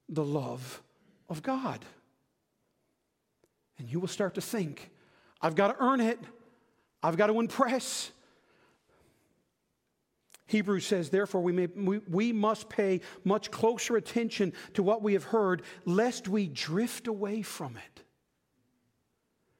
the 0.09 0.25
love 0.25 0.81
of 1.29 1.43
God. 1.43 1.83
And 3.77 3.89
you 3.89 3.99
will 3.99 4.07
start 4.07 4.35
to 4.35 4.41
think, 4.41 4.91
I've 5.41 5.55
got 5.55 5.67
to 5.67 5.83
earn 5.83 6.01
it, 6.01 6.19
I've 7.03 7.17
got 7.17 7.27
to 7.27 7.39
impress, 7.39 8.11
Hebrews 10.47 10.85
says, 10.85 11.09
therefore, 11.09 11.41
we, 11.41 11.51
may, 11.51 11.67
we, 11.67 11.97
we 11.99 12.31
must 12.31 12.69
pay 12.69 13.01
much 13.23 13.49
closer 13.49 13.97
attention 13.97 14.53
to 14.73 14.83
what 14.83 15.01
we 15.01 15.13
have 15.13 15.23
heard, 15.23 15.63
lest 15.85 16.27
we 16.27 16.47
drift 16.47 17.07
away 17.07 17.41
from 17.41 17.77
it. 17.77 18.03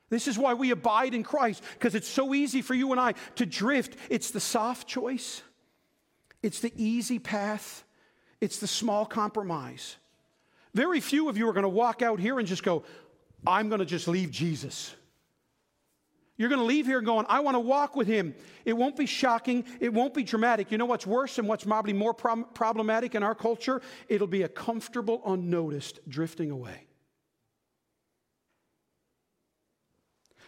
This 0.09 0.27
is 0.27 0.37
why 0.37 0.53
we 0.53 0.69
abide 0.69 1.15
in 1.15 1.23
Christ, 1.23 1.63
because 1.73 1.95
it's 1.95 2.07
so 2.07 2.35
easy 2.35 2.61
for 2.61 2.75
you 2.75 2.91
and 2.91 3.01
I 3.01 3.15
to 3.35 3.45
drift. 3.45 3.97
It's 4.09 4.29
the 4.29 4.39
soft 4.39 4.87
choice, 4.87 5.41
it's 6.43 6.59
the 6.59 6.71
easy 6.75 7.17
path, 7.17 7.83
it's 8.39 8.59
the 8.59 8.67
small 8.67 9.05
compromise. 9.05 9.95
Very 10.75 10.99
few 10.99 11.29
of 11.29 11.37
you 11.37 11.47
are 11.47 11.53
going 11.53 11.63
to 11.63 11.69
walk 11.69 12.01
out 12.01 12.19
here 12.19 12.37
and 12.37 12.45
just 12.45 12.61
go, 12.61 12.83
I'm 13.47 13.69
going 13.69 13.79
to 13.79 13.85
just 13.85 14.09
leave 14.09 14.29
Jesus. 14.29 14.93
You're 16.35 16.49
going 16.49 16.59
to 16.59 16.65
leave 16.65 16.85
here 16.85 16.99
going, 16.99 17.25
I 17.29 17.39
want 17.39 17.55
to 17.55 17.61
walk 17.61 17.95
with 17.95 18.07
him. 18.07 18.35
It 18.65 18.73
won't 18.73 18.97
be 18.97 19.05
shocking. 19.05 19.63
It 19.79 19.93
won't 19.93 20.13
be 20.13 20.21
dramatic. 20.21 20.73
You 20.73 20.77
know 20.77 20.85
what's 20.85 21.07
worse 21.07 21.37
and 21.37 21.47
what's 21.47 21.63
probably 21.63 21.93
more 21.93 22.13
problem- 22.13 22.49
problematic 22.53 23.15
in 23.15 23.23
our 23.23 23.33
culture? 23.33 23.81
It'll 24.09 24.27
be 24.27 24.41
a 24.41 24.49
comfortable, 24.49 25.21
unnoticed 25.25 26.01
drifting 26.09 26.51
away. 26.51 26.87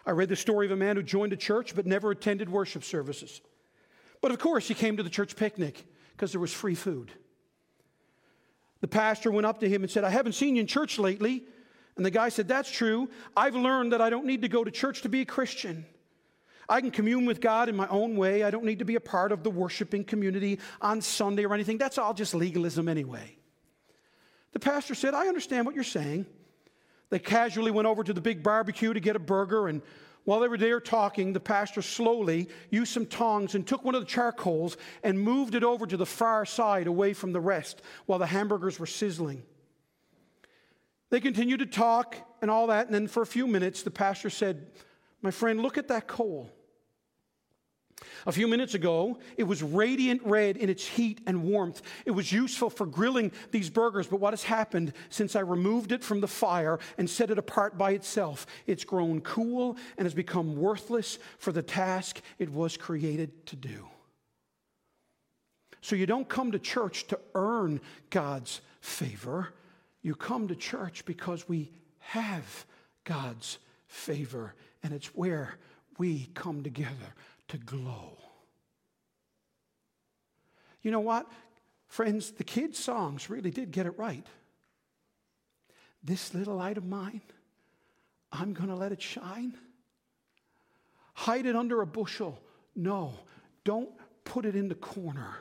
I 0.05 0.11
read 0.11 0.27
the 0.27 0.35
story 0.35 0.65
of 0.65 0.73
a 0.73 0.75
man 0.75 0.97
who 0.97 1.03
joined 1.03 1.31
a 1.31 1.37
church 1.37 1.73
but 1.73 1.85
never 1.85 2.11
attended 2.11 2.49
worship 2.49 2.83
services. 2.83 3.39
But 4.19 4.31
of 4.31 4.39
course, 4.39 4.67
he 4.67 4.73
came 4.73 4.97
to 4.97 5.03
the 5.03 5.09
church 5.09 5.37
picnic 5.37 5.85
because 6.11 6.33
there 6.33 6.41
was 6.41 6.51
free 6.51 6.75
food. 6.75 7.13
The 8.81 8.87
pastor 8.87 9.31
went 9.31 9.45
up 9.45 9.59
to 9.61 9.69
him 9.69 9.83
and 9.83 9.91
said, 9.91 10.03
I 10.03 10.09
haven't 10.09 10.33
seen 10.33 10.55
you 10.55 10.61
in 10.61 10.67
church 10.67 10.99
lately. 10.99 11.43
And 11.95 12.05
the 12.05 12.11
guy 12.11 12.29
said, 12.29 12.47
That's 12.47 12.69
true. 12.69 13.09
I've 13.35 13.55
learned 13.55 13.91
that 13.93 14.01
I 14.01 14.09
don't 14.09 14.25
need 14.25 14.43
to 14.43 14.47
go 14.47 14.63
to 14.63 14.71
church 14.71 15.01
to 15.01 15.09
be 15.09 15.21
a 15.21 15.25
Christian. 15.25 15.85
I 16.69 16.81
can 16.81 16.91
commune 16.91 17.25
with 17.25 17.39
God 17.39 17.69
in 17.69 17.75
my 17.75 17.87
own 17.87 18.17
way. 18.17 18.43
I 18.43 18.51
don't 18.51 18.65
need 18.65 18.79
to 18.79 18.85
be 18.85 18.95
a 18.95 18.99
part 18.99 19.31
of 19.31 19.41
the 19.41 19.49
worshiping 19.49 20.03
community 20.03 20.59
on 20.81 21.01
Sunday 21.01 21.45
or 21.45 21.53
anything. 21.53 21.77
That's 21.77 21.97
all 21.97 22.13
just 22.13 22.35
legalism 22.35 22.89
anyway. 22.89 23.37
The 24.51 24.59
pastor 24.59 24.93
said, 24.93 25.13
I 25.13 25.27
understand 25.27 25.65
what 25.65 25.75
you're 25.75 25.83
saying. 25.85 26.25
They 27.09 27.19
casually 27.19 27.71
went 27.71 27.87
over 27.87 28.03
to 28.03 28.11
the 28.11 28.19
big 28.21 28.43
barbecue 28.43 28.93
to 28.93 28.99
get 28.99 29.15
a 29.15 29.19
burger, 29.19 29.69
and 29.69 29.81
while 30.27 30.41
they 30.41 30.49
were 30.49 30.57
there 30.57 30.81
talking, 30.81 31.31
the 31.31 31.39
pastor 31.39 31.81
slowly 31.81 32.49
used 32.69 32.91
some 32.91 33.05
tongs 33.05 33.55
and 33.55 33.65
took 33.65 33.85
one 33.85 33.95
of 33.95 34.01
the 34.01 34.07
charcoals 34.07 34.75
and 35.01 35.17
moved 35.17 35.55
it 35.55 35.63
over 35.63 35.87
to 35.87 35.95
the 35.95 36.05
far 36.05 36.45
side 36.45 36.85
away 36.85 37.13
from 37.13 37.31
the 37.31 37.39
rest 37.39 37.81
while 38.07 38.19
the 38.19 38.25
hamburgers 38.25 38.77
were 38.77 38.85
sizzling. 38.85 39.41
They 41.11 41.21
continued 41.21 41.59
to 41.59 41.65
talk 41.65 42.17
and 42.41 42.51
all 42.51 42.67
that. 42.67 42.87
And 42.87 42.93
then 42.93 43.07
for 43.07 43.23
a 43.23 43.25
few 43.25 43.47
minutes, 43.47 43.83
the 43.83 43.89
pastor 43.89 44.29
said, 44.29 44.67
My 45.21 45.31
friend, 45.31 45.61
look 45.61 45.77
at 45.77 45.87
that 45.87 46.07
coal. 46.07 46.51
A 48.27 48.31
few 48.31 48.47
minutes 48.47 48.73
ago, 48.73 49.17
it 49.37 49.43
was 49.43 49.63
radiant 49.63 50.21
red 50.23 50.57
in 50.57 50.69
its 50.69 50.85
heat 50.85 51.21
and 51.25 51.43
warmth. 51.43 51.81
It 52.05 52.11
was 52.11 52.31
useful 52.31 52.69
for 52.69 52.85
grilling 52.85 53.31
these 53.51 53.69
burgers, 53.69 54.07
but 54.07 54.19
what 54.19 54.33
has 54.33 54.43
happened 54.43 54.93
since 55.09 55.35
I 55.35 55.39
removed 55.39 55.91
it 55.91 56.03
from 56.03 56.21
the 56.21 56.27
fire 56.27 56.77
and 56.97 57.09
set 57.09 57.31
it 57.31 57.39
apart 57.39 57.77
by 57.77 57.91
itself? 57.91 58.45
It's 58.67 58.83
grown 58.83 59.21
cool 59.21 59.77
and 59.97 60.05
has 60.05 60.13
become 60.13 60.57
worthless 60.57 61.17
for 61.39 61.51
the 61.51 61.63
task 61.63 62.21
it 62.37 62.51
was 62.51 62.77
created 62.77 63.45
to 63.47 63.55
do. 63.55 63.87
So 65.81 65.95
you 65.95 66.05
don't 66.05 66.27
come 66.27 66.51
to 66.51 66.59
church 66.59 67.07
to 67.07 67.19
earn 67.33 67.81
God's 68.09 68.61
favor. 68.81 69.53
You 70.01 70.15
come 70.15 70.49
to 70.49 70.55
church 70.55 71.05
because 71.05 71.47
we 71.47 71.71
have 71.99 72.65
God's 73.05 73.57
favor, 73.87 74.53
and 74.83 74.93
it's 74.93 75.15
where 75.15 75.57
we 75.97 76.29
come 76.33 76.61
together 76.61 77.15
to 77.49 77.57
glow. 77.57 78.17
You 80.81 80.91
know 80.91 80.99
what? 80.99 81.29
Friends, 81.87 82.31
the 82.31 82.43
kids' 82.43 82.79
songs 82.79 83.29
really 83.29 83.51
did 83.51 83.71
get 83.71 83.85
it 83.85 83.97
right. 83.97 84.25
This 86.03 86.33
little 86.33 86.55
light 86.55 86.77
of 86.77 86.85
mine, 86.85 87.21
I'm 88.31 88.53
going 88.53 88.69
to 88.69 88.75
let 88.75 88.91
it 88.91 89.01
shine. 89.01 89.53
Hide 91.13 91.45
it 91.45 91.55
under 91.55 91.81
a 91.81 91.87
bushel. 91.87 92.39
No, 92.75 93.13
don't 93.63 93.89
put 94.23 94.45
it 94.45 94.55
in 94.55 94.67
the 94.67 94.75
corner. 94.75 95.35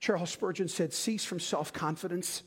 Charles 0.00 0.30
Spurgeon 0.30 0.68
said, 0.68 0.92
Cease 0.92 1.24
from 1.24 1.40
self 1.40 1.72
confidence, 1.72 2.42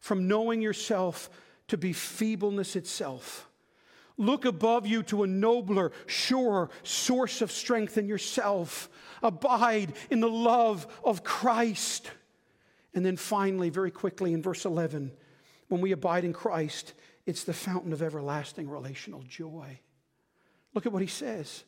from 0.00 0.28
knowing 0.28 0.60
yourself 0.60 1.30
to 1.68 1.76
be 1.76 1.92
feebleness 1.92 2.76
itself. 2.76 3.48
Look 4.16 4.44
above 4.44 4.86
you 4.86 5.02
to 5.04 5.22
a 5.22 5.26
nobler, 5.26 5.92
surer 6.06 6.70
source 6.82 7.40
of 7.42 7.50
strength 7.50 7.98
in 7.98 8.06
yourself. 8.06 8.88
Abide 9.22 9.94
in 10.10 10.20
the 10.20 10.28
love 10.28 10.86
of 11.04 11.24
Christ. 11.24 12.10
And 12.94 13.04
then 13.04 13.16
finally, 13.16 13.70
very 13.70 13.90
quickly 13.90 14.32
in 14.32 14.42
verse 14.42 14.64
11, 14.64 15.12
when 15.68 15.80
we 15.80 15.92
abide 15.92 16.24
in 16.24 16.32
Christ, 16.32 16.92
it's 17.24 17.44
the 17.44 17.54
fountain 17.54 17.92
of 17.92 18.02
everlasting 18.02 18.68
relational 18.68 19.22
joy. 19.22 19.78
Look 20.74 20.86
at 20.86 20.92
what 20.92 21.02
he 21.02 21.08
says. 21.08 21.64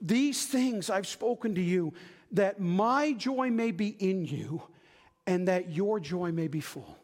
These 0.00 0.46
things 0.46 0.90
I've 0.90 1.06
spoken 1.06 1.54
to 1.54 1.60
you 1.60 1.92
that 2.32 2.60
my 2.60 3.12
joy 3.12 3.50
may 3.50 3.70
be 3.70 3.88
in 3.88 4.24
you 4.24 4.62
and 5.26 5.48
that 5.48 5.70
your 5.70 6.00
joy 6.00 6.32
may 6.32 6.48
be 6.48 6.60
full. 6.60 6.98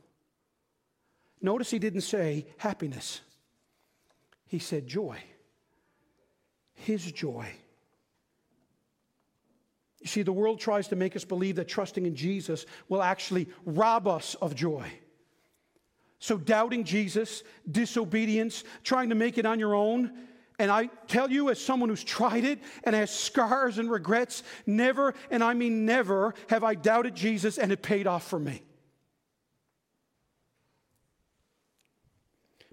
Notice 1.41 1.71
he 1.71 1.79
didn't 1.79 2.03
say 2.03 2.47
happiness, 2.59 3.21
he 4.51 4.59
said 4.59 4.89
joy. 4.89 5.17
His 6.75 7.13
joy. 7.13 7.47
You 10.01 10.09
see, 10.09 10.23
the 10.23 10.33
world 10.33 10.59
tries 10.59 10.89
to 10.89 10.97
make 10.97 11.15
us 11.15 11.25
believe 11.25 11.55
that 11.55 11.69
trusting 11.69 12.05
in 12.05 12.17
Jesus 12.17 12.67
will 12.89 13.01
actually 13.01 13.49
rob 13.65 14.09
us 14.09 14.35
of 14.35 14.57
joy. 14.57 14.91
So, 16.19 16.37
doubting 16.37 16.83
Jesus, 16.83 17.45
disobedience, 17.71 18.65
trying 18.83 19.11
to 19.11 19.15
make 19.15 19.39
it 19.39 19.47
on 19.47 19.61
your 19.61 19.77
own, 19.77 20.11
And 20.61 20.71
I 20.71 20.91
tell 21.07 21.31
you, 21.31 21.49
as 21.49 21.59
someone 21.59 21.89
who's 21.89 22.05
tried 22.05 22.45
it 22.45 22.59
and 22.85 22.95
has 22.95 23.11
scars 23.11 23.79
and 23.79 23.91
regrets, 23.91 24.43
never, 24.67 25.15
and 25.31 25.43
I 25.43 25.55
mean 25.55 25.87
never, 25.87 26.35
have 26.51 26.63
I 26.63 26.75
doubted 26.75 27.15
Jesus 27.15 27.57
and 27.57 27.73
it 27.73 27.81
paid 27.81 28.07
off 28.07 28.29
for 28.29 28.39
me. 28.39 28.63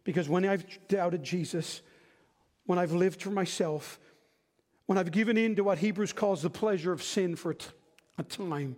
Because 0.07 0.29
when 0.29 0.45
I've 0.45 0.65
doubted 0.87 1.21
Jesus, 1.21 1.81
when 2.65 2.79
I've 2.79 2.93
lived 2.93 3.21
for 3.21 3.29
myself, 3.29 3.99
when 4.85 4.97
I've 4.97 5.11
given 5.11 5.35
in 5.35 5.57
to 5.57 5.65
what 5.65 5.79
Hebrews 5.79 6.13
calls 6.13 6.41
the 6.41 6.49
pleasure 6.49 6.93
of 6.93 7.03
sin 7.03 7.35
for 7.35 7.57
a 8.17 8.23
time, 8.23 8.77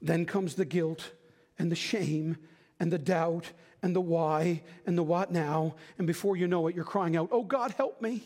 then 0.00 0.24
comes 0.24 0.54
the 0.54 0.64
guilt 0.64 1.12
and 1.58 1.70
the 1.70 1.76
shame 1.76 2.38
and 2.80 2.90
the 2.90 2.96
doubt 2.96 3.52
and 3.82 3.94
the 3.94 4.00
why 4.00 4.62
and 4.86 4.96
the 4.96 5.02
what 5.02 5.30
now. 5.30 5.74
And 5.98 6.06
before 6.06 6.38
you 6.38 6.48
know 6.48 6.68
it, 6.68 6.74
you're 6.74 6.86
crying 6.86 7.18
out, 7.18 7.28
Oh 7.30 7.44
God, 7.44 7.72
help 7.72 8.00
me, 8.00 8.22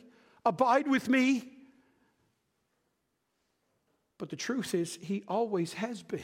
abide 0.47 0.87
with 0.87 1.09
me. 1.09 1.51
But 4.19 4.29
the 4.29 4.37
truth 4.37 4.73
is, 4.73 5.01
He 5.03 5.25
always 5.27 5.73
has 5.73 6.05
been. 6.05 6.23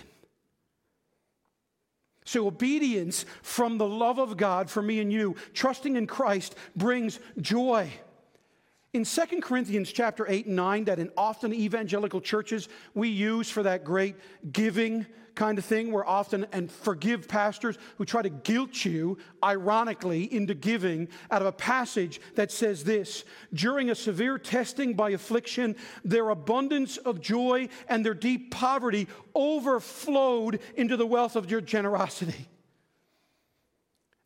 So, 2.24 2.46
obedience 2.46 3.26
from 3.42 3.76
the 3.76 3.86
love 3.86 4.18
of 4.18 4.36
God 4.36 4.70
for 4.70 4.80
me 4.80 5.00
and 5.00 5.12
you, 5.12 5.36
trusting 5.52 5.96
in 5.96 6.06
Christ, 6.06 6.54
brings 6.74 7.20
joy. 7.40 7.90
In 8.94 9.02
2 9.02 9.40
Corinthians 9.42 9.90
chapter 9.90 10.24
8 10.28 10.46
and 10.46 10.54
9, 10.54 10.84
that 10.84 11.00
in 11.00 11.10
often 11.16 11.52
evangelical 11.52 12.20
churches 12.20 12.68
we 12.94 13.08
use 13.08 13.50
for 13.50 13.64
that 13.64 13.82
great 13.82 14.14
giving 14.52 15.04
kind 15.34 15.58
of 15.58 15.64
thing, 15.64 15.90
where 15.90 16.08
often, 16.08 16.46
and 16.52 16.70
forgive 16.70 17.26
pastors 17.26 17.76
who 17.98 18.04
try 18.04 18.22
to 18.22 18.28
guilt 18.28 18.84
you, 18.84 19.18
ironically, 19.42 20.32
into 20.32 20.54
giving 20.54 21.08
out 21.32 21.42
of 21.42 21.48
a 21.48 21.52
passage 21.52 22.20
that 22.36 22.52
says 22.52 22.84
this 22.84 23.24
During 23.52 23.90
a 23.90 23.96
severe 23.96 24.38
testing 24.38 24.94
by 24.94 25.10
affliction, 25.10 25.74
their 26.04 26.30
abundance 26.30 26.96
of 26.96 27.20
joy 27.20 27.70
and 27.88 28.06
their 28.06 28.14
deep 28.14 28.52
poverty 28.52 29.08
overflowed 29.34 30.60
into 30.76 30.96
the 30.96 31.06
wealth 31.06 31.34
of 31.34 31.50
your 31.50 31.60
generosity. 31.60 32.46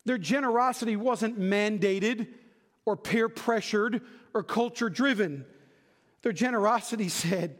Their 0.05 0.19
generosity 0.19 0.95
wasn't 0.95 1.39
mandated 1.39 2.27
or 2.85 2.95
peer 2.95 3.29
pressured 3.29 4.01
or 4.33 4.43
culture 4.43 4.89
driven. 4.89 5.45
Their 6.21 6.33
generosity 6.33 7.09
said, 7.09 7.57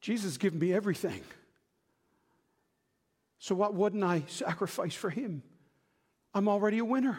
Jesus 0.00 0.24
has 0.24 0.38
given 0.38 0.58
me 0.58 0.72
everything. 0.72 1.22
So 3.38 3.54
what 3.54 3.74
wouldn't 3.74 4.04
I 4.04 4.24
sacrifice 4.26 4.94
for 4.94 5.10
him? 5.10 5.42
I'm 6.34 6.48
already 6.48 6.78
a 6.78 6.84
winner. 6.84 7.18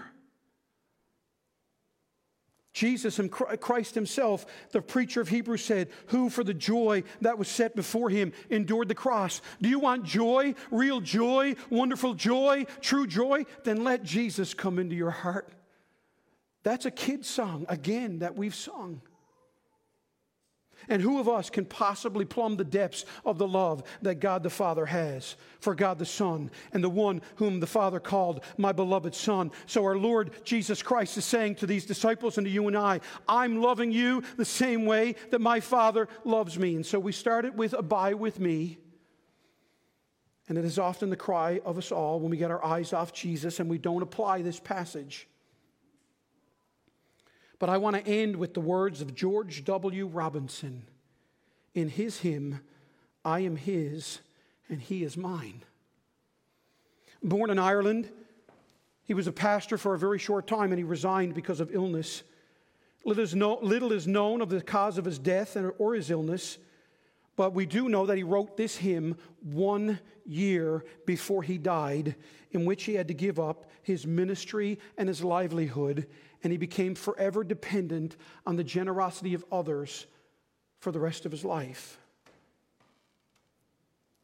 Jesus 2.72 3.20
and 3.20 3.30
Christ 3.30 3.96
himself, 3.96 4.46
the 4.72 4.82
preacher 4.82 5.20
of 5.20 5.28
Hebrews 5.28 5.66
said, 5.66 5.90
who 6.08 6.30
for 6.30 6.46
the 6.46 6.54
joy 6.54 7.04
that 7.20 7.38
was 7.38 7.50
set 7.50 7.76
before 7.76 8.10
him 8.10 8.32
endured 8.50 8.88
the 8.88 8.96
cross. 8.96 9.42
Do 9.62 9.68
you 9.68 9.80
want 9.80 10.04
joy, 10.04 10.56
real 10.72 11.02
joy, 11.02 11.56
wonderful 11.70 12.14
joy, 12.14 12.66
true 12.80 13.06
joy? 13.06 13.46
Then 13.64 13.84
let 13.84 14.04
Jesus 14.04 14.54
come 14.54 14.80
into 14.80 14.96
your 14.96 15.10
heart. 15.10 15.52
That's 16.64 16.86
a 16.86 16.92
kid 16.92 17.26
song, 17.26 17.66
again, 17.70 18.20
that 18.20 18.36
we've 18.36 18.56
sung. 18.56 19.02
And 20.88 21.02
who 21.02 21.20
of 21.20 21.28
us 21.28 21.50
can 21.50 21.66
possibly 21.66 22.26
plumb 22.26 22.56
the 22.56 22.64
depths 22.64 23.06
of 23.26 23.38
the 23.38 23.48
love 23.48 23.84
that 24.02 24.16
God 24.16 24.44
the 24.44 24.50
Father 24.50 24.86
has 24.86 25.36
for 25.60 25.76
God 25.76 26.00
the 26.00 26.06
Son 26.06 26.50
and 26.72 26.84
the 26.84 26.90
one 26.90 27.22
whom 27.36 27.60
the 27.60 27.68
Father 27.68 28.00
called 28.00 28.44
my 28.58 28.72
beloved 28.72 29.14
Son? 29.14 29.52
So, 29.66 29.84
our 29.84 29.98
Lord 29.98 30.32
Jesus 30.46 30.82
Christ 30.82 31.18
is 31.18 31.26
saying 31.26 31.56
to 31.56 31.68
these 31.68 31.86
disciples 31.86 32.38
and 32.38 32.46
to 32.46 32.52
you 32.52 32.68
and 32.68 32.78
I, 32.78 33.02
I'm 33.28 33.62
loving 33.62 33.92
you 33.92 34.24
the 34.38 34.46
same 34.46 34.86
way 34.86 35.16
that 35.32 35.42
my 35.42 35.60
Father 35.60 36.08
loves 36.24 36.58
me. 36.58 36.76
And 36.76 36.86
so, 36.86 36.98
we 37.00 37.12
started 37.12 37.58
with 37.58 37.74
Abide 37.74 38.16
with 38.16 38.40
me. 38.40 38.80
And 40.48 40.58
it 40.58 40.66
is 40.66 40.80
often 40.80 41.12
the 41.12 41.16
cry 41.16 41.62
of 41.64 41.78
us 41.78 41.92
all 41.92 42.20
when 42.20 42.32
we 42.32 42.38
get 42.38 42.50
our 42.50 42.64
eyes 42.66 42.94
off 42.94 43.14
Jesus 43.14 43.60
and 43.60 43.70
we 43.70 43.78
don't 43.78 44.02
apply 44.02 44.42
this 44.42 44.60
passage. 44.60 45.28
But 47.60 47.70
I 47.70 47.78
want 47.78 47.98
to 47.98 48.10
end 48.10 48.38
with 48.38 48.54
the 48.54 48.62
words 48.62 49.02
of 49.02 49.14
George 49.14 49.66
W. 49.66 50.08
Robinson 50.08 50.84
in 51.76 51.90
his 51.90 52.20
hymn, 52.20 52.62
I 53.24 53.42
am 53.42 53.58
his 53.58 54.20
and 54.70 54.82
he 54.82 55.04
is 55.04 55.18
mine. 55.18 55.62
Born 57.22 57.50
in 57.50 57.60
Ireland, 57.60 58.10
he 59.04 59.14
was 59.14 59.28
a 59.28 59.32
pastor 59.32 59.78
for 59.78 59.94
a 59.94 60.00
very 60.00 60.20
short 60.20 60.48
time 60.48 60.72
and 60.72 60.80
he 60.80 60.84
resigned 60.84 61.34
because 61.34 61.60
of 61.60 61.74
illness. 61.74 62.24
Little 63.04 63.92
is, 63.92 64.08
known 64.08 64.42
of 64.42 64.50
the 64.50 64.62
cause 64.62 64.98
of 64.98 65.06
his 65.06 65.20
death 65.20 65.58
or 65.78 65.96
his 65.96 66.10
illness, 66.10 66.58
but 67.40 67.54
we 67.54 67.66
do 67.66 67.88
know 67.88 68.06
that 68.06 68.18
he 68.18 68.24
wrote 68.24 68.58
this 68.58 68.76
hymn 68.76 69.16
one 69.40 69.98
year 70.26 70.84
before 71.06 71.42
he 71.42 71.58
died, 71.58 72.18
in 72.52 72.66
which 72.66 72.84
he 72.84 72.96
had 72.96 73.08
to 73.08 73.14
give 73.14 73.40
up 73.40 73.72
his 73.82 74.06
ministry 74.06 74.78
and 74.98 75.08
his 75.08 75.24
livelihood 75.24 76.06
and 76.44 76.52
he 76.52 76.58
became 76.58 76.96
forever 76.96 77.46
dependent 77.46 78.18
on 78.46 78.58
the 78.58 78.64
generosity 78.66 79.34
of 79.34 79.46
others 79.54 80.06
for 80.80 80.92
the 80.92 81.00
rest 81.00 81.26
of 81.26 81.32
his 81.32 81.46
life. 81.46 81.98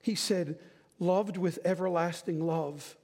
He 0.01 0.15
said, 0.15 0.59
Loved 0.99 1.37
with 1.37 1.59
everlasting 1.63 2.45
love, 2.45 2.97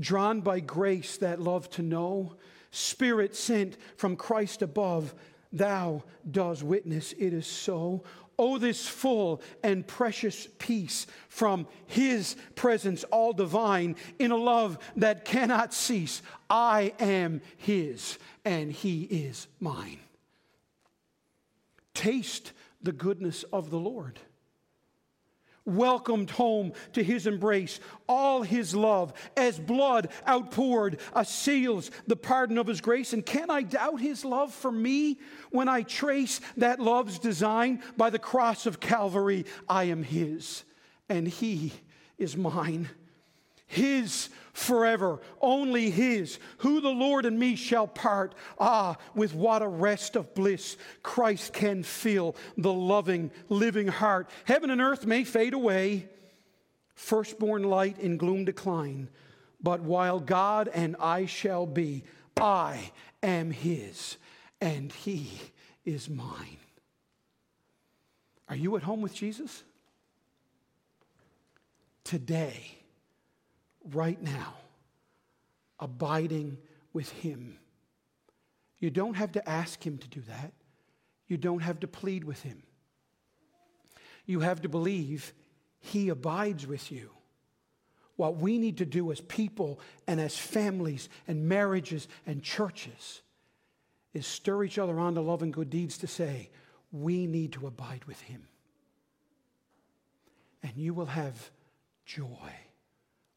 drawn 0.00 0.40
by 0.40 0.60
grace 0.60 1.18
that 1.18 1.42
love 1.42 1.68
to 1.72 1.82
know, 1.82 2.36
Spirit 2.70 3.36
sent 3.36 3.76
from 3.98 4.16
Christ 4.16 4.62
above, 4.62 5.14
thou 5.52 6.04
does 6.30 6.64
witness 6.64 7.12
it 7.12 7.34
is 7.34 7.46
so. 7.46 8.02
Oh, 8.38 8.58
this 8.58 8.86
full 8.86 9.42
and 9.62 9.86
precious 9.86 10.48
peace 10.58 11.06
from 11.28 11.66
His 11.86 12.36
presence, 12.54 13.04
all 13.04 13.32
divine, 13.32 13.96
in 14.18 14.30
a 14.30 14.36
love 14.36 14.78
that 14.96 15.24
cannot 15.24 15.74
cease. 15.74 16.22
I 16.48 16.94
am 16.98 17.40
His, 17.56 18.18
and 18.44 18.72
he 18.72 19.02
is 19.02 19.46
mine. 19.60 19.98
Taste 21.94 22.52
the 22.82 22.92
goodness 22.92 23.44
of 23.52 23.70
the 23.70 23.78
Lord. 23.78 24.18
Welcomed 25.64 26.30
home 26.30 26.72
to 26.92 27.04
his 27.04 27.26
embrace, 27.26 27.78
all 28.08 28.42
his 28.42 28.74
love, 28.74 29.12
as 29.36 29.58
blood 29.58 30.08
outpoured, 30.26 30.98
seals 31.24 31.90
the 32.06 32.16
pardon 32.16 32.58
of 32.58 32.66
his 32.66 32.80
grace. 32.80 33.12
And 33.12 33.24
can 33.24 33.50
I 33.50 33.62
doubt 33.62 34.00
his 34.00 34.24
love 34.24 34.52
for 34.52 34.72
me 34.72 35.18
when 35.50 35.68
I 35.68 35.82
trace 35.82 36.40
that 36.56 36.80
love's 36.80 37.18
design 37.18 37.82
by 37.96 38.10
the 38.10 38.18
cross 38.18 38.66
of 38.66 38.80
Calvary? 38.80 39.46
I 39.68 39.84
am 39.84 40.02
his, 40.02 40.64
and 41.08 41.28
he 41.28 41.72
is 42.18 42.36
mine. 42.36 42.88
His 43.66 44.28
forever, 44.52 45.20
only 45.40 45.90
His. 45.90 46.38
Who 46.58 46.80
the 46.80 46.90
Lord 46.90 47.24
and 47.24 47.38
me 47.38 47.56
shall 47.56 47.86
part? 47.86 48.34
Ah, 48.58 48.96
with 49.14 49.34
what 49.34 49.62
a 49.62 49.68
rest 49.68 50.16
of 50.16 50.34
bliss 50.34 50.76
Christ 51.02 51.52
can 51.52 51.82
fill 51.82 52.36
the 52.56 52.72
loving, 52.72 53.30
living 53.48 53.88
heart. 53.88 54.28
Heaven 54.44 54.70
and 54.70 54.80
earth 54.80 55.06
may 55.06 55.24
fade 55.24 55.54
away, 55.54 56.08
firstborn 56.94 57.64
light 57.64 57.98
in 57.98 58.16
gloom 58.16 58.44
decline, 58.44 59.08
but 59.62 59.80
while 59.80 60.20
God 60.20 60.68
and 60.68 60.96
I 61.00 61.26
shall 61.26 61.66
be, 61.66 62.04
I 62.36 62.92
am 63.22 63.50
His, 63.50 64.16
and 64.60 64.92
He 64.92 65.30
is 65.84 66.08
mine. 66.10 66.58
Are 68.48 68.56
you 68.56 68.76
at 68.76 68.82
home 68.82 69.00
with 69.00 69.14
Jesus? 69.14 69.62
Today 72.04 72.81
right 73.90 74.20
now, 74.20 74.54
abiding 75.80 76.58
with 76.92 77.10
Him. 77.10 77.58
You 78.78 78.90
don't 78.90 79.14
have 79.14 79.32
to 79.32 79.48
ask 79.48 79.84
Him 79.84 79.98
to 79.98 80.08
do 80.08 80.20
that, 80.22 80.52
you 81.26 81.36
don't 81.36 81.62
have 81.62 81.80
to 81.80 81.88
plead 81.88 82.24
with 82.24 82.42
Him. 82.42 82.62
You 84.26 84.40
have 84.40 84.62
to 84.62 84.68
believe 84.68 85.32
He 85.80 86.08
abides 86.08 86.66
with 86.66 86.92
you. 86.92 87.10
What 88.16 88.36
we 88.36 88.58
need 88.58 88.78
to 88.78 88.84
do 88.84 89.10
as 89.10 89.20
people 89.20 89.80
and 90.06 90.20
as 90.20 90.36
families 90.36 91.08
and 91.26 91.48
marriages 91.48 92.06
and 92.26 92.42
churches 92.42 93.22
is 94.12 94.26
stir 94.26 94.64
each 94.64 94.78
other 94.78 95.00
on 95.00 95.14
to 95.14 95.20
love 95.20 95.42
and 95.42 95.52
good 95.52 95.70
deeds 95.70 95.98
to 95.98 96.06
say, 96.06 96.50
we 96.92 97.26
need 97.26 97.52
to 97.54 97.66
abide 97.66 98.04
with 98.04 98.20
Him. 98.20 98.46
And 100.62 100.72
you 100.76 100.94
will 100.94 101.06
have 101.06 101.50
joy 102.04 102.52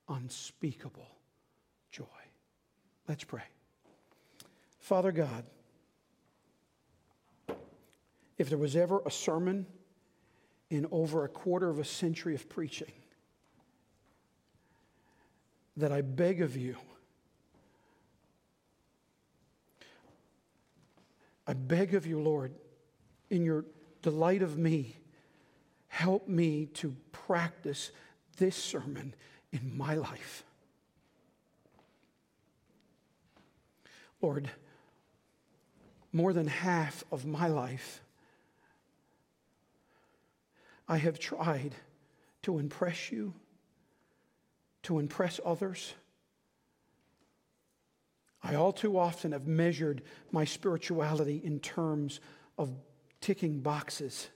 unspeakable 0.09 1.09
joy. 1.91 2.05
Let's 3.07 3.23
pray. 3.23 3.43
Father 4.79 5.11
God, 5.11 5.45
if 8.37 8.49
there 8.49 8.57
was 8.57 8.75
ever 8.75 9.01
a 9.05 9.11
sermon 9.11 9.65
in 10.69 10.87
over 10.91 11.23
a 11.23 11.29
quarter 11.29 11.69
of 11.69 11.79
a 11.79 11.85
century 11.85 12.35
of 12.35 12.49
preaching 12.49 12.91
that 15.77 15.91
I 15.91 16.01
beg 16.01 16.41
of 16.41 16.55
you 16.55 16.77
I 21.47 21.53
beg 21.53 21.93
of 21.93 22.05
you, 22.05 22.19
Lord, 22.19 22.53
in 23.29 23.45
your 23.45 23.65
delight 24.01 24.41
of 24.41 24.57
me, 24.57 24.95
help 25.87 26.27
me 26.27 26.67
to 26.75 26.95
practice 27.11 27.91
this 28.37 28.55
sermon 28.55 29.13
in 29.55 29.77
my 29.77 29.95
life. 29.95 30.43
Lord, 34.21 34.49
more 36.11 36.33
than 36.33 36.47
half 36.47 37.03
of 37.11 37.25
my 37.25 37.47
life, 37.47 38.01
I 40.87 40.97
have 40.97 41.19
tried 41.19 41.75
to 42.43 42.59
impress 42.59 43.11
you, 43.11 43.33
to 44.83 44.99
impress 44.99 45.39
others. 45.45 45.93
I 48.43 48.55
all 48.55 48.71
too 48.71 48.97
often 48.97 49.31
have 49.31 49.47
measured 49.47 50.03
my 50.31 50.45
spirituality 50.45 51.41
in 51.43 51.59
terms 51.59 52.19
of 52.57 52.71
ticking 53.21 53.61
boxes 53.61 54.27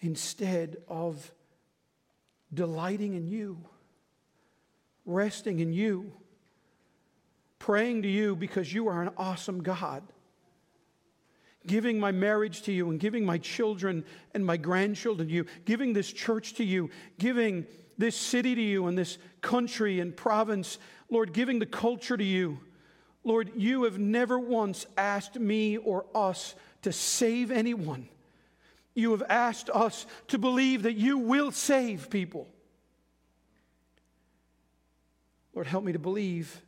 instead 0.00 0.76
of 0.88 1.32
delighting 2.52 3.14
in 3.14 3.26
you, 3.26 3.58
resting 5.04 5.60
in 5.60 5.72
you, 5.72 6.12
praying 7.58 8.02
to 8.02 8.08
you 8.08 8.36
because 8.36 8.72
you 8.72 8.88
are 8.88 9.02
an 9.02 9.10
awesome 9.16 9.62
God, 9.62 10.02
giving 11.66 11.98
my 11.98 12.12
marriage 12.12 12.62
to 12.62 12.72
you 12.72 12.90
and 12.90 13.00
giving 13.00 13.24
my 13.24 13.38
children 13.38 14.04
and 14.34 14.44
my 14.44 14.56
grandchildren 14.56 15.28
to 15.28 15.34
you, 15.34 15.46
giving 15.64 15.92
this 15.92 16.12
church 16.12 16.54
to 16.54 16.64
you, 16.64 16.90
giving 17.18 17.66
this 17.98 18.16
city 18.16 18.54
to 18.54 18.62
you 18.62 18.86
and 18.86 18.96
this 18.96 19.18
country 19.40 20.00
and 20.00 20.16
province, 20.16 20.78
Lord, 21.10 21.32
giving 21.32 21.58
the 21.58 21.66
culture 21.66 22.16
to 22.16 22.24
you. 22.24 22.60
Lord, 23.24 23.50
you 23.56 23.84
have 23.84 23.98
never 23.98 24.38
once 24.38 24.86
asked 24.96 25.36
me 25.36 25.76
or 25.78 26.06
us 26.14 26.54
to 26.82 26.92
save 26.92 27.50
anyone. 27.50 28.08
You 28.96 29.10
have 29.10 29.22
asked 29.28 29.68
us 29.68 30.06
to 30.28 30.38
believe 30.38 30.84
that 30.84 30.94
you 30.94 31.18
will 31.18 31.52
save 31.52 32.08
people. 32.08 32.48
Lord, 35.54 35.66
help 35.66 35.84
me 35.84 35.92
to 35.92 35.98
believe 35.98 36.62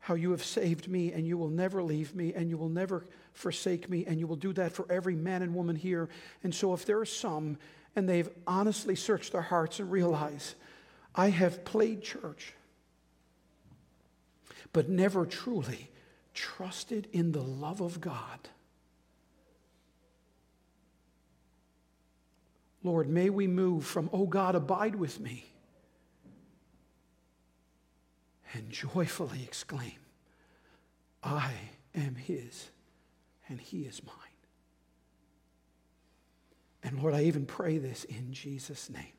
how 0.00 0.14
you 0.14 0.32
have 0.32 0.44
saved 0.44 0.86
me 0.86 1.12
and 1.12 1.26
you 1.26 1.38
will 1.38 1.48
never 1.48 1.82
leave 1.82 2.14
me 2.14 2.34
and 2.34 2.50
you 2.50 2.58
will 2.58 2.68
never 2.68 3.06
forsake 3.32 3.88
me 3.88 4.04
and 4.06 4.20
you 4.20 4.26
will 4.26 4.36
do 4.36 4.52
that 4.52 4.72
for 4.72 4.86
every 4.90 5.16
man 5.16 5.40
and 5.40 5.54
woman 5.54 5.76
here. 5.76 6.10
And 6.44 6.54
so, 6.54 6.74
if 6.74 6.84
there 6.84 6.98
are 6.98 7.06
some 7.06 7.56
and 7.96 8.06
they've 8.06 8.28
honestly 8.46 8.94
searched 8.94 9.32
their 9.32 9.40
hearts 9.40 9.80
and 9.80 9.90
realize, 9.90 10.56
I 11.14 11.30
have 11.30 11.64
played 11.64 12.02
church, 12.02 12.52
but 14.74 14.90
never 14.90 15.24
truly 15.24 15.88
trusted 16.34 17.08
in 17.12 17.32
the 17.32 17.42
love 17.42 17.80
of 17.80 18.02
God. 18.02 18.50
Lord, 22.86 23.08
may 23.08 23.30
we 23.30 23.46
move 23.46 23.84
from, 23.84 24.08
oh 24.12 24.26
God, 24.26 24.54
abide 24.54 24.94
with 24.94 25.18
me, 25.20 25.46
and 28.54 28.70
joyfully 28.70 29.42
exclaim, 29.42 29.98
I 31.22 31.52
am 31.94 32.14
His 32.14 32.70
and 33.48 33.60
He 33.60 33.82
is 33.82 34.02
mine. 34.04 34.14
And 36.84 37.02
Lord, 37.02 37.14
I 37.14 37.24
even 37.24 37.44
pray 37.44 37.78
this 37.78 38.04
in 38.04 38.32
Jesus' 38.32 38.88
name. 38.88 39.12